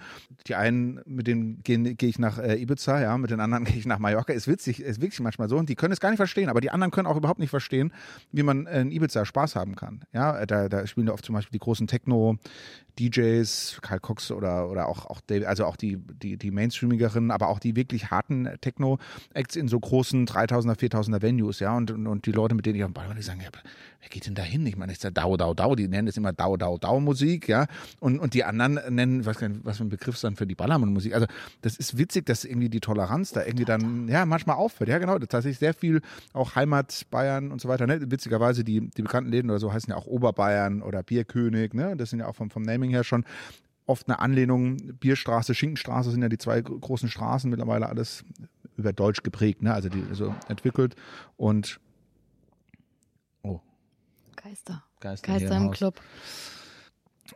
Die 0.48 0.56
einen, 0.56 1.02
mit 1.06 1.28
denen 1.28 1.62
gehe 1.64 1.96
geh 1.96 2.08
ich 2.08 2.20
nach 2.20 2.40
äh, 2.40 2.62
Ibiza, 2.62 3.02
ja, 3.02 3.18
mit 3.18 3.32
den 3.32 3.40
anderen 3.40 3.64
gehe 3.66 3.78
ich 3.78 3.86
nach 3.86 4.00
Mallorca. 4.00 4.34
Ist 4.34 4.48
witzig, 4.48 4.82
ist 4.82 5.02
wirklich 5.02 5.20
manchmal 5.20 5.50
so. 5.50 5.58
Und 5.58 5.70
die 5.70 5.76
können 5.76 5.94
es 5.94 6.00
gar 6.00 6.10
nicht 6.10 6.18
verstehen, 6.18 6.50
aber 6.50 6.62
die 6.62 6.72
anderen 6.72 6.92
können 6.92 7.08
auch 7.08 7.18
überhaupt 7.18 7.40
nicht 7.40 7.50
verstehen, 7.50 7.94
wie 8.32 8.44
man 8.44 8.68
in 8.68 8.92
Ibiza 8.92 9.26
Spaß 9.26 9.56
haben 9.56 9.76
kann. 9.76 10.06
Ja, 10.14 10.46
da, 10.46 10.70
da 10.70 10.88
spielen 10.88 11.08
da 11.08 11.14
oft 11.14 11.26
zum 11.26 11.36
Beispiel 11.36 11.54
die 11.54 11.64
großen 11.64 11.88
Techno, 11.88 12.38
DJs, 13.00 13.80
Karl 13.82 14.00
Cox 14.00 14.32
oder, 14.32 14.70
oder 14.70 14.88
auch, 14.88 15.06
auch 15.06 15.22
David, 15.22 15.46
also 15.46 15.66
auch 15.66 15.76
die, 15.76 15.98
die, 15.98 16.38
die 16.38 16.52
Mainstreamigeren, 16.52 17.32
aber 17.32 17.50
auch 17.50 17.60
die 17.60 17.76
wirklich 17.76 18.12
harten 18.12 18.50
Techno-Acts 18.62 19.56
in 19.56 19.68
so 19.68 19.80
großen 19.80 20.28
3000er, 20.28 20.78
4000er 20.78 21.22
Venues, 21.22 21.60
ja, 21.60 21.76
und, 21.76 21.92
und, 21.92 22.08
und 22.08 22.26
die 22.26 22.32
Leute, 22.32 22.56
mit 22.56 22.66
denen 22.66 22.76
ich 22.76 22.84
am 22.84 22.94
Ball 22.94 23.08
war, 23.08 23.16
die 23.16 23.22
sagen, 23.22 23.42
ja, 23.42 23.50
wer 24.06 24.10
geht 24.10 24.28
denn 24.28 24.36
da 24.36 24.44
hin? 24.44 24.66
Ich 24.68 24.78
meine, 24.78 24.92
das 24.92 25.00
ist 25.00 25.04
ja 25.04 25.10
Dau, 25.10 25.36
Dau, 25.36 25.56
Dau, 25.56 25.76
die 25.76 25.88
nennen 25.88 26.08
es 26.08 26.16
immer 26.16 26.32
Dau, 26.32 26.58
Dau, 26.58 26.78
Dau 26.78 27.00
Musik, 27.00 27.48
ja, 27.48 27.66
und, 28.00 28.20
und 28.20 28.36
die 28.36 28.44
anderen 28.44 28.80
nennen, 28.94 29.26
was, 29.26 29.38
was 29.64 29.78
für 29.78 29.84
ein 29.84 29.90
Begriff 29.90 30.16
ist 30.16 30.24
dann 30.24 30.36
für 30.36 30.46
die 30.46 30.54
Ballermann-Musik. 30.54 31.16
Also, 31.16 31.26
das 31.62 31.76
ist 31.76 31.98
witzig, 31.98 32.28
dass 32.28 32.46
irgendwie 32.46 32.70
die 32.70 32.80
Toleranz 32.80 33.32
da 33.32 33.44
irgendwie 33.44 33.66
dann, 33.66 34.08
ja, 34.08 34.26
manchmal 34.28 34.58
auffällt, 34.58 34.90
ja, 34.90 35.00
genau, 35.00 35.18
das 35.18 35.30
tatsächlich 35.30 35.58
sehr 35.58 35.74
viel 35.74 36.02
auch 36.34 36.56
Heimat, 36.56 37.08
Bayern 37.10 37.52
und 37.52 37.62
so 37.62 37.68
weiter, 37.68 37.88
ne, 37.88 38.00
witzigerweise, 38.12 38.64
die, 38.64 38.92
die 38.92 39.02
bekannten 39.02 39.32
Läden 39.32 39.50
oder 39.50 39.60
so 39.60 39.74
heißen 39.74 39.90
ja 39.90 39.98
auch 39.98 40.06
Oberbayern 40.06 40.84
oder 40.84 41.02
Bierkönig, 41.02 41.74
ne, 41.74 41.96
das 41.98 42.12
sind 42.12 42.20
ja 42.20 42.28
auch 42.28 42.36
vom, 42.36 42.52
vom 42.52 42.62
Naming 42.62 42.92
her 42.92 43.04
schon 43.04 43.26
oft 43.88 44.08
eine 44.08 44.20
Anlehnung. 44.20 44.78
Bierstraße, 45.00 45.54
Schinkenstraße 45.56 46.12
sind 46.12 46.22
ja 46.22 46.30
die 46.30 46.38
zwei 46.38 46.62
großen 46.62 47.10
Straßen 47.10 47.50
mittlerweile 47.50 47.88
alles 47.88 48.24
über 48.78 48.94
Deutsch 48.94 49.24
geprägt, 49.24 49.62
ne? 49.62 49.74
also 49.74 49.90
die 49.90 50.04
so 50.14 50.36
entwickelt 50.48 50.96
und. 51.38 51.80
Geister. 54.36 54.84
Geister, 55.00 55.28
Geister 55.28 55.58
im, 55.58 55.64
im 55.64 55.72
Club. 55.72 56.00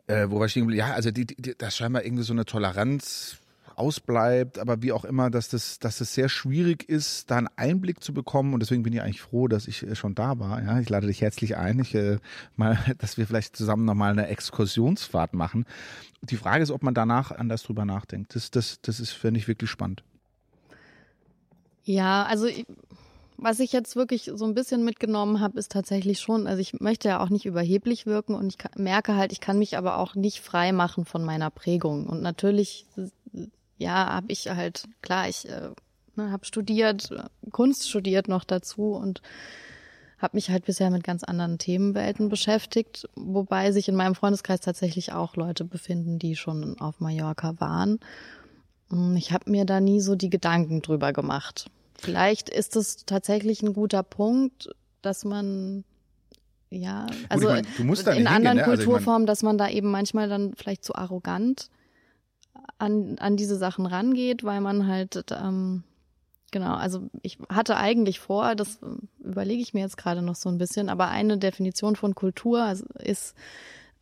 Äh, 0.07 0.29
wo 0.29 0.39
war 0.39 0.45
ich 0.45 0.55
Ja, 0.55 0.93
also 0.93 1.11
die, 1.11 1.25
die, 1.25 1.55
das 1.57 1.75
scheinbar 1.75 2.03
irgendwie 2.03 2.23
so 2.23 2.33
eine 2.33 2.45
Toleranz 2.45 3.37
ausbleibt, 3.79 4.59
aber 4.59 4.81
wie 4.83 4.91
auch 4.91 5.05
immer, 5.05 5.29
dass 5.29 5.49
das, 5.49 5.79
dass 5.79 6.01
es 6.01 6.13
sehr 6.13 6.27
schwierig 6.27 6.87
ist, 6.87 7.31
da 7.31 7.37
einen 7.37 7.49
Einblick 7.55 8.03
zu 8.03 8.13
bekommen. 8.13 8.53
Und 8.53 8.59
deswegen 8.59 8.83
bin 8.83 8.93
ich 8.93 9.01
eigentlich 9.01 9.21
froh, 9.21 9.47
dass 9.47 9.67
ich 9.67 9.83
äh, 9.83 9.95
schon 9.95 10.15
da 10.15 10.37
war. 10.37 10.61
Ja, 10.61 10.79
ich 10.79 10.89
lade 10.89 11.07
dich 11.07 11.21
herzlich 11.21 11.55
ein, 11.57 11.79
ich, 11.79 11.95
äh, 11.95 12.19
mal, 12.55 12.77
dass 12.97 13.17
wir 13.17 13.25
vielleicht 13.25 13.55
zusammen 13.55 13.85
nochmal 13.85 14.11
eine 14.11 14.27
Exkursionsfahrt 14.27 15.33
machen. 15.33 15.65
Die 16.21 16.35
Frage 16.35 16.61
ist, 16.61 16.71
ob 16.71 16.83
man 16.83 16.93
danach 16.93 17.31
anders 17.31 17.63
drüber 17.63 17.85
nachdenkt. 17.85 18.35
Das, 18.35 18.51
das, 18.51 18.81
das 18.81 18.99
ist, 18.99 19.11
finde 19.11 19.39
ich, 19.39 19.47
wirklich 19.47 19.69
spannend. 19.69 20.03
Ja, 21.85 22.23
also 22.23 22.45
ich, 22.45 22.65
was 23.41 23.59
ich 23.59 23.71
jetzt 23.71 23.95
wirklich 23.95 24.31
so 24.33 24.45
ein 24.45 24.53
bisschen 24.53 24.83
mitgenommen 24.83 25.39
habe, 25.39 25.59
ist 25.59 25.71
tatsächlich 25.71 26.19
schon, 26.19 26.47
also 26.47 26.59
ich 26.59 26.79
möchte 26.79 27.07
ja 27.07 27.23
auch 27.23 27.29
nicht 27.29 27.45
überheblich 27.45 28.05
wirken 28.05 28.35
und 28.35 28.47
ich 28.47 28.57
merke 28.75 29.15
halt, 29.15 29.31
ich 29.31 29.39
kann 29.39 29.59
mich 29.59 29.77
aber 29.77 29.97
auch 29.97 30.15
nicht 30.15 30.41
frei 30.41 30.71
machen 30.71 31.05
von 31.05 31.23
meiner 31.23 31.49
Prägung. 31.49 32.07
Und 32.07 32.21
natürlich 32.21 32.85
ja, 33.77 34.13
habe 34.13 34.31
ich 34.31 34.49
halt, 34.49 34.83
klar, 35.01 35.27
ich 35.29 35.47
äh, 35.49 35.69
ne, 36.15 36.31
habe 36.31 36.45
studiert, 36.45 37.09
Kunst 37.51 37.89
studiert 37.89 38.27
noch 38.27 38.43
dazu 38.43 38.91
und 38.91 39.21
habe 40.19 40.35
mich 40.35 40.49
halt 40.49 40.65
bisher 40.65 40.89
mit 40.91 41.05
ganz 41.05 41.23
anderen 41.23 41.57
Themenwelten 41.57 42.27
beschäftigt, 42.27 43.07
wobei 43.15 43.71
sich 43.71 43.87
in 43.87 43.95
meinem 43.95 44.15
Freundeskreis 44.15 44.59
tatsächlich 44.59 45.13
auch 45.13 45.37
Leute 45.37 45.63
befinden, 45.63 46.19
die 46.19 46.35
schon 46.35 46.77
auf 46.79 46.99
Mallorca 46.99 47.55
waren. 47.59 47.99
Ich 49.15 49.31
habe 49.31 49.49
mir 49.49 49.65
da 49.65 49.79
nie 49.79 50.01
so 50.01 50.15
die 50.15 50.29
Gedanken 50.29 50.81
drüber 50.81 51.13
gemacht. 51.13 51.71
Vielleicht 52.01 52.49
ist 52.49 52.75
es 52.75 53.05
tatsächlich 53.05 53.61
ein 53.61 53.73
guter 53.73 54.03
Punkt, 54.03 54.69
dass 55.01 55.25
man 55.25 55.83
ja, 56.71 57.07
also 57.29 57.47
Gut, 57.47 57.65
ich 57.79 58.05
mein, 58.05 58.17
in 58.17 58.27
anderen 58.27 58.57
hingehen, 58.59 58.75
Kulturformen, 58.75 58.75
ne? 58.75 58.81
also 58.83 59.01
ich 59.01 59.07
mein, 59.07 59.25
dass 59.25 59.43
man 59.43 59.57
da 59.57 59.69
eben 59.69 59.89
manchmal 59.89 60.29
dann 60.29 60.53
vielleicht 60.55 60.83
zu 60.83 60.93
arrogant 60.93 61.69
an, 62.77 63.17
an 63.19 63.37
diese 63.37 63.55
Sachen 63.57 63.85
rangeht, 63.85 64.43
weil 64.43 64.61
man 64.61 64.87
halt, 64.87 65.25
ähm, 65.31 65.83
genau, 66.51 66.75
also 66.75 67.09
ich 67.23 67.39
hatte 67.49 67.77
eigentlich 67.77 68.19
vor, 68.19 68.55
das 68.55 68.79
überlege 69.19 69.61
ich 69.61 69.73
mir 69.73 69.81
jetzt 69.81 69.97
gerade 69.97 70.21
noch 70.21 70.35
so 70.35 70.49
ein 70.49 70.59
bisschen, 70.59 70.89
aber 70.89 71.09
eine 71.09 71.37
Definition 71.37 71.95
von 71.95 72.13
Kultur 72.13 72.63
also 72.63 72.85
ist, 72.99 73.35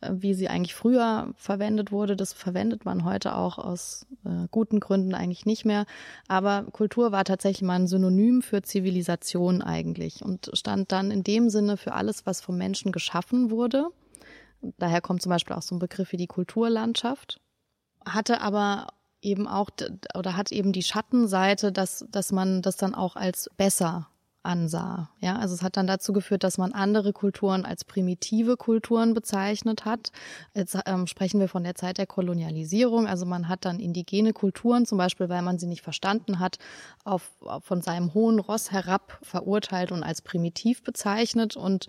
wie 0.00 0.34
sie 0.34 0.48
eigentlich 0.48 0.74
früher 0.74 1.32
verwendet 1.36 1.90
wurde, 1.92 2.16
das 2.16 2.32
verwendet 2.32 2.84
man 2.84 3.04
heute 3.04 3.34
auch 3.34 3.58
aus 3.58 4.06
äh, 4.24 4.46
guten 4.50 4.80
Gründen 4.80 5.14
eigentlich 5.14 5.46
nicht 5.46 5.64
mehr. 5.64 5.86
Aber 6.28 6.64
Kultur 6.70 7.12
war 7.12 7.24
tatsächlich 7.24 7.62
mal 7.62 7.80
ein 7.80 7.88
Synonym 7.88 8.42
für 8.42 8.62
Zivilisation 8.62 9.62
eigentlich 9.62 10.24
und 10.24 10.50
stand 10.52 10.92
dann 10.92 11.10
in 11.10 11.24
dem 11.24 11.50
Sinne 11.50 11.76
für 11.76 11.92
alles, 11.92 12.26
was 12.26 12.40
vom 12.40 12.56
Menschen 12.56 12.92
geschaffen 12.92 13.50
wurde. 13.50 13.88
Daher 14.78 15.00
kommt 15.00 15.22
zum 15.22 15.30
Beispiel 15.30 15.56
auch 15.56 15.62
so 15.62 15.74
ein 15.74 15.80
Begriff 15.80 16.12
wie 16.12 16.16
die 16.16 16.26
Kulturlandschaft 16.26 17.40
hatte 18.14 18.40
aber 18.40 18.88
eben 19.20 19.48
auch 19.48 19.70
oder 20.14 20.36
hat 20.36 20.52
eben 20.52 20.72
die 20.72 20.82
Schattenseite, 20.82 21.72
dass, 21.72 22.06
dass 22.10 22.32
man 22.32 22.62
das 22.62 22.76
dann 22.76 22.94
auch 22.94 23.16
als 23.16 23.50
besser 23.56 24.08
ansah. 24.42 25.10
Ja, 25.20 25.36
also 25.36 25.54
es 25.54 25.62
hat 25.62 25.76
dann 25.76 25.86
dazu 25.86 26.12
geführt, 26.12 26.44
dass 26.44 26.58
man 26.58 26.72
andere 26.72 27.12
Kulturen 27.12 27.64
als 27.64 27.84
primitive 27.84 28.56
Kulturen 28.56 29.14
bezeichnet 29.14 29.84
hat. 29.84 30.10
Jetzt 30.54 30.78
ähm, 30.86 31.06
sprechen 31.06 31.40
wir 31.40 31.48
von 31.48 31.64
der 31.64 31.74
Zeit 31.74 31.98
der 31.98 32.06
Kolonialisierung. 32.06 33.06
Also 33.06 33.26
man 33.26 33.48
hat 33.48 33.64
dann 33.64 33.80
indigene 33.80 34.32
Kulturen, 34.32 34.86
zum 34.86 34.98
Beispiel, 34.98 35.28
weil 35.28 35.42
man 35.42 35.58
sie 35.58 35.66
nicht 35.66 35.82
verstanden 35.82 36.38
hat, 36.38 36.58
auf, 37.04 37.30
auf 37.40 37.64
von 37.64 37.82
seinem 37.82 38.14
hohen 38.14 38.38
Ross 38.38 38.70
herab 38.70 39.18
verurteilt 39.22 39.92
und 39.92 40.02
als 40.02 40.22
primitiv 40.22 40.82
bezeichnet 40.82 41.56
und 41.56 41.86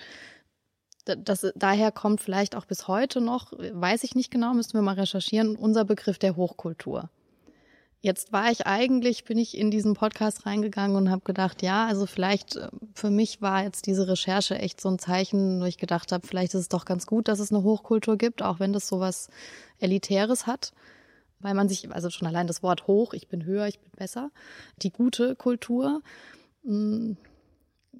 das, 1.05 1.47
daher 1.55 1.91
kommt 1.91 2.21
vielleicht 2.21 2.55
auch 2.55 2.65
bis 2.65 2.87
heute 2.87 3.21
noch, 3.21 3.51
weiß 3.53 4.03
ich 4.03 4.15
nicht 4.15 4.29
genau, 4.29 4.53
müssten 4.53 4.73
wir 4.73 4.81
mal 4.81 4.95
recherchieren, 4.95 5.55
unser 5.55 5.85
Begriff 5.85 6.19
der 6.19 6.35
Hochkultur. 6.35 7.09
Jetzt 8.01 8.31
war 8.31 8.49
ich 8.49 8.65
eigentlich, 8.65 9.25
bin 9.25 9.37
ich 9.37 9.57
in 9.57 9.71
diesen 9.71 9.93
Podcast 9.93 10.45
reingegangen 10.45 10.95
und 10.95 11.09
habe 11.09 11.21
gedacht, 11.25 11.61
ja, 11.61 11.85
also 11.85 12.05
vielleicht 12.05 12.55
äh, 12.55 12.69
für 12.93 13.09
mich 13.09 13.41
war 13.41 13.63
jetzt 13.63 13.87
diese 13.87 14.07
Recherche 14.07 14.57
echt 14.57 14.79
so 14.79 14.89
ein 14.89 14.99
Zeichen, 14.99 15.59
wo 15.59 15.65
ich 15.65 15.77
gedacht 15.77 16.13
habe, 16.13 16.25
vielleicht 16.25 16.53
ist 16.53 16.61
es 16.61 16.69
doch 16.69 16.85
ganz 16.85 17.05
gut, 17.05 17.27
dass 17.27 17.39
es 17.39 17.51
eine 17.51 17.63
Hochkultur 17.63 18.17
gibt, 18.17 18.41
auch 18.41 18.61
wenn 18.61 18.71
das 18.71 18.87
so 18.87 19.01
was 19.01 19.27
Elitäres 19.79 20.47
hat, 20.47 20.71
weil 21.39 21.53
man 21.53 21.67
sich, 21.67 21.91
also 21.91 22.09
schon 22.09 22.27
allein 22.27 22.47
das 22.47 22.63
Wort 22.63 22.87
hoch, 22.87 23.13
ich 23.13 23.27
bin 23.27 23.43
höher, 23.43 23.67
ich 23.67 23.79
bin 23.79 23.91
besser, 23.97 24.31
die 24.81 24.91
gute 24.91 25.35
Kultur, 25.35 26.01
hm, 26.63 27.17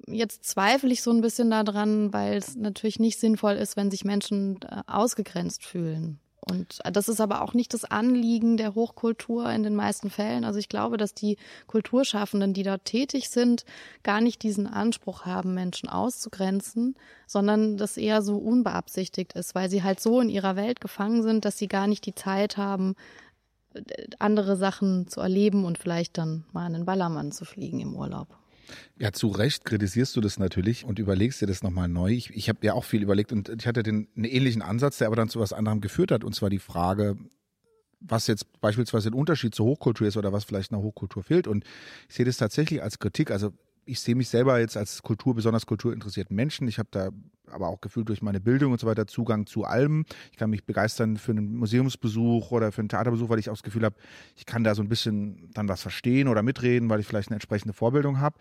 jetzt 0.06 0.44
zweifle 0.44 0.90
ich 0.92 1.02
so 1.02 1.10
ein 1.10 1.20
bisschen 1.20 1.50
daran, 1.50 2.10
weil 2.14 2.38
es 2.38 2.56
natürlich 2.56 3.00
nicht 3.00 3.20
sinnvoll 3.20 3.54
ist, 3.54 3.76
wenn 3.76 3.90
sich 3.90 4.06
Menschen 4.06 4.60
äh, 4.62 4.82
ausgegrenzt 4.86 5.64
fühlen. 5.64 6.20
Und 6.40 6.78
das 6.90 7.08
ist 7.08 7.20
aber 7.20 7.42
auch 7.42 7.52
nicht 7.52 7.74
das 7.74 7.84
Anliegen 7.84 8.56
der 8.56 8.74
Hochkultur 8.74 9.50
in 9.50 9.62
den 9.62 9.74
meisten 9.74 10.08
Fällen. 10.08 10.44
Also 10.44 10.58
ich 10.58 10.70
glaube, 10.70 10.96
dass 10.96 11.12
die 11.12 11.36
Kulturschaffenden, 11.66 12.54
die 12.54 12.62
dort 12.62 12.86
tätig 12.86 13.28
sind, 13.28 13.64
gar 14.02 14.20
nicht 14.20 14.42
diesen 14.42 14.66
Anspruch 14.66 15.26
haben, 15.26 15.52
Menschen 15.52 15.88
auszugrenzen, 15.88 16.96
sondern 17.26 17.76
das 17.76 17.98
eher 17.98 18.22
so 18.22 18.38
unbeabsichtigt 18.38 19.34
ist, 19.34 19.54
weil 19.54 19.68
sie 19.68 19.82
halt 19.82 20.00
so 20.00 20.20
in 20.20 20.30
ihrer 20.30 20.56
Welt 20.56 20.80
gefangen 20.80 21.22
sind, 21.22 21.44
dass 21.44 21.58
sie 21.58 21.68
gar 21.68 21.86
nicht 21.86 22.06
die 22.06 22.14
Zeit 22.14 22.56
haben, 22.56 22.94
äh, 23.74 23.82
andere 24.18 24.56
Sachen 24.56 25.08
zu 25.08 25.20
erleben 25.20 25.64
und 25.66 25.76
vielleicht 25.76 26.16
dann 26.16 26.44
mal 26.52 26.64
einen 26.64 26.86
Ballermann 26.86 27.32
zu 27.32 27.44
fliegen 27.44 27.80
im 27.80 27.94
Urlaub. 27.94 28.28
Ja, 28.98 29.12
zu 29.12 29.28
Recht 29.28 29.64
kritisierst 29.64 30.14
du 30.16 30.20
das 30.20 30.38
natürlich 30.38 30.84
und 30.84 30.98
überlegst 30.98 31.40
dir 31.40 31.46
das 31.46 31.62
nochmal 31.62 31.88
neu. 31.88 32.12
Ich, 32.12 32.30
ich 32.30 32.48
habe 32.48 32.58
ja 32.62 32.74
auch 32.74 32.84
viel 32.84 33.02
überlegt 33.02 33.32
und 33.32 33.48
ich 33.48 33.66
hatte 33.66 33.82
den 33.82 34.08
einen 34.16 34.24
ähnlichen 34.24 34.62
Ansatz, 34.62 34.98
der 34.98 35.06
aber 35.06 35.16
dann 35.16 35.28
zu 35.28 35.40
was 35.40 35.52
anderem 35.52 35.80
geführt 35.80 36.12
hat, 36.12 36.24
und 36.24 36.34
zwar 36.34 36.50
die 36.50 36.58
Frage, 36.58 37.16
was 38.00 38.26
jetzt 38.26 38.60
beispielsweise 38.60 39.10
ein 39.10 39.14
Unterschied 39.14 39.54
zur 39.54 39.66
Hochkultur 39.66 40.06
ist 40.06 40.16
oder 40.16 40.32
was 40.32 40.44
vielleicht 40.44 40.72
einer 40.72 40.82
Hochkultur 40.82 41.22
fehlt. 41.22 41.46
Und 41.46 41.64
ich 42.08 42.14
sehe 42.14 42.24
das 42.24 42.38
tatsächlich 42.38 42.82
als 42.82 42.98
Kritik. 42.98 43.30
Also 43.30 43.52
ich 43.84 44.00
sehe 44.00 44.14
mich 44.14 44.28
selber 44.28 44.58
jetzt 44.58 44.76
als 44.76 45.02
Kultur, 45.02 45.34
besonders 45.34 45.66
kulturinteressierten 45.66 46.34
Menschen. 46.34 46.68
Ich 46.68 46.78
habe 46.78 46.88
da 46.90 47.10
aber 47.52 47.68
auch 47.68 47.80
gefühlt 47.80 48.08
durch 48.08 48.22
meine 48.22 48.40
Bildung 48.40 48.72
und 48.72 48.80
so 48.80 48.86
weiter 48.86 49.06
Zugang 49.06 49.46
zu 49.46 49.64
allem. 49.64 50.04
Ich 50.30 50.38
kann 50.38 50.50
mich 50.50 50.64
begeistern 50.64 51.16
für 51.16 51.32
einen 51.32 51.56
Museumsbesuch 51.56 52.50
oder 52.50 52.72
für 52.72 52.80
einen 52.80 52.88
Theaterbesuch, 52.88 53.28
weil 53.28 53.38
ich 53.38 53.50
auch 53.50 53.54
das 53.54 53.62
Gefühl 53.62 53.84
habe, 53.84 53.96
ich 54.36 54.46
kann 54.46 54.64
da 54.64 54.74
so 54.74 54.82
ein 54.82 54.88
bisschen 54.88 55.50
dann 55.54 55.68
was 55.68 55.82
verstehen 55.82 56.28
oder 56.28 56.42
mitreden, 56.42 56.88
weil 56.88 57.00
ich 57.00 57.06
vielleicht 57.06 57.28
eine 57.28 57.36
entsprechende 57.36 57.74
Vorbildung 57.74 58.20
habe 58.20 58.38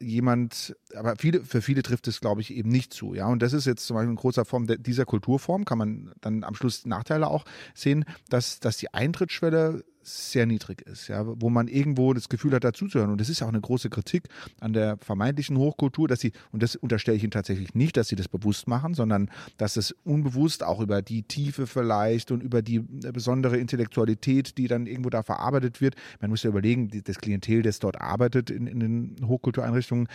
jemand, 0.00 0.76
aber 0.94 1.16
viele, 1.16 1.42
für 1.42 1.62
viele 1.62 1.82
trifft 1.82 2.08
es, 2.08 2.20
glaube 2.20 2.40
ich, 2.40 2.52
eben 2.52 2.68
nicht 2.68 2.92
zu. 2.92 3.14
Ja, 3.14 3.26
und 3.28 3.40
das 3.42 3.52
ist 3.52 3.66
jetzt 3.66 3.86
zum 3.86 3.96
Beispiel 3.96 4.10
in 4.10 4.16
großer 4.16 4.44
Form 4.44 4.66
dieser 4.66 5.04
Kulturform, 5.04 5.64
kann 5.64 5.78
man 5.78 6.12
dann 6.20 6.44
am 6.44 6.54
Schluss 6.54 6.86
Nachteile 6.86 7.28
auch 7.28 7.44
sehen, 7.74 8.04
dass, 8.28 8.60
dass 8.60 8.76
die 8.76 8.92
Eintrittsschwelle 8.92 9.84
sehr 10.06 10.46
niedrig 10.46 10.82
ist, 10.82 11.08
ja, 11.08 11.24
wo 11.26 11.50
man 11.50 11.68
irgendwo 11.68 12.12
das 12.12 12.28
Gefühl 12.28 12.52
hat, 12.52 12.64
dazuzuhören. 12.64 13.10
Und 13.10 13.20
das 13.20 13.28
ist 13.28 13.40
ja 13.40 13.46
auch 13.46 13.52
eine 13.52 13.60
große 13.60 13.90
Kritik 13.90 14.28
an 14.60 14.72
der 14.72 14.98
vermeintlichen 14.98 15.56
Hochkultur, 15.56 16.08
dass 16.08 16.20
sie, 16.20 16.32
und 16.52 16.62
das 16.62 16.76
unterstelle 16.76 17.16
ich 17.16 17.24
ihnen 17.24 17.32
tatsächlich 17.32 17.74
nicht, 17.74 17.96
dass 17.96 18.08
sie 18.08 18.16
das 18.16 18.28
bewusst 18.28 18.68
machen, 18.68 18.94
sondern 18.94 19.30
dass 19.56 19.76
es 19.76 19.94
unbewusst 20.04 20.62
auch 20.62 20.80
über 20.80 21.02
die 21.02 21.22
Tiefe 21.24 21.66
vielleicht 21.66 22.30
und 22.30 22.42
über 22.42 22.62
die 22.62 22.80
besondere 22.80 23.56
Intellektualität, 23.56 24.58
die 24.58 24.68
dann 24.68 24.86
irgendwo 24.86 25.10
da 25.10 25.22
verarbeitet 25.22 25.80
wird. 25.80 25.96
Man 26.20 26.30
muss 26.30 26.42
ja 26.42 26.50
überlegen, 26.50 26.90
das 27.04 27.18
Klientel, 27.18 27.62
das 27.62 27.78
dort 27.78 28.00
arbeitet 28.00 28.50
in, 28.50 28.66
in 28.66 28.80
den 28.80 29.16
Hochkultureinrichtungen, 29.26 30.08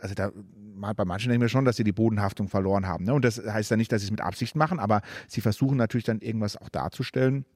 also 0.00 0.14
da 0.14 0.32
bei 0.76 1.04
manchen 1.04 1.30
denken 1.30 1.42
wir 1.42 1.48
schon, 1.48 1.64
dass 1.64 1.76
sie 1.76 1.84
die 1.84 1.92
Bodenhaftung 1.92 2.48
verloren 2.48 2.86
haben. 2.86 3.04
Ne? 3.04 3.14
Und 3.14 3.24
das 3.24 3.38
heißt 3.38 3.70
ja 3.70 3.76
nicht, 3.76 3.90
dass 3.90 4.02
sie 4.02 4.06
es 4.06 4.10
mit 4.10 4.20
Absicht 4.20 4.54
machen, 4.54 4.78
aber 4.78 5.00
sie 5.28 5.40
versuchen 5.40 5.78
natürlich 5.78 6.04
dann 6.04 6.20
irgendwas 6.20 6.56
auch 6.56 6.68
darzustellen. 6.68 7.46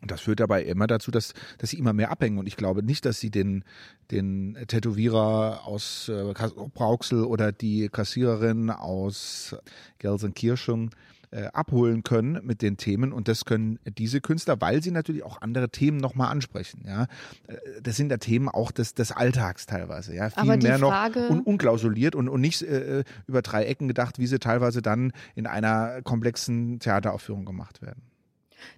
Und 0.00 0.10
das 0.10 0.20
führt 0.20 0.40
dabei 0.40 0.62
immer 0.62 0.86
dazu, 0.86 1.10
dass, 1.10 1.34
dass 1.58 1.70
sie 1.70 1.78
immer 1.78 1.92
mehr 1.92 2.10
abhängen. 2.10 2.38
Und 2.38 2.46
ich 2.46 2.56
glaube 2.56 2.84
nicht, 2.84 3.04
dass 3.04 3.18
sie 3.18 3.30
den, 3.30 3.64
den 4.10 4.56
Tätowierer 4.68 5.66
aus 5.66 6.08
äh, 6.08 6.34
Brauxel 6.74 7.24
oder 7.24 7.50
die 7.50 7.88
Kassiererin 7.88 8.70
aus 8.70 9.56
Gelsenkirchen 9.98 10.90
äh, 11.30 11.46
abholen 11.52 12.04
können 12.04 12.40
mit 12.42 12.62
den 12.62 12.76
Themen 12.76 13.12
und 13.12 13.28
das 13.28 13.44
können 13.44 13.78
diese 13.86 14.20
Künstler, 14.20 14.60
weil 14.60 14.82
sie 14.82 14.90
natürlich 14.90 15.24
auch 15.24 15.42
andere 15.42 15.68
Themen 15.68 15.98
nochmal 15.98 16.30
ansprechen. 16.30 16.84
Ja, 16.86 17.02
äh, 17.48 17.56
das 17.82 17.96
sind 17.96 18.10
ja 18.10 18.16
Themen 18.16 18.48
auch 18.48 18.70
des, 18.70 18.94
des 18.94 19.12
Alltags 19.12 19.66
teilweise. 19.66 20.14
Ja, 20.14 20.30
viel 20.30 20.56
mehr 20.56 20.78
Frage... 20.78 21.20
noch 21.20 21.30
un 21.30 21.40
unklausuliert 21.40 22.14
und, 22.14 22.28
und 22.28 22.40
nicht 22.40 22.62
äh, 22.62 23.04
über 23.26 23.42
drei 23.42 23.64
Ecken 23.64 23.88
gedacht, 23.88 24.18
wie 24.18 24.26
sie 24.26 24.38
teilweise 24.38 24.80
dann 24.80 25.12
in 25.34 25.46
einer 25.46 26.00
komplexen 26.02 26.78
Theateraufführung 26.78 27.44
gemacht 27.44 27.82
werden. 27.82 28.00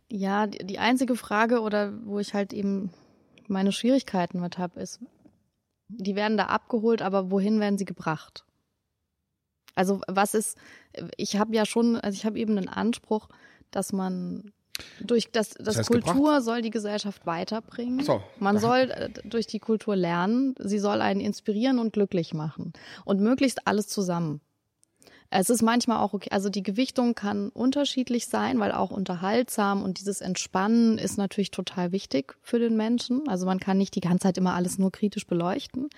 Ja, 0.08 0.46
die 0.46 0.78
einzige 0.78 1.16
Frage 1.16 1.60
oder 1.60 1.92
wo 2.04 2.18
ich 2.18 2.34
halt 2.34 2.52
eben 2.52 2.90
meine 3.48 3.72
Schwierigkeiten 3.72 4.40
mit 4.40 4.58
habe, 4.58 4.80
ist, 4.80 5.00
die 5.88 6.14
werden 6.14 6.36
da 6.36 6.46
abgeholt, 6.46 7.02
aber 7.02 7.30
wohin 7.30 7.60
werden 7.60 7.78
sie 7.78 7.84
gebracht? 7.84 8.44
Also 9.74 10.00
was 10.06 10.34
ist, 10.34 10.56
ich 11.16 11.36
habe 11.36 11.54
ja 11.54 11.66
schon, 11.66 11.96
also 11.96 12.14
ich 12.14 12.24
habe 12.24 12.38
eben 12.38 12.56
einen 12.56 12.68
Anspruch, 12.68 13.28
dass 13.70 13.92
man 13.92 14.52
durch 15.00 15.30
das, 15.30 15.50
das, 15.50 15.76
das 15.76 15.86
Kultur 15.86 16.12
gebracht? 16.12 16.42
soll 16.44 16.62
die 16.62 16.70
Gesellschaft 16.70 17.26
weiterbringen. 17.26 18.04
So, 18.04 18.22
man 18.38 18.58
soll 18.58 18.90
äh, 18.90 19.10
durch 19.24 19.46
die 19.46 19.58
Kultur 19.58 19.96
lernen, 19.96 20.54
sie 20.58 20.78
soll 20.78 21.00
einen 21.00 21.20
inspirieren 21.20 21.78
und 21.78 21.92
glücklich 21.92 22.34
machen. 22.34 22.72
Und 23.04 23.20
möglichst 23.20 23.66
alles 23.66 23.88
zusammen. 23.88 24.40
Es 25.32 25.48
ist 25.48 25.62
manchmal 25.62 25.98
auch 25.98 26.12
okay, 26.12 26.30
also 26.32 26.48
die 26.48 26.64
Gewichtung 26.64 27.14
kann 27.14 27.50
unterschiedlich 27.50 28.26
sein, 28.26 28.58
weil 28.58 28.72
auch 28.72 28.90
unterhaltsam 28.90 29.82
und 29.82 30.00
dieses 30.00 30.20
Entspannen 30.20 30.98
ist 30.98 31.18
natürlich 31.18 31.52
total 31.52 31.92
wichtig 31.92 32.36
für 32.42 32.58
den 32.58 32.76
Menschen. 32.76 33.28
Also 33.28 33.46
man 33.46 33.60
kann 33.60 33.78
nicht 33.78 33.94
die 33.94 34.00
ganze 34.00 34.24
Zeit 34.24 34.38
immer 34.38 34.54
alles 34.54 34.78
nur 34.78 34.90
kritisch 34.90 35.28
beleuchten. 35.28 35.88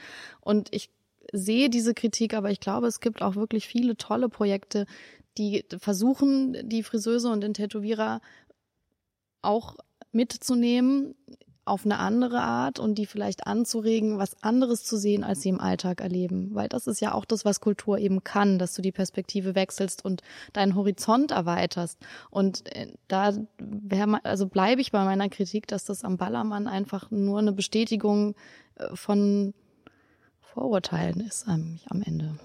Und 0.41 0.69
ich 0.71 0.91
sehe 1.33 1.71
diese 1.71 1.95
Kritik, 1.95 2.35
aber 2.35 2.51
ich 2.51 2.61
glaube, 2.61 2.87
es 2.87 3.01
gibt 3.01 3.23
auch 3.23 3.35
wirklich 3.35 3.67
viele 3.67 3.97
tolle 3.97 4.29
Projekte, 4.29 4.87
die 5.39 5.65
versuchen, 5.79 6.69
die 6.69 6.83
Friseuse 6.83 7.31
und 7.31 7.41
den 7.41 7.55
Tätowierer 7.55 8.21
auch 9.41 9.77
mitzunehmen 10.13 11.15
auf 11.65 11.85
eine 11.85 11.99
andere 11.99 12.41
Art 12.41 12.81
und 12.81 12.97
die 12.97 13.07
vielleicht 13.07 13.47
anzuregen, 13.47 14.19
was 14.19 14.43
anderes 14.43 14.83
zu 14.85 14.97
sehen, 14.97 15.23
als 15.23 15.43
sie 15.43 15.49
im 15.49 15.61
Alltag 15.61 16.01
erleben. 16.01 16.51
Weil 16.55 16.69
das 16.69 16.89
ist 16.89 17.01
ja 17.01 17.15
auch 17.15 17.25
das, 17.25 17.45
was 17.45 17.61
Kultur 17.61 17.99
eben 17.99 18.25
kann, 18.25 18.59
dass 18.59 18.75
du 18.75 18.83
die 18.83 18.91
Perspektive 18.91 19.55
wechselst 19.55 20.05
und 20.05 20.23
deinen 20.53 20.75
Horizont 20.75 21.31
erweiterst. 21.31 21.99
Und 22.31 22.67
äh, 22.75 22.89
da 23.07 23.33
also 24.25 24.47
bleibe 24.47 24.81
ich 24.81 24.91
bei 24.91 25.05
meiner 25.05 25.29
Kritik, 25.29 25.69
dass 25.69 25.85
das 25.85 26.03
am 26.03 26.17
Ballermann 26.17 26.67
einfach 26.67 27.11
nur 27.13 27.39
eine 27.39 27.53
Bestätigung 27.53 28.35
äh, 28.77 28.95
von 28.95 29.55
Vorurteilen 30.41 31.21
ist 31.21 31.49
am, 31.49 31.79
am 31.87 32.03
Ende. 32.03 32.39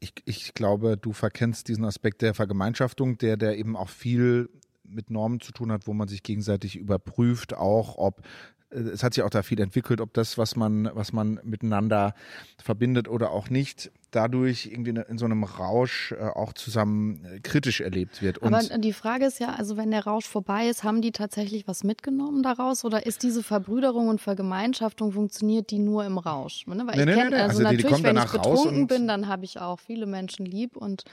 Ich, 0.00 0.12
ich 0.24 0.54
glaube, 0.54 0.96
du 0.96 1.12
verkennst 1.12 1.68
diesen 1.68 1.84
Aspekt 1.84 2.22
der 2.22 2.34
Vergemeinschaftung, 2.34 3.18
der, 3.18 3.36
der 3.36 3.58
eben 3.58 3.76
auch 3.76 3.88
viel 3.88 4.50
mit 4.90 5.10
Normen 5.10 5.40
zu 5.40 5.52
tun 5.52 5.72
hat, 5.72 5.86
wo 5.86 5.92
man 5.92 6.08
sich 6.08 6.22
gegenseitig 6.22 6.76
überprüft, 6.76 7.54
auch 7.54 7.96
ob 7.96 8.22
äh, 8.70 8.78
es 8.78 9.02
hat 9.02 9.14
sich 9.14 9.22
auch 9.22 9.30
da 9.30 9.42
viel 9.42 9.60
entwickelt, 9.60 10.00
ob 10.00 10.14
das, 10.14 10.38
was 10.38 10.56
man, 10.56 10.90
was 10.94 11.12
man 11.12 11.40
miteinander 11.42 12.14
verbindet 12.62 13.08
oder 13.08 13.30
auch 13.30 13.50
nicht, 13.50 13.90
dadurch 14.10 14.66
irgendwie 14.66 14.90
in 14.90 15.18
so 15.18 15.24
einem 15.24 15.44
Rausch 15.44 16.12
äh, 16.12 16.16
auch 16.20 16.52
zusammen 16.52 17.24
äh, 17.24 17.40
kritisch 17.40 17.80
erlebt 17.80 18.22
wird. 18.22 18.38
Und 18.38 18.52
Aber 18.52 18.78
die 18.78 18.92
Frage 18.92 19.26
ist 19.26 19.38
ja, 19.38 19.54
also 19.54 19.76
wenn 19.76 19.90
der 19.90 20.04
Rausch 20.04 20.26
vorbei 20.26 20.68
ist, 20.68 20.82
haben 20.82 21.00
die 21.00 21.12
tatsächlich 21.12 21.68
was 21.68 21.84
mitgenommen 21.84 22.42
daraus 22.42 22.84
oder 22.84 23.06
ist 23.06 23.22
diese 23.22 23.42
Verbrüderung 23.42 24.08
und 24.08 24.20
Vergemeinschaftung 24.20 25.12
funktioniert 25.12 25.70
die 25.70 25.78
nur 25.78 26.04
im 26.04 26.18
Rausch? 26.18 26.66
Ne? 26.66 26.84
Weil 26.86 26.96
nee, 26.96 27.00
ich 27.00 27.06
nee, 27.06 27.14
kenne, 27.14 27.30
nee, 27.30 27.36
also, 27.36 27.58
also 27.58 27.62
natürlich, 27.62 27.86
die, 27.86 27.94
die 27.94 28.02
wenn 28.02 28.16
ich 28.16 28.32
betrunken 28.32 28.86
bin, 28.86 29.08
dann 29.08 29.28
habe 29.28 29.44
ich 29.44 29.60
auch 29.60 29.78
viele 29.78 30.06
Menschen 30.06 30.44
lieb 30.44 30.76
und 30.76 31.04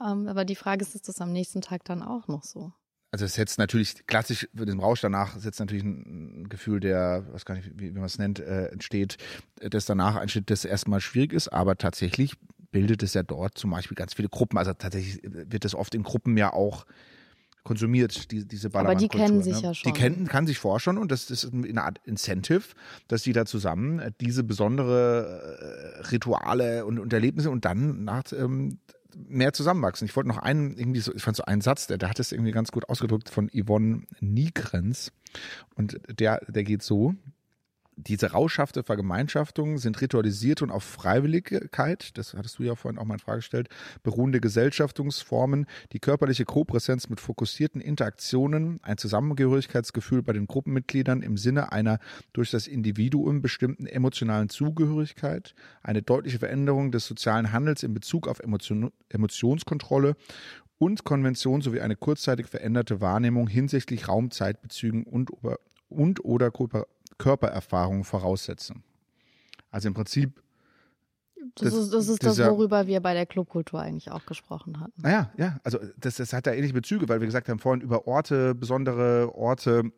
ähm, 0.00 0.28
aber 0.28 0.44
die 0.44 0.56
Frage 0.56 0.82
ist, 0.82 0.94
ist 0.94 1.08
das 1.08 1.20
am 1.20 1.32
nächsten 1.32 1.60
Tag 1.60 1.84
dann 1.84 2.02
auch 2.02 2.28
noch 2.28 2.44
so? 2.44 2.72
Also 3.14 3.26
es 3.26 3.34
setzt 3.34 3.60
natürlich 3.60 4.08
klassisch 4.08 4.48
für 4.56 4.66
den 4.66 4.80
Rausch 4.80 5.00
danach 5.00 5.38
setzt 5.38 5.60
natürlich 5.60 5.84
ein 5.84 6.48
Gefühl 6.48 6.80
der, 6.80 7.24
was 7.30 7.44
gar 7.44 7.54
nicht, 7.54 7.70
wie, 7.78 7.94
wie 7.94 7.98
man 7.98 8.06
es 8.06 8.18
nennt, 8.18 8.40
äh, 8.40 8.66
entsteht, 8.66 9.18
das 9.60 9.86
danach 9.86 10.16
einsteht, 10.16 10.50
das 10.50 10.64
erstmal 10.64 11.00
schwierig 11.00 11.32
ist, 11.32 11.46
aber 11.46 11.78
tatsächlich 11.78 12.34
bildet 12.72 13.04
es 13.04 13.14
ja 13.14 13.22
dort 13.22 13.56
zum 13.56 13.70
Beispiel 13.70 13.94
ganz 13.94 14.14
viele 14.14 14.28
Gruppen. 14.28 14.58
Also 14.58 14.72
tatsächlich 14.72 15.20
wird 15.22 15.64
das 15.64 15.76
oft 15.76 15.94
in 15.94 16.02
Gruppen 16.02 16.36
ja 16.36 16.52
auch 16.52 16.86
konsumiert, 17.62 18.32
die, 18.32 18.48
diese 18.48 18.70
Ballermann 18.70 18.96
Aber 18.96 19.00
die 19.00 19.08
kennen 19.08 19.44
sich 19.44 19.58
ne? 19.58 19.62
ja 19.62 19.74
schon. 19.74 19.92
Die 19.92 19.96
kennen, 19.96 20.26
kann 20.26 20.48
sich 20.48 20.58
vorstellen 20.58 20.98
und 20.98 21.12
das, 21.12 21.26
das 21.26 21.44
ist 21.44 21.54
eine 21.54 21.84
Art 21.84 22.00
Incentive, 22.04 22.74
dass 23.06 23.22
die 23.22 23.32
da 23.32 23.46
zusammen 23.46 24.00
äh, 24.00 24.10
diese 24.20 24.42
besondere 24.42 26.00
äh, 26.02 26.08
Rituale 26.08 26.84
und, 26.84 26.98
und 26.98 27.12
Erlebnisse 27.12 27.48
und 27.48 27.64
dann 27.64 28.02
nach, 28.02 28.24
ähm, 28.32 28.80
mehr 29.16 29.52
zusammenwachsen. 29.52 30.06
Ich 30.06 30.16
wollte 30.16 30.28
noch 30.28 30.38
einen, 30.38 30.76
irgendwie 30.76 31.00
so, 31.00 31.14
ich 31.14 31.22
fand 31.22 31.36
so 31.36 31.44
einen 31.44 31.60
Satz, 31.60 31.86
der, 31.86 31.98
der 31.98 32.08
hat 32.08 32.20
es 32.20 32.32
irgendwie 32.32 32.52
ganz 32.52 32.72
gut 32.72 32.88
ausgedrückt 32.88 33.30
von 33.30 33.50
Yvonne 33.50 34.02
Niegrenz. 34.20 35.12
Und 35.74 36.00
der, 36.08 36.40
der 36.48 36.64
geht 36.64 36.82
so 36.82 37.14
diese 37.96 38.32
rauschhafte 38.32 38.82
Vergemeinschaftung 38.82 39.78
sind 39.78 40.00
ritualisiert 40.00 40.62
und 40.62 40.70
auf 40.70 40.84
Freiwilligkeit, 40.84 42.16
das 42.18 42.34
hattest 42.34 42.58
du 42.58 42.62
ja 42.62 42.74
vorhin 42.74 42.98
auch 42.98 43.04
mal 43.04 43.14
in 43.14 43.20
Frage 43.20 43.38
gestellt, 43.38 43.68
beruhende 44.02 44.40
Gesellschaftungsformen, 44.40 45.66
die 45.92 46.00
körperliche 46.00 46.44
Kopräsenz 46.44 47.08
mit 47.08 47.20
fokussierten 47.20 47.80
Interaktionen, 47.80 48.80
ein 48.82 48.98
Zusammengehörigkeitsgefühl 48.98 50.22
bei 50.22 50.32
den 50.32 50.46
Gruppenmitgliedern 50.46 51.22
im 51.22 51.36
Sinne 51.36 51.72
einer 51.72 51.98
durch 52.32 52.50
das 52.50 52.66
Individuum 52.66 53.42
bestimmten 53.42 53.86
emotionalen 53.86 54.48
Zugehörigkeit, 54.48 55.54
eine 55.82 56.02
deutliche 56.02 56.38
Veränderung 56.38 56.90
des 56.90 57.06
sozialen 57.06 57.52
Handels 57.52 57.82
in 57.82 57.94
Bezug 57.94 58.28
auf 58.28 58.40
Emotion, 58.40 58.92
Emotionskontrolle 59.08 60.16
und 60.78 61.04
Konvention 61.04 61.60
sowie 61.60 61.80
eine 61.80 61.96
kurzzeitig 61.96 62.46
veränderte 62.46 63.00
Wahrnehmung 63.00 63.46
hinsichtlich 63.48 64.08
Raumzeitbezügen 64.08 65.04
und, 65.04 65.30
und 65.88 66.24
oder 66.24 66.50
Körpererfahrung 67.18 68.04
voraussetzen. 68.04 68.82
Also 69.70 69.88
im 69.88 69.94
Prinzip. 69.94 70.42
Das, 71.56 71.72
das 71.72 71.74
ist, 71.74 71.92
das, 71.92 72.08
ist 72.08 72.24
das, 72.24 72.38
worüber 72.38 72.86
wir 72.86 73.00
bei 73.00 73.12
der 73.12 73.26
Clubkultur 73.26 73.80
eigentlich 73.80 74.10
auch 74.10 74.24
gesprochen 74.24 74.80
hatten. 74.80 75.02
Naja, 75.02 75.30
ja, 75.36 75.60
also 75.62 75.78
das, 75.98 76.16
das 76.16 76.32
hat 76.32 76.46
da 76.46 76.52
ähnliche 76.52 76.74
Bezüge, 76.74 77.08
weil 77.08 77.20
wir 77.20 77.26
gesagt 77.26 77.48
haben 77.48 77.58
vorhin 77.58 77.82
über 77.82 78.06
Orte, 78.06 78.54
besondere 78.54 79.34
Orte, 79.34 79.92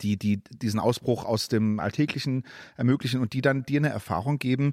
die, 0.00 0.16
die 0.16 0.38
diesen 0.38 0.80
Ausbruch 0.80 1.24
aus 1.24 1.48
dem 1.48 1.78
Alltäglichen 1.78 2.44
ermöglichen 2.76 3.20
und 3.20 3.34
die 3.34 3.42
dann 3.42 3.64
dir 3.64 3.80
eine 3.80 3.90
Erfahrung 3.90 4.38
geben, 4.38 4.72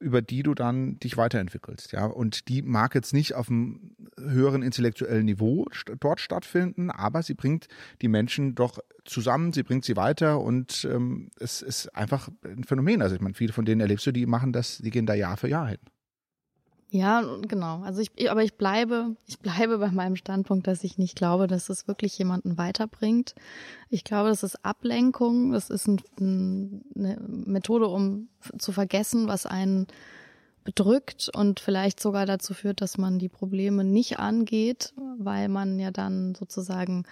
über 0.00 0.22
die 0.22 0.42
du 0.42 0.54
dann 0.54 0.98
dich 1.00 1.16
weiterentwickelst, 1.16 1.92
ja. 1.92 2.06
Und 2.06 2.48
die 2.48 2.62
mag 2.62 2.94
jetzt 2.94 3.12
nicht 3.12 3.34
auf 3.34 3.48
einem 3.48 3.96
höheren 4.18 4.62
intellektuellen 4.62 5.24
Niveau 5.24 5.66
dort 6.00 6.20
stattfinden, 6.20 6.90
aber 6.90 7.22
sie 7.22 7.34
bringt 7.34 7.68
die 8.00 8.08
Menschen 8.08 8.54
doch 8.54 8.78
zusammen, 9.04 9.52
sie 9.52 9.62
bringt 9.62 9.84
sie 9.84 9.96
weiter 9.96 10.40
und 10.40 10.86
ähm, 10.90 11.30
es 11.38 11.62
ist 11.62 11.94
einfach 11.96 12.28
ein 12.44 12.64
Phänomen. 12.64 13.02
Also 13.02 13.14
ich 13.14 13.20
meine, 13.20 13.34
viele 13.34 13.52
von 13.52 13.64
denen 13.64 13.80
erlebst 13.80 14.06
du, 14.06 14.12
die 14.12 14.26
machen 14.26 14.52
das, 14.52 14.78
die 14.78 14.90
gehen 14.90 15.06
da 15.06 15.14
Jahr 15.14 15.36
für 15.36 15.48
Jahr 15.48 15.68
hin. 15.68 15.78
Ja, 16.90 17.22
genau. 17.42 17.82
Also 17.82 18.00
ich, 18.00 18.30
aber 18.30 18.42
ich 18.42 18.54
bleibe, 18.54 19.14
ich 19.26 19.38
bleibe 19.40 19.76
bei 19.78 19.90
meinem 19.90 20.16
Standpunkt, 20.16 20.66
dass 20.66 20.84
ich 20.84 20.96
nicht 20.96 21.16
glaube, 21.16 21.46
dass 21.46 21.68
es 21.68 21.86
wirklich 21.86 22.16
jemanden 22.16 22.56
weiterbringt. 22.56 23.34
Ich 23.90 24.04
glaube, 24.04 24.30
das 24.30 24.42
ist 24.42 24.64
Ablenkung. 24.64 25.52
Das 25.52 25.68
ist 25.68 25.86
ein, 25.86 26.00
eine 26.96 27.18
Methode, 27.28 27.88
um 27.88 28.28
zu 28.58 28.72
vergessen, 28.72 29.28
was 29.28 29.44
einen 29.44 29.86
bedrückt 30.64 31.30
und 31.34 31.60
vielleicht 31.60 32.00
sogar 32.00 32.24
dazu 32.24 32.54
führt, 32.54 32.80
dass 32.80 32.96
man 32.96 33.18
die 33.18 33.28
Probleme 33.28 33.84
nicht 33.84 34.18
angeht, 34.18 34.94
weil 35.18 35.48
man 35.48 35.78
ja 35.78 35.90
dann 35.90 36.34
sozusagen 36.34 37.04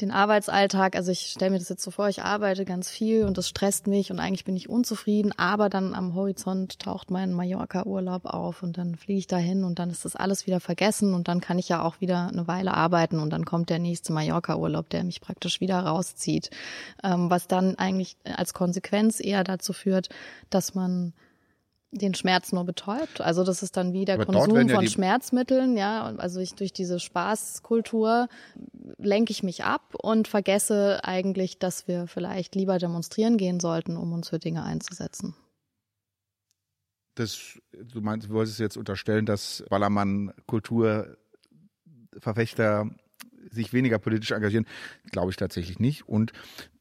den 0.00 0.10
Arbeitsalltag. 0.10 0.96
Also 0.96 1.12
ich 1.12 1.30
stelle 1.30 1.52
mir 1.52 1.58
das 1.58 1.68
jetzt 1.68 1.82
so 1.82 1.90
vor, 1.90 2.08
ich 2.08 2.22
arbeite 2.22 2.64
ganz 2.64 2.90
viel 2.90 3.24
und 3.24 3.38
das 3.38 3.48
stresst 3.48 3.86
mich 3.86 4.10
und 4.10 4.18
eigentlich 4.18 4.44
bin 4.44 4.56
ich 4.56 4.68
unzufrieden, 4.68 5.32
aber 5.36 5.68
dann 5.68 5.94
am 5.94 6.14
Horizont 6.14 6.78
taucht 6.78 7.10
mein 7.10 7.32
Mallorca-Urlaub 7.32 8.26
auf 8.26 8.62
und 8.62 8.78
dann 8.78 8.96
fliege 8.96 9.18
ich 9.18 9.26
dahin 9.26 9.64
und 9.64 9.78
dann 9.78 9.90
ist 9.90 10.04
das 10.04 10.16
alles 10.16 10.46
wieder 10.46 10.60
vergessen 10.60 11.14
und 11.14 11.28
dann 11.28 11.40
kann 11.40 11.58
ich 11.58 11.68
ja 11.68 11.82
auch 11.82 12.00
wieder 12.00 12.28
eine 12.28 12.48
Weile 12.48 12.74
arbeiten 12.74 13.18
und 13.18 13.30
dann 13.30 13.44
kommt 13.44 13.70
der 13.70 13.78
nächste 13.78 14.12
Mallorca-Urlaub, 14.12 14.88
der 14.90 15.04
mich 15.04 15.20
praktisch 15.20 15.60
wieder 15.60 15.80
rauszieht. 15.80 16.50
Ähm, 17.02 17.30
was 17.30 17.46
dann 17.46 17.76
eigentlich 17.76 18.16
als 18.24 18.54
Konsequenz 18.54 19.20
eher 19.20 19.44
dazu 19.44 19.72
führt, 19.72 20.08
dass 20.50 20.74
man 20.74 21.12
den 21.94 22.14
Schmerz 22.14 22.52
nur 22.52 22.64
betäubt. 22.64 23.20
Also 23.20 23.44
das 23.44 23.62
ist 23.62 23.76
dann 23.76 23.92
wie 23.92 24.04
der 24.04 24.16
Aber 24.16 24.26
Konsum 24.26 24.68
ja 24.68 24.74
von 24.74 24.86
Schmerzmitteln, 24.86 25.76
ja. 25.76 26.14
Also 26.16 26.40
ich 26.40 26.54
durch 26.54 26.72
diese 26.72 26.98
Spaßkultur 26.98 28.28
lenke 28.98 29.30
ich 29.30 29.42
mich 29.42 29.64
ab 29.64 29.94
und 30.00 30.28
vergesse 30.28 31.04
eigentlich, 31.04 31.58
dass 31.58 31.88
wir 31.88 32.06
vielleicht 32.06 32.54
lieber 32.54 32.78
demonstrieren 32.78 33.36
gehen 33.36 33.60
sollten, 33.60 33.96
um 33.96 34.12
uns 34.12 34.30
für 34.30 34.38
Dinge 34.38 34.64
einzusetzen. 34.64 35.34
Das, 37.14 37.60
du 37.72 38.00
meinst, 38.00 38.28
du 38.28 38.32
wolltest 38.32 38.58
jetzt 38.58 38.76
unterstellen, 38.76 39.24
dass 39.24 39.64
Ballermann 39.70 40.32
Kulturverfechter 40.46 42.90
sich 43.50 43.72
weniger 43.72 44.00
politisch 44.00 44.32
engagieren, 44.32 44.66
glaube 45.12 45.30
ich 45.30 45.36
tatsächlich 45.36 45.78
nicht. 45.78 46.08
Und 46.08 46.32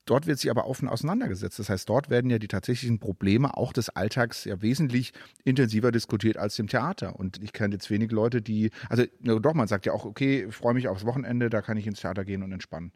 Dort 0.06 0.28
wird 0.28 0.38
sich 0.40 0.52
aber 0.52 0.68
offen 0.68 0.90
auseinandergesetzt. 0.90 1.60
Das 1.60 1.70
heißt, 1.70 1.88
dort 1.88 2.10
werden 2.10 2.30
ja 2.30 2.38
die 2.38 2.50
tatsächlichen 2.50 3.00
Probleme 3.00 3.56
auch 3.56 3.72
des 3.72 3.90
Alltags 3.90 4.44
ja 4.44 4.62
wesentlich 4.62 5.14
intensiver 5.46 5.92
diskutiert 5.92 6.38
als 6.38 6.60
im 6.60 6.68
Theater. 6.68 7.18
Und 7.18 7.42
ich 7.42 7.54
kenne 7.54 7.76
jetzt 7.76 7.90
wenig 7.90 8.12
Leute, 8.12 8.42
die, 8.42 8.72
also 8.90 9.06
doch, 9.22 9.54
man 9.54 9.68
sagt 9.68 9.86
ja 9.86 9.94
auch, 9.94 10.04
okay, 10.04 10.48
freue 10.52 10.74
mich 10.74 10.90
aufs 10.90 11.06
Wochenende, 11.06 11.50
da 11.50 11.62
kann 11.62 11.78
ich 11.78 11.88
ins 11.88 12.02
Theater 12.02 12.26
gehen 12.26 12.44
und 12.44 12.52
entspannen. 12.52 12.92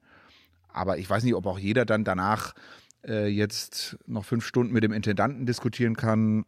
Aber 0.67 0.97
ich 0.97 1.09
weiß 1.09 1.23
nicht, 1.23 1.35
ob 1.35 1.45
auch 1.45 1.59
jeder 1.59 1.85
dann 1.85 2.03
danach 2.03 2.53
äh, 3.05 3.27
jetzt 3.27 3.97
noch 4.05 4.25
fünf 4.25 4.45
Stunden 4.45 4.73
mit 4.73 4.83
dem 4.83 4.91
Intendanten 4.91 5.45
diskutieren 5.45 5.95
kann 5.95 6.45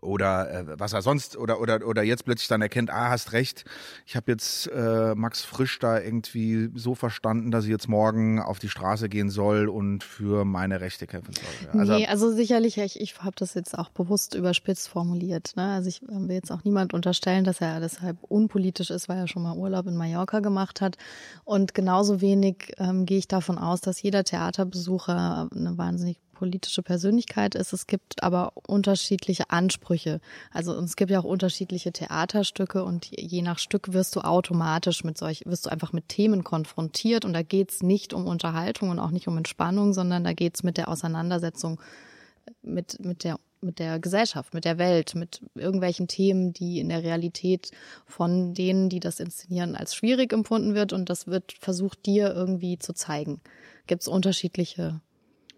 oder 0.00 0.50
äh, 0.50 0.78
was 0.78 0.92
er 0.92 1.02
sonst 1.02 1.36
oder 1.36 1.60
oder 1.60 1.84
oder 1.86 2.02
jetzt 2.02 2.24
plötzlich 2.24 2.48
dann 2.48 2.62
erkennt, 2.62 2.90
ah, 2.90 3.10
hast 3.10 3.32
recht, 3.32 3.64
ich 4.06 4.16
habe 4.16 4.30
jetzt 4.30 4.68
äh, 4.68 5.14
Max 5.14 5.42
Frisch 5.42 5.78
da 5.78 6.00
irgendwie 6.00 6.70
so 6.74 6.94
verstanden, 6.94 7.50
dass 7.50 7.64
ich 7.64 7.70
jetzt 7.70 7.88
morgen 7.88 8.40
auf 8.40 8.58
die 8.58 8.68
Straße 8.68 9.08
gehen 9.08 9.30
soll 9.30 9.68
und 9.68 10.04
für 10.04 10.44
meine 10.44 10.80
Rechte 10.80 11.06
kämpfen 11.06 11.34
soll. 11.34 11.80
Also, 11.80 11.94
nee, 11.94 12.06
also 12.06 12.30
sicherlich, 12.30 12.78
ich, 12.78 13.00
ich 13.00 13.18
habe 13.18 13.34
das 13.36 13.54
jetzt 13.54 13.76
auch 13.76 13.88
bewusst 13.90 14.34
überspitzt 14.34 14.88
formuliert. 14.88 15.52
Ne? 15.56 15.72
Also 15.72 15.88
ich 15.88 16.02
will 16.02 16.30
jetzt 16.30 16.52
auch 16.52 16.64
niemand 16.64 16.94
unterstellen, 16.94 17.44
dass 17.44 17.60
er 17.60 17.80
deshalb 17.80 18.18
unpolitisch 18.22 18.90
ist, 18.90 19.08
weil 19.08 19.18
er 19.18 19.28
schon 19.28 19.42
mal 19.42 19.56
Urlaub 19.56 19.86
in 19.86 19.96
Mallorca 19.96 20.40
gemacht 20.40 20.80
hat. 20.80 20.96
Und 21.44 21.74
genauso 21.74 22.20
wenig 22.20 22.72
ähm, 22.78 23.06
gehe 23.06 23.18
ich 23.18 23.28
davon 23.28 23.58
aus, 23.58 23.80
dass 23.80 24.00
jeder 24.02 24.24
Theaterbesucher 24.24 25.48
eine 25.54 25.76
wahnsinnig 25.76 26.18
politische 26.38 26.82
Persönlichkeit 26.82 27.56
ist. 27.56 27.72
Es 27.72 27.88
gibt 27.88 28.22
aber 28.22 28.52
unterschiedliche 28.66 29.50
Ansprüche. 29.50 30.20
Also 30.52 30.72
es 30.78 30.94
gibt 30.94 31.10
ja 31.10 31.18
auch 31.18 31.24
unterschiedliche 31.24 31.90
Theaterstücke 31.90 32.84
und 32.84 33.08
je 33.10 33.42
nach 33.42 33.58
Stück 33.58 33.92
wirst 33.92 34.14
du 34.14 34.20
automatisch 34.20 35.02
mit 35.02 35.18
solch, 35.18 35.42
wirst 35.46 35.66
du 35.66 35.70
einfach 35.70 35.92
mit 35.92 36.08
Themen 36.08 36.44
konfrontiert 36.44 37.24
und 37.24 37.32
da 37.32 37.42
geht's 37.42 37.82
nicht 37.82 38.14
um 38.14 38.26
Unterhaltung 38.26 38.90
und 38.90 39.00
auch 39.00 39.10
nicht 39.10 39.26
um 39.26 39.36
Entspannung, 39.36 39.92
sondern 39.92 40.22
da 40.22 40.32
geht's 40.32 40.62
mit 40.62 40.76
der 40.76 40.88
Auseinandersetzung 40.88 41.80
mit, 42.62 43.04
mit 43.04 43.24
der 43.24 43.38
mit 43.60 43.80
der 43.80 43.98
Gesellschaft, 43.98 44.54
mit 44.54 44.64
der 44.64 44.78
Welt, 44.78 45.16
mit 45.16 45.40
irgendwelchen 45.56 46.06
Themen, 46.06 46.52
die 46.52 46.78
in 46.78 46.88
der 46.88 47.02
Realität 47.02 47.72
von 48.06 48.54
denen, 48.54 48.88
die 48.88 49.00
das 49.00 49.18
inszenieren, 49.18 49.74
als 49.74 49.96
schwierig 49.96 50.32
empfunden 50.32 50.76
wird. 50.76 50.92
Und 50.92 51.10
das 51.10 51.26
wird 51.26 51.54
versucht, 51.58 52.06
dir 52.06 52.32
irgendwie 52.32 52.78
zu 52.78 52.92
zeigen. 52.92 53.40
Gibt 53.88 54.02
es 54.02 54.08
unterschiedliche 54.08 55.00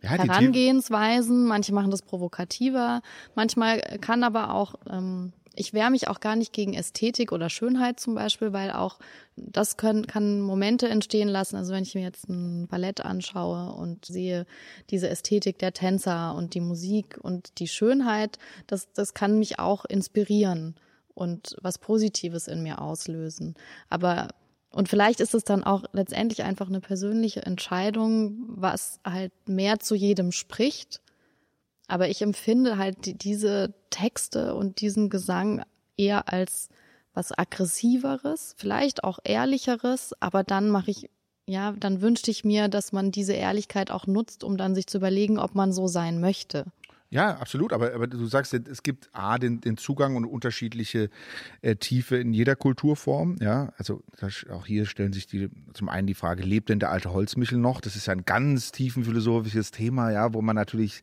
ja, 0.03 0.11
Herangehensweisen. 0.11 1.45
Manche 1.47 1.75
machen 1.75 1.91
das 1.91 2.03
provokativer. 2.03 3.03
Manchmal 3.35 3.81
kann 4.01 4.25
aber 4.25 4.55
auch, 4.55 4.75
ähm, 4.89 5.33
ich 5.55 5.75
wehre 5.75 5.91
mich 5.91 6.09
auch 6.09 6.21
gar 6.21 6.37
nicht 6.37 6.53
gegen 6.53 6.75
Ästhetik 6.75 7.33
oder 7.33 7.51
Schönheit 7.51 8.01
zum 8.01 8.15
Beispiel, 8.15 8.53
weil 8.53 8.71
auch 8.71 8.99
das 9.37 9.77
können, 9.77 10.07
kann 10.07 10.41
Momente 10.41 10.89
entstehen 10.89 11.29
lassen. 11.29 11.57
Also 11.57 11.73
wenn 11.73 11.83
ich 11.83 11.95
mir 11.95 12.03
jetzt 12.03 12.29
ein 12.29 12.67
Ballett 12.69 13.05
anschaue 13.05 13.73
und 13.73 14.05
sehe 14.05 14.47
diese 14.91 15.09
Ästhetik 15.09 15.59
der 15.59 15.73
Tänzer 15.73 16.35
und 16.35 16.55
die 16.55 16.61
Musik 16.61 17.19
und 17.21 17.59
die 17.59 17.69
Schönheit, 17.69 18.39
das, 18.67 18.93
das 18.93 19.15
kann 19.15 19.39
mich 19.39 19.59
auch 19.59 19.85
inspirieren 19.85 20.77
und 21.15 21.57
was 21.61 21.79
Positives 21.79 22.49
in 22.49 22.63
mir 22.63 22.81
auslösen. 22.81 23.55
Aber 23.89 24.29
und 24.73 24.89
vielleicht 24.89 25.21
ist 25.21 25.35
es 25.35 25.45
dann 25.45 25.65
auch 25.65 25.85
letztendlich 25.93 26.45
einfach 26.45 26.69
eine 26.69 26.81
persönliche 26.81 27.43
Entscheidung, 27.43 28.45
was 28.47 29.01
halt 29.05 29.33
mehr 29.47 29.81
zu 29.81 29.95
jedem 29.95 30.31
spricht. 30.31 31.01
Aber 31.89 32.09
ich 32.09 32.23
empfinde 32.23 32.79
halt 32.79 33.05
die, 33.05 33.15
diese 33.15 33.75
Texte 33.91 34.55
und 34.55 34.81
diesen 34.81 35.11
Gesang 35.11 35.65
eher 35.97 36.33
als 36.33 36.69
was 37.15 37.37
aggressiveres, 37.37 38.55
vielleicht 38.57 39.03
auch 39.03 39.19
ehrlicheres, 39.25 40.15
aber 40.21 40.45
dann 40.45 40.71
mache 40.71 40.93
ich 40.93 41.11
ja, 41.47 41.73
dann 41.73 42.01
wünschte 42.01 42.31
ich 42.31 42.45
mir, 42.45 42.69
dass 42.69 42.93
man 42.93 43.11
diese 43.11 43.33
Ehrlichkeit 43.33 43.91
auch 43.91 44.07
nutzt, 44.07 44.45
um 44.45 44.57
dann 44.57 44.77
sich 44.77 44.87
zu 44.87 44.99
überlegen, 44.99 45.37
ob 45.37 45.57
man 45.57 45.73
so 45.73 45.89
sein 45.89 46.21
möchte. 46.21 46.67
Ja, 47.13 47.37
absolut. 47.39 47.73
Aber, 47.73 47.93
aber 47.93 48.07
du 48.07 48.25
sagst, 48.27 48.55
es 48.55 48.85
gibt 48.85 49.11
A, 49.13 49.39
den, 49.39 49.61
den 49.61 49.77
Zugang 49.77 50.15
und 50.15 50.25
unterschiedliche 50.25 51.11
äh, 51.61 51.75
Tiefe 51.75 52.17
in 52.17 52.33
jeder 52.33 52.55
Kulturform. 52.55 53.37
Ja, 53.41 53.73
also 53.77 54.03
das, 54.21 54.47
auch 54.49 54.65
hier 54.65 54.87
stellen 54.87 55.13
sich 55.13 55.27
die 55.27 55.51
zum 55.75 55.89
einen 55.89 56.07
die 56.07 56.15
Frage, 56.15 56.45
lebt 56.45 56.69
denn 56.69 56.79
der 56.79 56.93
alte 56.93 57.13
Holzmichel 57.13 57.59
noch? 57.59 57.81
Das 57.81 57.97
ist 57.97 58.07
ja 58.07 58.13
ein 58.13 58.25
ganz 58.25 58.71
tiefen 58.71 59.05
philosophisches 59.05 59.73
Thema, 59.73 60.13
ja, 60.13 60.33
wo 60.35 60.41
man 60.41 60.55
natürlich 60.55 61.03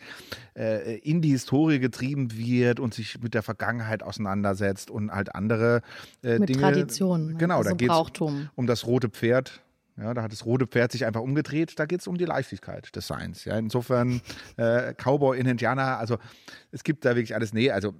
äh, 0.55 0.97
in 0.99 1.21
die 1.21 1.31
Historie 1.31 1.79
getrieben 1.79 2.37
wird 2.37 2.79
und 2.79 2.93
sich 2.93 3.19
mit 3.21 3.33
der 3.33 3.43
Vergangenheit 3.43 4.01
auseinandersetzt 4.01 4.89
und 4.89 5.11
halt 5.11 5.35
andere 5.35 5.81
äh, 6.23 6.39
mit 6.39 6.49
Dinge. 6.49 6.61
Traditionen. 6.61 7.37
Genau, 7.37 7.57
also 7.57 7.71
da 7.71 7.75
geht 7.75 7.91
es 7.91 8.21
um 8.55 8.65
das 8.65 8.85
rote 8.85 9.09
Pferd 9.09 9.61
ja, 9.97 10.13
da 10.13 10.21
hat 10.21 10.31
das 10.31 10.45
rote 10.45 10.67
Pferd 10.67 10.91
sich 10.91 11.05
einfach 11.05 11.21
umgedreht. 11.21 11.79
Da 11.79 11.85
geht 11.85 12.01
es 12.01 12.07
um 12.07 12.17
die 12.17 12.25
Leichtigkeit 12.25 12.95
des 12.95 13.07
Seins. 13.07 13.45
Ja, 13.45 13.57
insofern 13.57 14.21
äh, 14.57 14.93
Cowboy 14.93 15.39
in 15.39 15.47
Indianer, 15.47 15.97
also 15.97 16.17
es 16.71 16.83
gibt 16.83 17.03
da 17.03 17.15
wirklich 17.15 17.33
alles. 17.33 17.53
Nee, 17.53 17.71
also 17.71 17.95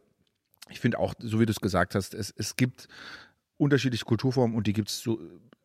ich 0.69 0.79
finde 0.79 0.99
auch, 0.99 1.15
so 1.19 1.39
wie 1.39 1.45
du 1.45 1.51
es 1.51 1.59
gesagt 1.59 1.95
hast, 1.95 2.13
es, 2.13 2.31
es 2.37 2.55
gibt 2.55 2.87
unterschiedliche 3.57 4.05
Kulturformen 4.05 4.55
und 4.55 4.67
die 4.67 4.73
gibt 4.73 4.89
es 4.89 4.99
zu, 4.99 5.19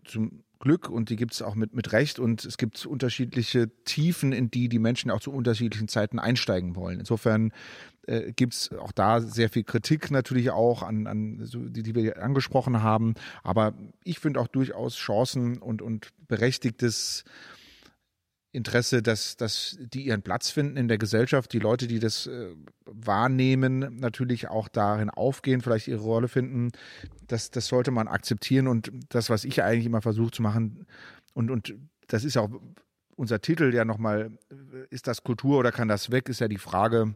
zum 0.04 0.42
Glück 0.62 0.88
und 0.88 1.10
die 1.10 1.16
gibt 1.16 1.34
es 1.34 1.42
auch 1.42 1.56
mit, 1.56 1.74
mit 1.74 1.92
Recht 1.92 2.20
und 2.20 2.44
es 2.44 2.56
gibt 2.56 2.86
unterschiedliche 2.86 3.68
Tiefen, 3.84 4.32
in 4.32 4.50
die 4.50 4.68
die 4.68 4.78
Menschen 4.78 5.10
auch 5.10 5.20
zu 5.20 5.32
unterschiedlichen 5.32 5.88
Zeiten 5.88 6.20
einsteigen 6.20 6.76
wollen. 6.76 7.00
Insofern 7.00 7.52
äh, 8.06 8.32
gibt 8.32 8.54
es 8.54 8.72
auch 8.72 8.92
da 8.92 9.20
sehr 9.20 9.48
viel 9.48 9.64
Kritik 9.64 10.12
natürlich 10.12 10.50
auch 10.50 10.84
an, 10.84 11.08
an 11.08 11.40
so, 11.44 11.58
die, 11.58 11.82
die 11.82 11.96
wir 11.96 12.22
angesprochen 12.22 12.80
haben. 12.80 13.14
Aber 13.42 13.74
ich 14.04 14.20
finde 14.20 14.40
auch 14.40 14.46
durchaus 14.46 14.96
Chancen 14.96 15.58
und, 15.58 15.82
und 15.82 16.10
berechtigtes 16.28 17.24
Interesse, 18.52 19.02
dass, 19.02 19.36
dass 19.36 19.78
die 19.80 20.02
ihren 20.02 20.22
Platz 20.22 20.50
finden 20.50 20.76
in 20.76 20.86
der 20.86 20.98
Gesellschaft, 20.98 21.52
die 21.54 21.58
Leute, 21.58 21.86
die 21.86 21.98
das 21.98 22.26
äh, 22.26 22.54
wahrnehmen, 22.84 23.98
natürlich 23.98 24.48
auch 24.48 24.68
darin 24.68 25.08
aufgehen, 25.08 25.62
vielleicht 25.62 25.88
ihre 25.88 26.02
Rolle 26.02 26.28
finden. 26.28 26.70
Das, 27.32 27.50
das 27.50 27.66
sollte 27.66 27.90
man 27.90 28.08
akzeptieren 28.08 28.66
und 28.66 28.92
das, 29.08 29.30
was 29.30 29.44
ich 29.44 29.62
eigentlich 29.62 29.86
immer 29.86 30.02
versuche 30.02 30.32
zu 30.32 30.42
machen, 30.42 30.86
und, 31.32 31.50
und 31.50 31.74
das 32.08 32.24
ist 32.24 32.36
auch 32.36 32.50
unser 33.16 33.40
Titel 33.40 33.72
ja 33.74 33.86
nochmal, 33.86 34.38
ist 34.90 35.06
das 35.06 35.22
Kultur 35.22 35.58
oder 35.58 35.72
kann 35.72 35.88
das 35.88 36.10
weg, 36.10 36.28
ist 36.28 36.40
ja 36.40 36.48
die 36.48 36.58
Frage, 36.58 37.14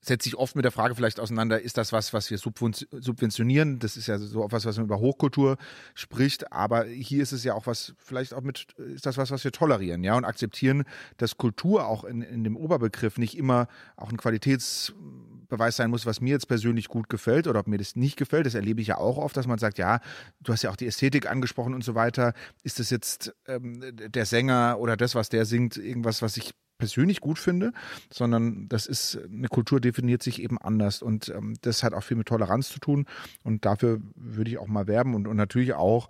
setzt 0.00 0.24
sich 0.24 0.36
oft 0.36 0.56
mit 0.56 0.64
der 0.64 0.72
Frage 0.72 0.94
vielleicht 0.94 1.20
auseinander, 1.20 1.60
ist 1.60 1.76
das 1.76 1.92
was, 1.92 2.12
was 2.12 2.30
wir 2.30 2.38
subventionieren? 2.38 3.78
Das 3.78 3.96
ist 3.96 4.06
ja 4.06 4.18
so 4.18 4.44
etwas, 4.44 4.64
was 4.64 4.76
man 4.76 4.86
über 4.86 4.98
Hochkultur 4.98 5.58
spricht, 5.94 6.52
aber 6.52 6.84
hier 6.84 7.22
ist 7.22 7.32
es 7.32 7.44
ja 7.44 7.54
auch 7.54 7.66
was, 7.66 7.94
vielleicht 7.98 8.32
auch 8.32 8.40
mit, 8.40 8.66
ist 8.78 9.04
das 9.04 9.18
was, 9.18 9.30
was 9.30 9.44
wir 9.44 9.52
tolerieren, 9.52 10.02
ja, 10.02 10.16
und 10.16 10.24
akzeptieren, 10.24 10.84
dass 11.18 11.36
Kultur 11.36 11.86
auch 11.86 12.04
in, 12.04 12.22
in 12.22 12.44
dem 12.44 12.56
Oberbegriff 12.56 13.18
nicht 13.18 13.36
immer 13.36 13.68
auch 13.96 14.10
ein 14.10 14.16
Qualitätsbeweis 14.16 15.76
sein 15.76 15.90
muss, 15.90 16.06
was 16.06 16.22
mir 16.22 16.30
jetzt 16.30 16.48
persönlich 16.48 16.88
gut 16.88 17.10
gefällt 17.10 17.46
oder 17.46 17.60
ob 17.60 17.66
mir 17.66 17.78
das 17.78 17.94
nicht 17.94 18.16
gefällt. 18.16 18.46
Das 18.46 18.54
erlebe 18.54 18.80
ich 18.80 18.88
ja 18.88 18.96
auch 18.96 19.18
oft, 19.18 19.36
dass 19.36 19.46
man 19.46 19.58
sagt, 19.58 19.76
ja, 19.76 20.00
du 20.40 20.52
hast 20.52 20.62
ja 20.62 20.70
auch 20.70 20.76
die 20.76 20.86
Ästhetik 20.86 21.30
angesprochen 21.30 21.74
und 21.74 21.84
so 21.84 21.94
weiter. 21.94 22.32
Ist 22.62 22.78
das 22.78 22.88
jetzt 22.88 23.34
ähm, 23.46 23.82
der 23.94 24.24
Sänger 24.24 24.78
oder 24.78 24.96
das, 24.96 25.14
was 25.14 25.28
der 25.28 25.44
singt, 25.44 25.76
irgendwas, 25.76 26.22
was 26.22 26.38
ich 26.38 26.54
persönlich 26.80 27.20
gut 27.20 27.38
finde, 27.38 27.72
sondern 28.12 28.68
das 28.68 28.86
ist, 28.86 29.18
eine 29.32 29.48
Kultur 29.48 29.80
definiert 29.80 30.22
sich 30.22 30.42
eben 30.42 30.58
anders 30.58 31.02
und 31.02 31.28
ähm, 31.28 31.54
das 31.60 31.84
hat 31.84 31.94
auch 31.94 32.02
viel 32.02 32.16
mit 32.16 32.26
Toleranz 32.26 32.68
zu 32.68 32.80
tun 32.80 33.06
und 33.44 33.64
dafür 33.64 34.00
würde 34.16 34.50
ich 34.50 34.58
auch 34.58 34.66
mal 34.66 34.88
werben 34.88 35.14
und, 35.14 35.28
und 35.28 35.36
natürlich 35.36 35.74
auch 35.74 36.08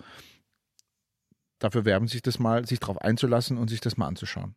dafür 1.58 1.84
werben, 1.84 2.08
sich 2.08 2.22
das 2.22 2.38
mal, 2.38 2.66
sich 2.66 2.80
darauf 2.80 2.98
einzulassen 2.98 3.58
und 3.58 3.68
sich 3.68 3.80
das 3.80 3.98
mal 3.98 4.06
anzuschauen. 4.06 4.54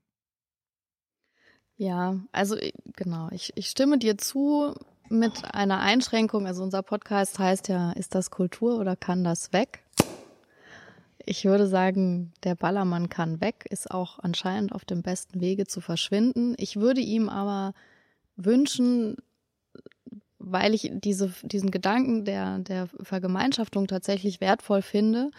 Ja, 1.76 2.20
also 2.32 2.56
genau, 2.96 3.30
ich, 3.32 3.52
ich 3.56 3.68
stimme 3.68 3.98
dir 3.98 4.18
zu 4.18 4.74
mit 5.10 5.54
einer 5.54 5.80
Einschränkung. 5.80 6.48
Also 6.48 6.64
unser 6.64 6.84
Podcast 6.84 7.40
heißt 7.40 7.68
ja, 7.68 7.92
ist 7.92 8.16
das 8.16 8.32
Kultur 8.32 8.80
oder 8.80 8.96
kann 8.96 9.24
das 9.24 9.54
weg? 9.54 9.83
Ich 11.26 11.46
würde 11.46 11.68
sagen, 11.68 12.34
der 12.44 12.56
Ballermann 12.56 13.08
kann 13.08 13.40
weg, 13.40 13.66
ist 13.70 13.90
auch 13.92 14.20
anscheinend 14.20 14.74
auf 14.74 14.84
dem 14.84 15.02
besten 15.02 15.40
Wege 15.40 15.66
zu 15.66 15.80
verschwinden. 15.80 16.54
Ich 16.58 16.76
würde 16.76 17.00
ihm 17.00 17.30
aber 17.30 17.74
wünschen, 18.36 19.16
weil 20.38 20.74
ich 20.74 20.92
diese, 20.94 21.34
diesen 21.44 21.72
Gedanken 21.72 22.26
der, 22.26 22.60
der 22.60 22.88
Vergemeinschaftung 23.02 23.88
tatsächlich 23.88 24.42
wertvoll 24.42 24.82
finde 24.82 25.32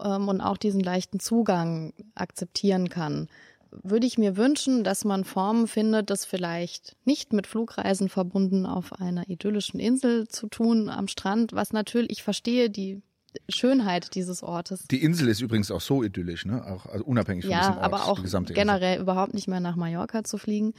ähm, 0.00 0.28
und 0.28 0.40
auch 0.40 0.56
diesen 0.56 0.80
leichten 0.80 1.18
Zugang 1.18 1.92
akzeptieren 2.14 2.88
kann, 2.88 3.28
würde 3.70 4.06
ich 4.06 4.18
mir 4.18 4.36
wünschen, 4.36 4.84
dass 4.84 5.04
man 5.04 5.24
Formen 5.24 5.66
findet, 5.66 6.10
das 6.10 6.24
vielleicht 6.24 6.96
nicht 7.04 7.32
mit 7.32 7.46
Flugreisen 7.46 8.08
verbunden 8.08 8.66
auf 8.66 8.92
einer 9.00 9.28
idyllischen 9.28 9.80
Insel 9.80 10.28
zu 10.28 10.46
tun 10.46 10.88
am 10.88 11.08
Strand, 11.08 11.52
was 11.52 11.72
natürlich, 11.72 12.10
ich 12.10 12.22
verstehe 12.22 12.70
die 12.70 13.02
Schönheit 13.48 14.14
dieses 14.14 14.42
Ortes. 14.42 14.84
Die 14.90 15.02
Insel 15.02 15.28
ist 15.28 15.40
übrigens 15.40 15.70
auch 15.70 15.80
so 15.80 16.02
idyllisch, 16.02 16.44
ne? 16.44 16.64
Auch 16.66 16.86
also 16.86 17.04
unabhängig 17.04 17.44
von 17.44 17.52
ja, 17.52 17.60
diesem 17.60 17.74
Ort. 17.74 17.84
aber 17.84 18.06
auch 18.06 18.22
generell 18.22 18.94
Insel. 18.94 19.02
überhaupt 19.02 19.34
nicht 19.34 19.48
mehr 19.48 19.60
nach 19.60 19.76
Mallorca 19.76 20.24
zu 20.24 20.38
fliegen, 20.38 20.74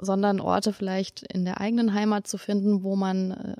sondern 0.00 0.40
Orte 0.40 0.72
vielleicht 0.72 1.22
in 1.22 1.44
der 1.44 1.60
eigenen 1.60 1.94
Heimat 1.94 2.26
zu 2.26 2.38
finden, 2.38 2.82
wo 2.82 2.96
man 2.96 3.30
äh, 3.32 3.56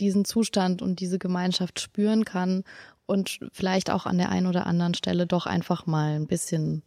diesen 0.00 0.24
Zustand 0.24 0.82
und 0.82 1.00
diese 1.00 1.18
Gemeinschaft 1.18 1.80
spüren 1.80 2.24
kann 2.24 2.64
und 3.06 3.40
vielleicht 3.52 3.90
auch 3.90 4.06
an 4.06 4.18
der 4.18 4.30
einen 4.30 4.46
oder 4.46 4.66
anderen 4.66 4.94
Stelle 4.94 5.26
doch 5.26 5.46
einfach 5.46 5.86
mal 5.86 6.14
ein 6.16 6.26
bisschen 6.26 6.82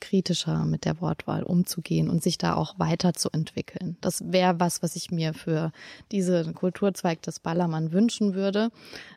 kritischer 0.00 0.64
mit 0.64 0.84
der 0.84 1.00
Wortwahl 1.00 1.42
umzugehen 1.42 2.08
und 2.08 2.22
sich 2.22 2.38
da 2.38 2.54
auch 2.54 2.78
weiterzuentwickeln. 2.78 3.96
Das 4.00 4.32
wäre 4.32 4.60
was, 4.60 4.82
was 4.82 4.96
ich 4.96 5.10
mir 5.10 5.34
für 5.34 5.72
diese 6.12 6.52
Kulturzweig 6.52 7.22
des 7.22 7.40
Ballermann 7.40 7.92
wünschen 7.92 8.34
würde. 8.34 8.70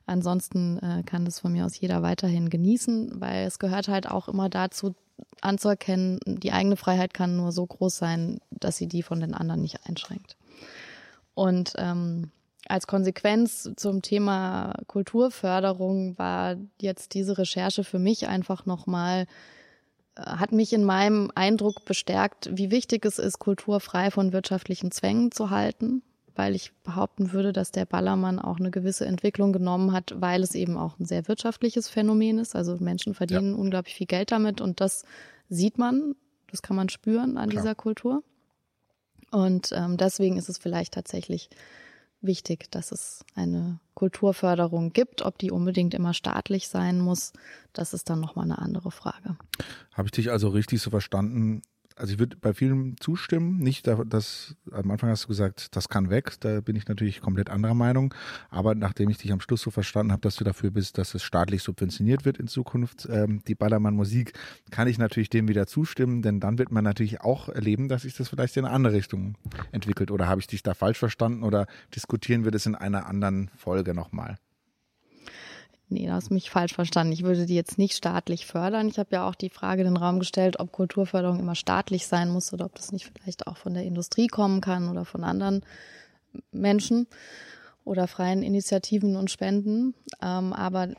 Ansonsten 0.06 0.78
äh, 0.80 1.04
kann 1.04 1.26
das 1.26 1.40
von 1.40 1.52
mir 1.52 1.66
aus 1.66 1.80
jeder 1.80 2.02
weiterhin 2.02 2.50
genießen, 2.50 3.22
weil 3.22 3.46
es 3.46 3.60
gehört 3.60 3.88
halt 3.88 4.10
auch 4.10 4.28
immer 4.28 4.50
dazu 4.50 4.96
anzuerkennen, 5.42 6.20
die 6.26 6.52
eigene 6.52 6.78
Freiheit 6.78 7.14
kann 7.14 7.38
nur 7.38 7.52
so 7.52 7.66
groß 7.66 7.96
sein, 7.96 8.40
dass 8.50 8.78
sie 8.78 8.88
die 8.88 9.04
von 9.04 9.20
den 9.20 9.34
anderen 9.34 9.62
nicht 9.62 9.88
einschränkt. 9.88 10.36
Und 11.34 11.74
ähm, 11.78 12.32
als 12.68 12.88
Konsequenz 12.88 13.70
zum 13.76 14.02
Thema 14.02 14.74
Kulturförderung 14.88 16.18
war 16.18 16.58
jetzt 16.80 17.14
diese 17.14 17.38
Recherche 17.38 17.84
für 17.84 18.00
mich 18.00 18.28
einfach 18.28 18.66
nochmal 18.66 19.26
hat 20.18 20.52
mich 20.52 20.74
in 20.74 20.84
meinem 20.84 21.32
Eindruck 21.36 21.86
bestärkt, 21.86 22.50
wie 22.52 22.72
wichtig 22.72 23.06
es 23.06 23.20
ist, 23.20 23.40
Kultur 23.40 23.80
frei 23.80 24.12
von 24.12 24.34
wirtschaftlichen 24.34 24.92
Zwängen 24.92 25.32
zu 25.32 25.50
halten, 25.50 26.02
weil 26.36 26.56
ich 26.56 26.74
behaupten 26.84 27.32
würde, 27.32 27.54
dass 27.54 27.72
der 27.72 27.86
Ballermann 27.86 28.40
auch 28.40 28.60
eine 28.60 28.72
gewisse 28.72 29.06
Entwicklung 29.06 29.54
genommen 29.54 29.92
hat, 29.94 30.14
weil 30.18 30.44
es 30.44 30.56
eben 30.56 30.78
auch 30.78 31.00
ein 31.00 31.06
sehr 31.06 31.28
wirtschaftliches 31.28 31.88
Phänomen 31.88 32.40
ist. 32.40 32.56
Also 32.56 32.78
Menschen 32.78 33.14
verdienen 33.14 33.52
ja. 33.52 33.58
unglaublich 33.58 33.96
viel 33.96 34.08
Geld 34.08 34.32
damit 34.32 34.60
und 34.62 34.82
das 34.82 35.04
sieht 35.50 35.78
man, 35.78 36.16
das 36.50 36.62
kann 36.62 36.76
man 36.76 36.90
spüren 36.90 37.38
an 37.38 37.50
Klar. 37.50 37.64
dieser 37.64 37.76
Kultur. 37.76 38.24
Und 39.32 39.72
ähm, 39.74 39.96
deswegen 39.96 40.38
ist 40.38 40.50
es 40.50 40.58
vielleicht 40.58 40.94
tatsächlich 40.94 41.50
wichtig, 42.22 42.72
dass 42.72 42.92
es 42.92 43.26
eine 43.36 43.80
Kulturförderung 43.94 44.94
gibt. 44.94 45.22
Ob 45.22 45.38
die 45.38 45.52
unbedingt 45.52 45.94
immer 45.94 46.14
staatlich 46.14 46.68
sein 46.68 47.00
muss, 47.00 47.34
das 47.74 47.94
ist 47.94 48.10
dann 48.10 48.20
nochmal 48.20 48.46
eine 48.46 48.60
andere 48.60 48.92
Frage. 48.92 49.38
Habe 49.94 50.08
ich 50.08 50.12
dich 50.12 50.32
also 50.32 50.50
richtig 50.50 50.82
so 50.82 50.90
verstanden, 50.90 51.62
also 52.02 52.14
ich 52.14 52.20
würde 52.20 52.36
bei 52.36 52.52
vielen 52.56 52.98
zustimmen. 53.00 53.60
Nicht, 53.60 53.86
dass 53.86 54.56
am 54.72 54.90
Anfang 54.90 55.12
hast 55.12 55.26
du 55.26 55.28
gesagt, 55.28 55.76
das 55.76 55.88
kann 55.88 56.10
weg. 56.10 56.34
Da 56.40 56.60
bin 56.60 56.76
ich 56.76 56.88
natürlich 56.88 57.22
komplett 57.22 57.52
anderer 57.52 57.76
Meinung. 57.76 58.12
Aber 58.50 58.74
nachdem 58.74 59.10
ich 59.10 59.20
dich 59.20 59.32
am 59.32 59.40
Schluss 59.40 59.62
so 59.62 59.70
verstanden 59.70 60.12
habe, 60.12 60.22
dass 60.22 60.36
du 60.36 60.44
dafür 60.44 60.72
bist, 60.72 60.98
dass 60.98 61.14
es 61.14 61.22
staatlich 61.22 61.62
subventioniert 61.62 62.26
wird 62.26 62.40
in 62.40 62.48
Zukunft, 62.48 63.08
ähm, 63.12 63.44
die 63.48 63.54
Ballermann 63.54 63.94
Musik, 63.94 64.34
kann 64.72 64.88
ich 64.88 64.98
natürlich 64.98 65.30
dem 65.30 65.48
wieder 65.48 65.68
zustimmen, 65.68 66.24
denn 66.24 66.40
dann 66.40 66.58
wird 66.58 66.72
man 66.72 66.84
natürlich 66.84 67.22
auch 67.22 67.50
erleben, 67.50 67.88
dass 67.88 68.02
sich 68.02 68.18
das 68.18 68.30
vielleicht 68.30 68.58
in 68.58 68.66
eine 68.66 68.74
andere 68.74 68.94
Richtung 68.94 69.38
entwickelt. 69.72 70.10
Oder 70.10 70.28
habe 70.28 70.42
ich 70.42 70.48
dich 70.48 70.64
da 70.64 70.74
falsch 70.74 70.98
verstanden 70.98 71.44
oder 71.44 71.68
diskutieren 71.94 72.46
wir 72.46 72.52
das 72.52 72.66
in 72.66 72.74
einer 72.74 73.06
anderen 73.06 73.52
Folge 73.56 73.94
nochmal? 73.94 74.38
Nee, 75.92 76.08
da 76.08 76.14
hast 76.14 76.30
du 76.30 76.34
mich 76.34 76.50
falsch 76.50 76.74
verstanden. 76.74 77.12
Ich 77.12 77.24
würde 77.24 77.46
die 77.46 77.56
jetzt 77.56 77.78
nicht 77.78 77.98
staatlich 77.98 78.46
fördern. 78.46 78.88
Ich 78.88 78.98
habe 78.98 79.10
ja 79.12 79.28
auch 79.28 79.36
die 79.36 79.50
Frage 79.50 79.82
in 79.82 79.88
den 79.88 79.98
Raum 79.98 80.20
gestellt, 80.20 80.58
ob 80.58 80.72
Kulturförderung 80.72 81.38
immer 81.38 81.54
staatlich 81.54 82.08
sein 82.08 82.30
muss 82.30 82.54
oder 82.54 82.66
ob 82.66 82.76
das 82.76 82.94
nicht 82.94 83.12
vielleicht 83.20 83.46
auch 83.46 83.58
von 83.58 83.74
der 83.74 83.84
Industrie 83.84 84.28
kommen 84.28 84.62
kann 84.62 84.88
oder 84.88 85.04
von 85.04 85.26
anderen 85.26 85.64
Menschen 86.54 87.08
oder 87.84 88.08
freien 88.08 88.42
Initiativen 88.42 89.18
und 89.18 89.32
Spenden. 89.32 89.94
Ähm, 90.22 90.54
aber 90.54 90.90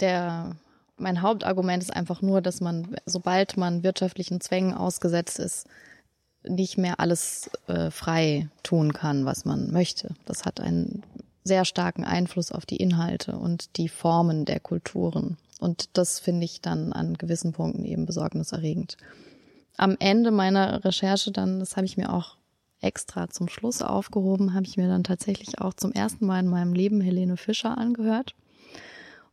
der, 0.00 0.56
mein 0.96 1.22
Hauptargument 1.22 1.84
ist 1.84 1.94
einfach 1.94 2.20
nur, 2.20 2.40
dass 2.40 2.60
man, 2.60 2.96
sobald 3.06 3.56
man 3.56 3.84
wirtschaftlichen 3.84 4.40
Zwängen 4.40 4.74
ausgesetzt 4.74 5.38
ist, 5.38 5.68
nicht 6.42 6.78
mehr 6.78 6.98
alles 6.98 7.48
äh, 7.68 7.92
frei 7.92 8.48
tun 8.64 8.92
kann, 8.92 9.24
was 9.24 9.44
man 9.44 9.70
möchte. 9.70 10.16
Das 10.24 10.44
hat 10.44 10.58
einen 10.58 11.04
sehr 11.44 11.64
starken 11.64 12.04
Einfluss 12.04 12.52
auf 12.52 12.66
die 12.66 12.76
Inhalte 12.76 13.36
und 13.36 13.76
die 13.76 13.88
Formen 13.88 14.44
der 14.44 14.60
Kulturen. 14.60 15.36
Und 15.60 15.96
das 15.96 16.18
finde 16.18 16.44
ich 16.44 16.60
dann 16.60 16.92
an 16.92 17.14
gewissen 17.14 17.52
Punkten 17.52 17.84
eben 17.84 18.06
besorgniserregend. 18.06 18.96
Am 19.76 19.96
Ende 19.98 20.30
meiner 20.30 20.84
Recherche 20.84 21.32
dann, 21.32 21.60
das 21.60 21.76
habe 21.76 21.86
ich 21.86 21.96
mir 21.96 22.12
auch 22.12 22.36
extra 22.80 23.30
zum 23.30 23.48
Schluss 23.48 23.80
aufgehoben, 23.80 24.54
habe 24.54 24.66
ich 24.66 24.76
mir 24.76 24.88
dann 24.88 25.04
tatsächlich 25.04 25.60
auch 25.60 25.74
zum 25.74 25.92
ersten 25.92 26.26
Mal 26.26 26.40
in 26.40 26.48
meinem 26.48 26.72
Leben 26.72 27.00
Helene 27.00 27.36
Fischer 27.36 27.78
angehört. 27.78 28.34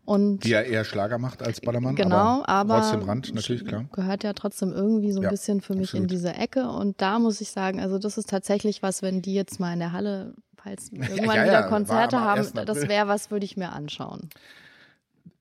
Und 0.06 0.44
die 0.44 0.50
ja 0.50 0.62
eher 0.62 0.86
Schlager 0.86 1.20
macht 1.20 1.44
als 1.44 1.62
Ballermann. 1.62 1.96
Genau, 1.96 2.44
aber, 2.44 2.48
aber 2.48 2.80
trotzdem 2.80 3.02
Rand, 3.04 3.34
natürlich, 3.36 3.64
klar. 3.64 3.86
Gehört 3.92 4.24
ja 4.24 4.34
trotzdem 4.34 4.72
irgendwie 4.72 5.12
so 5.12 5.20
ein 5.20 5.24
ja, 5.24 5.30
bisschen 5.30 5.62
für 5.62 5.76
mich 5.76 5.90
absolut. 5.90 6.04
in 6.04 6.08
diese 6.08 6.34
Ecke. 6.34 6.68
Und 6.68 7.00
da 7.00 7.20
muss 7.20 7.42
ich 7.42 7.52
sagen, 7.52 7.80
also 7.80 8.00
das 8.00 8.18
ist 8.18 8.28
tatsächlich 8.28 8.82
was, 8.82 9.04
wenn 9.04 9.22
die 9.22 9.36
jetzt 9.36 9.60
mal 9.60 9.72
in 9.74 9.80
der 9.80 9.92
Halle 9.92 10.34
falls 10.64 10.92
wir 10.92 11.10
irgendwann 11.10 11.38
ja, 11.38 11.46
wieder 11.46 11.64
Konzerte 11.64 12.20
haben, 12.22 12.48
das 12.66 12.88
wäre 12.88 13.08
was, 13.08 13.32
würde 13.32 13.46
ich 13.46 13.58
mir 13.58 13.72
anschauen. 13.72 14.30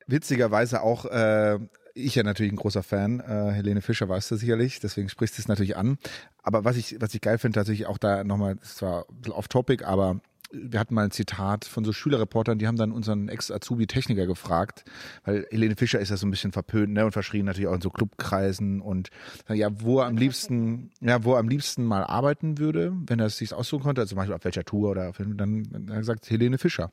Witzigerweise 0.06 0.82
auch, 0.82 1.04
äh, 1.06 1.58
ich 1.94 2.14
ja 2.14 2.22
natürlich 2.22 2.52
ein 2.52 2.56
großer 2.56 2.82
Fan, 2.82 3.20
äh, 3.20 3.52
Helene 3.52 3.82
Fischer 3.82 4.08
weißt 4.08 4.30
du 4.30 4.36
sicherlich, 4.36 4.80
deswegen 4.80 5.08
sprichst 5.08 5.36
du 5.36 5.42
es 5.42 5.48
natürlich 5.48 5.76
an. 5.76 5.98
Aber 6.42 6.64
was 6.64 6.76
ich, 6.76 7.00
was 7.00 7.14
ich 7.14 7.20
geil 7.20 7.38
finde, 7.38 7.58
tatsächlich 7.58 7.86
auch 7.86 7.98
da 7.98 8.24
nochmal, 8.24 8.56
das 8.56 8.80
war 8.80 9.04
ein 9.08 9.16
bisschen 9.16 9.32
off-topic, 9.32 9.84
aber 9.84 10.20
wir 10.50 10.80
hatten 10.80 10.94
mal 10.94 11.04
ein 11.04 11.10
Zitat 11.10 11.64
von 11.64 11.84
so 11.84 11.92
Schülerreportern, 11.92 12.58
die 12.58 12.66
haben 12.66 12.76
dann 12.76 12.92
unseren 12.92 13.28
Ex-Azubi-Techniker 13.28 14.26
gefragt, 14.26 14.84
weil 15.24 15.46
Helene 15.50 15.76
Fischer 15.76 16.00
ist 16.00 16.10
ja 16.10 16.16
so 16.16 16.26
ein 16.26 16.30
bisschen 16.30 16.52
verpönt, 16.52 16.92
ne, 16.92 17.04
und 17.04 17.12
verschrien 17.12 17.46
natürlich 17.46 17.68
auch 17.68 17.74
in 17.74 17.80
so 17.80 17.90
Clubkreisen 17.90 18.80
und 18.80 19.10
ja, 19.48 19.68
wo 19.80 20.00
er 20.00 20.06
am 20.06 20.16
liebsten, 20.16 20.90
ja, 21.00 21.24
wo 21.24 21.34
er 21.34 21.40
am 21.40 21.48
liebsten 21.48 21.84
mal 21.84 22.04
arbeiten 22.04 22.58
würde, 22.58 22.92
wenn 23.06 23.20
er 23.20 23.26
es 23.26 23.38
sich 23.38 23.52
aussuchen 23.52 23.82
konnte, 23.82 24.00
also 24.00 24.10
zum 24.10 24.16
Beispiel 24.16 24.34
auf 24.34 24.44
welcher 24.44 24.64
Tour 24.64 24.90
oder 24.90 25.12
dann, 25.12 25.36
dann 25.36 25.86
hat 25.88 25.90
er 25.90 25.98
gesagt 25.98 26.30
Helene 26.30 26.58
Fischer. 26.58 26.90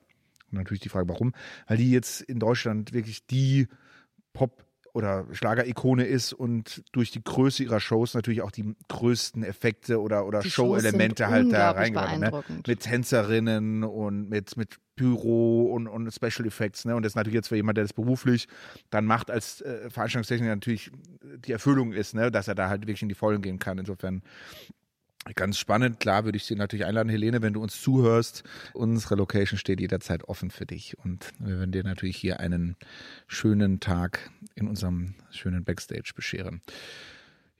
Und 0.51 0.57
natürlich 0.57 0.81
die 0.81 0.89
Frage, 0.89 1.07
warum? 1.09 1.33
Weil 1.67 1.77
die 1.77 1.91
jetzt 1.91 2.21
in 2.21 2.39
Deutschland 2.39 2.93
wirklich 2.93 3.25
die 3.25 3.67
Pop 4.33 4.65
oder 4.95 5.25
Schlagerikone 5.33 6.05
ist 6.05 6.31
und 6.31 6.81
durch 6.93 7.11
die 7.11 7.21
Größe 7.21 7.63
ihrer 7.63 7.81
Shows 7.81 8.13
natürlich 8.13 8.41
auch 8.41 8.51
die 8.51 8.75
größten 8.87 9.43
Effekte 9.43 9.99
oder, 9.99 10.25
oder 10.25 10.41
Show-Elemente 10.41 11.27
halt 11.27 11.51
da 11.51 11.71
reingebracht. 11.71 12.49
Ne? 12.49 12.61
Mit 12.65 12.79
Tänzerinnen 12.79 13.83
und 13.83 14.29
mit, 14.29 14.55
mit 14.55 14.77
Büro 14.95 15.73
und, 15.73 15.89
und 15.89 16.09
Special 16.13 16.47
Effects. 16.47 16.85
Ne? 16.85 16.95
Und 16.95 17.03
das 17.03 17.11
ist 17.11 17.15
natürlich 17.17 17.35
jetzt 17.35 17.49
für 17.49 17.57
jemand, 17.57 17.77
der 17.77 17.83
das 17.83 17.91
beruflich 17.91 18.47
dann 18.89 19.05
macht, 19.05 19.29
als 19.29 19.59
äh, 19.59 19.89
Veranstaltungstechniker 19.89 20.55
natürlich 20.55 20.89
die 21.45 21.51
Erfüllung 21.51 21.91
ist, 21.91 22.15
ne? 22.15 22.31
dass 22.31 22.47
er 22.47 22.55
da 22.55 22.69
halt 22.69 22.83
wirklich 22.83 23.01
in 23.01 23.09
die 23.09 23.15
Vollen 23.15 23.41
gehen 23.41 23.59
kann. 23.59 23.77
Insofern 23.77 24.21
Ganz 25.33 25.57
spannend, 25.57 25.99
klar 25.99 26.23
würde 26.23 26.37
ich 26.37 26.45
Sie 26.45 26.55
natürlich 26.55 26.85
einladen, 26.85 27.09
Helene, 27.09 27.41
wenn 27.41 27.53
du 27.53 27.61
uns 27.63 27.81
zuhörst. 27.81 28.43
Unsere 28.73 29.15
Location 29.15 29.57
steht 29.57 29.79
jederzeit 29.79 30.23
offen 30.25 30.51
für 30.51 30.67
dich 30.67 30.99
und 30.99 31.33
wir 31.39 31.57
werden 31.57 31.71
dir 31.71 31.83
natürlich 31.83 32.15
hier 32.15 32.39
einen 32.39 32.75
schönen 33.25 33.79
Tag 33.79 34.29
in 34.53 34.67
unserem 34.67 35.15
schönen 35.31 35.63
Backstage 35.63 36.11
bescheren. 36.15 36.61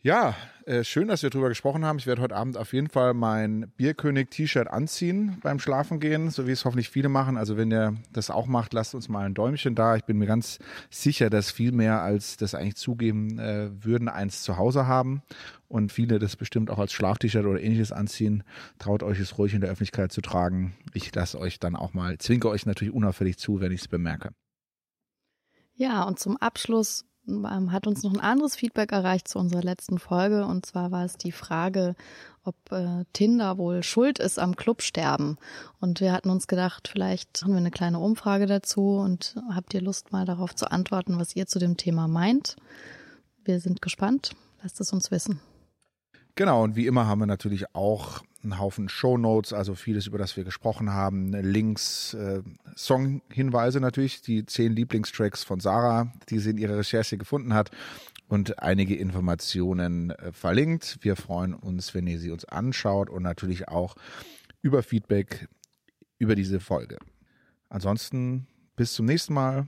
Ja, 0.06 0.36
äh, 0.68 0.84
schön, 0.84 1.08
dass 1.08 1.24
wir 1.24 1.32
darüber 1.32 1.50
gesprochen 1.50 1.84
haben. 1.84 1.98
Ich 1.98 2.06
werde 2.06 2.22
heute 2.22 2.36
Abend 2.36 2.58
auf 2.58 2.74
jeden 2.74 2.90
Fall 2.90 3.16
mein 3.16 3.72
Bierkönig-T-Shirt 3.76 4.68
anziehen 4.68 5.40
beim 5.42 5.58
Schlafengehen, 5.58 6.30
so 6.30 6.46
wie 6.46 6.52
es 6.52 6.64
hoffentlich 6.64 6.92
viele 6.92 7.10
machen. 7.10 7.38
Also 7.38 7.58
wenn 7.58 7.72
ihr 7.72 7.96
das 8.14 8.30
auch 8.30 8.46
macht, 8.46 8.74
lasst 8.74 8.94
uns 8.94 9.10
mal 9.10 9.26
ein 9.26 9.34
Däumchen 9.34 9.74
da. 9.74 9.96
Ich 9.96 10.04
bin 10.04 10.20
mir 10.20 10.28
ganz 10.28 10.60
sicher, 10.92 11.32
dass 11.32 11.50
viel 11.50 11.72
mehr 11.72 12.04
als 12.04 12.38
das 12.38 12.54
eigentlich 12.54 12.76
zugeben 12.76 13.40
äh, 13.40 13.72
würden, 13.84 14.08
eins 14.08 14.44
zu 14.44 14.58
Hause 14.58 14.86
haben 14.86 15.24
und 15.70 15.92
viele 15.92 16.20
das 16.20 16.36
bestimmt 16.36 16.70
auch 16.70 16.78
als 16.78 16.94
Schlaf-T-Shirt 16.94 17.48
oder 17.48 17.60
ähnliches 17.60 17.92
anziehen. 17.92 18.44
Traut 18.78 19.02
euch 19.02 19.20
es 19.20 19.40
ruhig 19.40 19.56
in 19.56 19.62
der 19.62 19.72
Öffentlichkeit 19.72 20.12
zu 20.12 20.22
tragen. 20.22 20.76
Ich 20.94 21.16
lasse 21.16 21.40
euch 21.40 21.58
dann 21.58 21.76
auch 21.76 21.96
mal, 21.96 22.20
zwinke 22.20 22.48
euch 22.48 22.68
natürlich 22.68 22.94
unauffällig 22.94 23.40
zu, 23.40 23.60
wenn 23.60 23.72
ich 23.72 23.82
es 23.82 23.88
bemerke. 23.88 24.36
Ja, 25.74 26.04
und 26.04 26.20
zum 26.20 26.38
Abschluss 26.38 27.06
ähm, 27.28 27.72
hat 27.72 27.88
uns 27.88 28.04
noch 28.04 28.14
ein 28.14 28.20
anderes 28.20 28.56
Feedback 28.56 28.92
erreicht 28.92 29.28
zu 29.28 29.40
unserer 29.40 29.62
letzten 29.64 30.00
Folge. 30.00 30.46
Und 30.46 30.66
zwar 30.66 30.92
war 30.92 31.06
es 31.06 31.18
die 31.18 31.32
Frage, 31.32 31.96
ob 32.44 32.56
äh, 32.72 33.06
Tinder 33.14 33.58
wohl 33.58 33.84
schuld 33.84 34.20
ist 34.20 34.40
am 34.40 34.56
Clubsterben. 34.56 35.38
Und 35.80 36.02
wir 36.02 36.14
hatten 36.14 36.30
uns 36.30 36.48
gedacht, 36.48 36.88
vielleicht 36.88 37.42
haben 37.42 37.52
wir 37.52 37.58
eine 37.58 37.72
kleine 37.72 38.00
Umfrage 38.00 38.46
dazu 38.46 38.98
und 38.98 39.36
habt 39.54 39.74
ihr 39.74 39.82
Lust 39.82 40.12
mal 40.12 40.26
darauf 40.26 40.56
zu 40.56 40.72
antworten, 40.72 41.20
was 41.20 41.36
ihr 41.36 41.48
zu 41.48 41.60
dem 41.60 41.78
Thema 41.78 42.08
meint. 42.08 42.56
Wir 43.44 43.60
sind 43.60 43.82
gespannt. 43.82 44.36
Lasst 44.62 44.80
es 44.82 44.92
uns 44.92 45.12
wissen. 45.12 45.40
Genau, 46.36 46.64
und 46.64 46.76
wie 46.76 46.88
immer 46.88 47.08
haben 47.08 47.20
wir 47.20 47.28
natürlich 47.28 47.76
auch 47.76 48.22
einen 48.46 48.60
Haufen 48.60 48.90
Show 48.90 49.18
Notes, 49.18 49.54
also 49.54 49.76
vieles, 49.76 50.08
über 50.08 50.18
das 50.18 50.38
wir 50.38 50.44
gesprochen 50.44 50.92
haben, 50.92 51.34
Links, 51.34 52.14
äh, 52.14 52.42
Songhinweise 52.78 53.80
natürlich, 53.80 54.22
die 54.22 54.46
zehn 54.46 54.74
Lieblingstracks 54.74 55.44
von 55.44 55.60
Sarah, 55.60 56.12
die 56.30 56.40
sie 56.40 56.52
in 56.52 56.58
ihrer 56.58 56.78
Recherche 56.78 57.18
gefunden 57.18 57.54
hat 57.54 57.72
und 58.28 58.60
einige 58.60 58.96
Informationen 58.96 60.12
äh, 60.12 60.32
verlinkt. 60.32 61.00
Wir 61.02 61.16
freuen 61.16 61.54
uns, 61.54 61.94
wenn 61.94 62.08
ihr 62.08 62.20
sie 62.20 62.32
uns 62.32 62.46
anschaut 62.46 63.10
und 63.10 63.24
natürlich 63.24 63.68
auch 63.68 63.96
über 64.62 64.84
Feedback 64.84 65.48
über 66.18 66.36
diese 66.36 66.60
Folge. 66.60 66.98
Ansonsten 67.70 68.48
bis 68.76 68.94
zum 68.94 69.06
nächsten 69.06 69.34
Mal. 69.34 69.68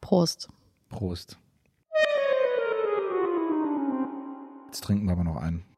Prost. 0.00 0.48
Prost. 0.88 1.38
Jetzt 4.66 4.84
trinken 4.84 5.06
wir 5.06 5.12
aber 5.12 5.24
noch 5.24 5.36
einen. 5.36 5.71